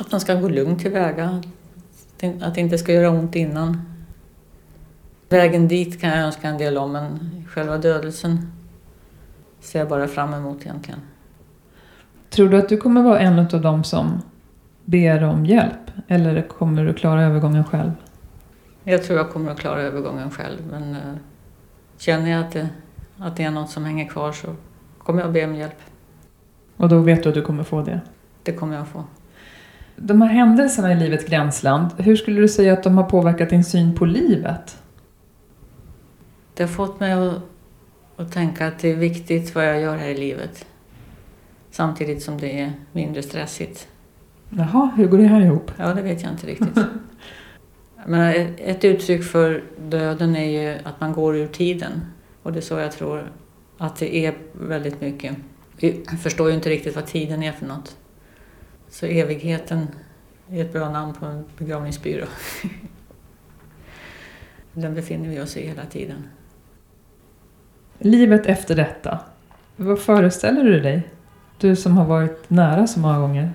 Att 0.00 0.12
man 0.12 0.20
ska 0.20 0.34
gå 0.34 0.48
lugnt 0.48 0.80
tillväga. 0.80 1.42
Att 2.40 2.54
det 2.54 2.60
inte 2.60 2.78
ska 2.78 2.92
göra 2.92 3.10
ont 3.10 3.36
innan. 3.36 3.82
Vägen 5.28 5.68
dit 5.68 6.00
kan 6.00 6.10
jag 6.10 6.18
önska 6.18 6.48
en 6.48 6.58
del 6.58 6.78
om, 6.78 6.92
men 6.92 7.44
själva 7.48 7.78
dödelsen 7.78 8.52
ser 9.60 9.78
jag 9.78 9.88
bara 9.88 10.08
fram 10.08 10.34
emot 10.34 10.60
egentligen. 10.60 11.00
Tror 12.34 12.48
du 12.48 12.56
att 12.56 12.68
du 12.68 12.76
kommer 12.76 13.02
vara 13.02 13.18
en 13.18 13.38
av 13.38 13.60
dem 13.60 13.84
som 13.84 14.22
ber 14.84 15.24
om 15.24 15.46
hjälp? 15.46 15.90
Eller 16.08 16.42
kommer 16.42 16.84
du 16.84 16.94
klara 16.94 17.22
övergången 17.22 17.64
själv? 17.64 17.90
Jag 18.84 19.02
tror 19.02 19.18
jag 19.18 19.30
kommer 19.30 19.50
att 19.50 19.58
klara 19.58 19.82
övergången 19.82 20.30
själv, 20.30 20.58
men 20.70 20.94
uh, 20.94 21.16
känner 21.98 22.30
jag 22.30 22.40
att 22.40 22.52
det, 22.52 22.68
att 23.18 23.36
det 23.36 23.42
är 23.42 23.50
något 23.50 23.70
som 23.70 23.84
hänger 23.84 24.08
kvar 24.08 24.32
så 24.32 24.48
kommer 24.98 25.22
jag 25.22 25.32
be 25.32 25.44
om 25.44 25.54
hjälp. 25.54 25.78
Och 26.76 26.88
då 26.88 26.98
vet 26.98 27.22
du 27.22 27.28
att 27.28 27.34
du 27.34 27.42
kommer 27.42 27.64
få 27.64 27.82
det? 27.82 28.00
Det 28.42 28.52
kommer 28.52 28.76
jag 28.76 28.88
få. 28.88 29.04
De 29.96 30.22
här 30.22 30.28
händelserna 30.28 30.92
i 30.92 30.96
livets 30.96 31.24
gränsland, 31.24 31.88
hur 31.96 32.16
skulle 32.16 32.40
du 32.40 32.48
säga 32.48 32.72
att 32.72 32.82
de 32.82 32.96
har 32.96 33.04
påverkat 33.04 33.50
din 33.50 33.64
syn 33.64 33.94
på 33.94 34.04
livet? 34.04 34.78
Det 36.54 36.62
har 36.62 36.70
fått 36.70 37.00
mig 37.00 37.12
att, 37.12 37.34
att 38.16 38.32
tänka 38.32 38.66
att 38.66 38.78
det 38.78 38.92
är 38.92 38.96
viktigt 38.96 39.54
vad 39.54 39.66
jag 39.66 39.80
gör 39.80 39.96
här 39.96 40.08
i 40.08 40.16
livet. 40.18 40.66
Samtidigt 41.74 42.22
som 42.22 42.38
det 42.38 42.60
är 42.60 42.72
mindre 42.92 43.22
stressigt. 43.22 43.88
Jaha, 44.48 44.92
hur 44.96 45.06
går 45.06 45.18
det 45.18 45.26
här 45.26 45.40
ihop? 45.40 45.70
Ja, 45.76 45.94
det 45.94 46.02
vet 46.02 46.22
jag 46.22 46.32
inte 46.32 46.46
riktigt. 46.46 46.78
Men 48.06 48.54
ett 48.56 48.84
uttryck 48.84 49.24
för 49.24 49.64
döden 49.88 50.36
är 50.36 50.44
ju 50.44 50.78
att 50.84 51.00
man 51.00 51.12
går 51.12 51.36
ur 51.36 51.46
tiden. 51.46 52.00
Och 52.42 52.52
det 52.52 52.58
är 52.58 52.60
så 52.60 52.78
jag 52.78 52.92
tror 52.92 53.32
att 53.78 53.96
det 53.96 54.16
är 54.16 54.34
väldigt 54.52 55.00
mycket. 55.00 55.36
Vi 55.76 56.04
förstår 56.22 56.48
ju 56.48 56.54
inte 56.54 56.70
riktigt 56.70 56.94
vad 56.94 57.06
tiden 57.06 57.42
är 57.42 57.52
för 57.52 57.66
något. 57.66 57.96
Så 58.88 59.06
evigheten 59.06 59.86
är 60.50 60.64
ett 60.64 60.72
bra 60.72 60.90
namn 60.90 61.14
på 61.14 61.26
en 61.26 61.44
begravningsbyrå. 61.58 62.26
Den 64.72 64.94
befinner 64.94 65.28
vi 65.28 65.40
oss 65.40 65.56
i 65.56 65.66
hela 65.66 65.84
tiden. 65.86 66.28
Livet 67.98 68.46
efter 68.46 68.76
detta, 68.76 69.20
vad 69.76 70.00
föreställer 70.00 70.64
du 70.64 70.80
dig? 70.80 71.13
Du 71.58 71.76
som 71.76 71.96
har 71.96 72.04
varit 72.04 72.50
nära 72.50 72.86
så 72.86 73.00
många 73.00 73.18
gånger. 73.18 73.54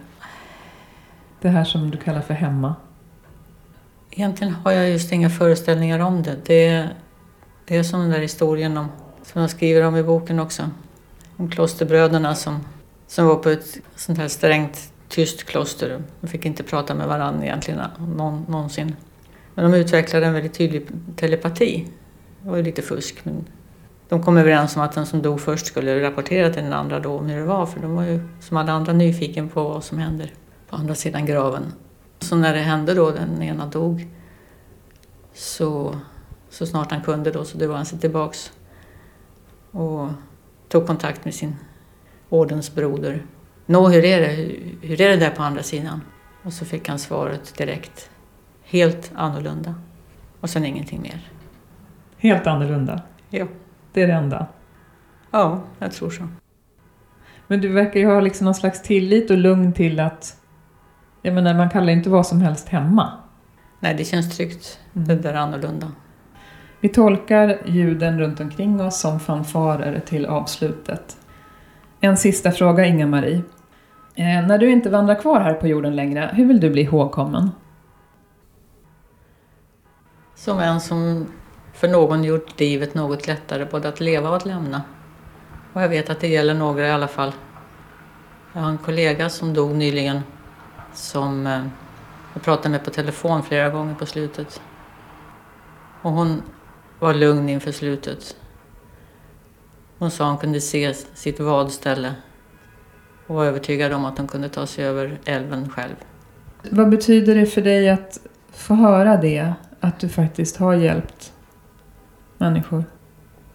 Det 1.42 1.50
här 1.50 1.64
som 1.64 1.92
du 1.92 1.98
kallar 1.98 2.22
för 2.22 2.34
hemma. 2.34 2.76
Egentligen 4.12 4.54
har 4.54 4.72
jag 4.72 4.90
just 4.90 5.12
inga 5.12 5.30
föreställningar 5.30 6.00
om 6.00 6.24
det. 6.24 6.36
Det 6.46 6.68
är, 6.68 6.94
det 7.66 7.78
är 7.78 7.84
som 7.84 8.00
den 8.00 8.10
där 8.10 8.20
historien 8.20 8.78
om, 8.78 8.88
som 9.24 9.42
jag 9.42 9.50
skriver 9.50 9.82
om 9.82 9.96
i 9.96 10.04
boken 10.04 10.40
också. 10.40 10.70
Om 11.38 11.50
klosterbröderna 11.50 12.36
som, 12.36 12.60
som 13.08 13.26
var 13.26 13.36
på 13.36 13.50
ett 13.50 13.78
sånt 13.96 14.18
här 14.18 14.28
strängt 14.28 14.94
tyst 15.08 15.44
kloster. 15.44 16.02
De 16.22 16.28
fick 16.28 16.46
inte 16.46 16.64
prata 16.64 16.96
med 16.96 17.08
varandra 17.08 17.46
egentligen 17.46 17.82
någon, 18.00 18.46
någonsin. 18.50 18.96
Men 19.56 19.72
de 19.72 19.78
utvecklade 19.78 20.26
en 20.26 20.34
väldigt 20.34 20.54
tydlig 20.54 20.88
telepati. 21.16 21.88
Det 22.42 22.50
var 22.50 22.58
ju 22.58 22.64
lite 22.64 22.82
fusk 22.82 23.26
men 23.26 23.46
de 24.10 24.24
kom 24.24 24.38
överens 24.38 24.76
om 24.76 24.82
att 24.82 24.92
den 24.92 25.06
som 25.06 25.22
dog 25.22 25.42
först 25.42 25.66
skulle 25.66 26.02
rapportera 26.02 26.54
till 26.54 26.64
den 26.64 26.74
andra 26.74 27.00
då 27.00 27.18
om 27.18 27.26
hur 27.26 27.40
det 27.40 27.46
var 27.46 27.66
för 27.66 27.80
de 27.80 27.96
var 27.96 28.04
ju 28.04 28.20
som 28.40 28.58
alla 28.58 28.72
andra 28.72 28.94
nyfiken 28.94 29.50
på 29.50 29.64
vad 29.64 29.84
som 29.84 29.98
händer 29.98 30.34
på 30.70 30.76
andra 30.76 30.96
sidan 30.96 31.26
graven. 31.26 31.74
Så 32.20 32.36
när 32.36 32.54
det 32.54 32.60
hände 32.60 32.94
då, 32.94 33.12
den 33.12 33.44
ena 33.44 33.66
dog, 33.66 34.08
så, 35.34 35.96
så 36.50 36.66
snart 36.66 36.92
han 36.92 37.02
kunde 37.02 37.32
då 37.32 37.46
så 37.46 37.58
drog 37.58 37.76
han 37.76 37.86
sig 37.86 38.00
tillbaks 38.00 38.52
och 39.72 40.08
tog 40.70 40.88
kontakt 40.88 41.26
med 41.26 41.34
sin 41.34 41.56
ordensbroder. 42.30 43.26
Nå, 43.66 43.90
hur 43.90 44.06
är 44.06 44.20
det? 44.22 44.28
Hur, 44.28 44.78
hur 44.82 45.02
är 45.02 45.10
det 45.10 45.16
där 45.16 45.32
på 45.32 45.44
andra 45.44 45.64
sidan? 45.64 46.02
Och 46.44 46.54
så 46.54 46.66
fick 46.66 46.90
han 46.90 47.00
svaret 47.00 47.58
direkt. 47.58 48.10
Helt 48.64 49.12
annorlunda. 49.16 49.76
Och 50.40 50.50
sen 50.50 50.66
ingenting 50.66 51.02
mer. 51.02 51.32
Helt 52.18 52.48
annorlunda? 52.48 53.02
Ja. 53.30 53.48
Det 53.94 54.02
är 54.02 54.08
det 54.08 54.14
enda? 54.14 54.48
Ja, 55.32 55.62
jag 55.80 55.92
tror 55.92 56.10
så. 56.10 56.28
Men 57.48 57.62
du 57.62 57.68
verkar 57.68 58.00
ju 58.00 58.06
ha 58.06 58.22
liksom 58.22 58.46
någon 58.46 58.56
slags 58.56 58.82
tillit 58.82 59.32
och 59.32 59.38
lugn 59.38 59.74
till 59.74 60.00
att 60.00 60.36
jag 61.22 61.34
menar, 61.34 61.54
man 61.54 61.70
kallar 61.70 61.94
inte 61.94 62.10
vad 62.10 62.28
som 62.28 62.42
helst 62.42 62.70
hemma. 62.70 63.12
Nej, 63.80 63.96
det 63.96 64.04
känns 64.04 64.38
tryggt. 64.38 64.80
Mm. 64.96 65.08
Det 65.08 65.16
där 65.16 65.34
är 65.34 65.38
annorlunda. 65.38 65.92
Vi 66.80 66.90
tolkar 66.90 67.62
ljuden 67.66 68.20
runt 68.20 68.40
omkring 68.40 68.82
oss 68.82 69.00
som 69.00 69.20
fanfarer 69.20 70.00
till 70.00 70.26
avslutet. 70.26 71.18
En 72.00 72.18
sista 72.18 72.52
fråga, 72.52 72.86
Inga-Marie. 72.86 73.42
Eh, 74.16 74.48
när 74.48 74.58
du 74.58 74.72
inte 74.72 74.90
vandrar 74.90 75.16
kvar 75.16 75.40
här 75.40 75.54
på 75.54 75.68
jorden 75.68 75.96
längre, 75.96 76.30
hur 76.34 76.46
vill 76.46 76.60
du 76.60 76.70
bli 76.70 76.82
ihågkommen? 76.82 77.52
Som 80.36 80.60
en 80.60 80.82
som 80.82 81.28
för 81.74 81.88
någon 81.88 82.24
gjort 82.24 82.60
livet 82.60 82.94
något 82.94 83.28
lättare 83.28 83.66
både 83.66 83.90
att 83.90 84.00
leva 84.00 84.30
och 84.30 84.36
att 84.36 84.46
lämna. 84.46 84.82
Och 85.74 85.82
jag 85.82 85.90
vet 85.90 86.10
att 86.10 86.20
det 86.20 86.28
gäller 86.28 86.54
några 86.54 86.88
i 86.88 86.92
alla 86.92 87.08
fall. 87.08 87.32
Jag 88.54 88.62
har 88.62 88.70
en 88.70 88.78
kollega 88.78 89.30
som 89.30 89.54
dog 89.54 89.76
nyligen 89.76 90.22
som 90.94 91.48
eh, 91.48 91.62
jag 92.34 92.44
pratade 92.44 92.70
med 92.70 92.86
på 92.86 92.92
telefon 92.92 93.44
flera 93.44 93.70
gånger 93.70 93.96
på 93.96 94.06
slutet. 94.06 94.62
Och 96.02 96.12
hon 96.12 96.44
var 97.00 97.14
lugn 97.14 97.50
inför 97.50 97.72
slutet. 97.72 98.36
Hon 99.98 100.12
sa 100.12 100.30
hon 100.30 100.38
kunde 100.38 100.62
se 100.62 100.94
sitt 100.94 101.40
vadställe 101.40 102.14
och 103.28 103.36
var 103.36 103.46
övertygad 103.46 103.94
om 103.94 104.06
att 104.06 104.18
hon 104.18 104.28
kunde 104.28 104.50
ta 104.50 104.66
sig 104.66 104.86
över 104.86 105.20
älven 105.26 105.70
själv. 105.70 105.96
Vad 106.70 106.90
betyder 106.90 107.36
det 107.36 107.46
för 107.46 107.62
dig 107.62 107.90
att 107.90 108.20
få 108.52 108.74
höra 108.74 109.18
det? 109.18 109.54
Att 109.80 110.00
du 110.00 110.10
faktiskt 110.10 110.58
har 110.58 110.74
hjälpt 110.74 111.34
människor? 112.40 112.84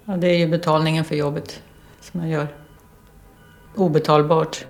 Ja, 0.04 0.16
det 0.16 0.26
är 0.26 0.38
ju 0.38 0.48
betalningen 0.48 1.04
för 1.04 1.14
jobbet 1.14 1.62
som 2.00 2.20
jag 2.20 2.30
gör. 2.30 2.48
Obetalbart. 3.74 4.66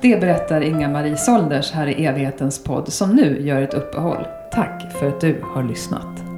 Det 0.00 0.20
berättar 0.20 0.60
Inga-Marie 0.60 1.16
Solders 1.16 1.72
här 1.72 1.86
i 1.86 2.04
evighetens 2.06 2.64
podd 2.64 2.92
som 2.92 3.10
nu 3.10 3.46
gör 3.46 3.62
ett 3.62 3.74
uppehåll. 3.74 4.26
Tack 4.52 4.92
för 4.92 5.08
att 5.08 5.20
du 5.20 5.40
har 5.42 5.62
lyssnat. 5.62 6.29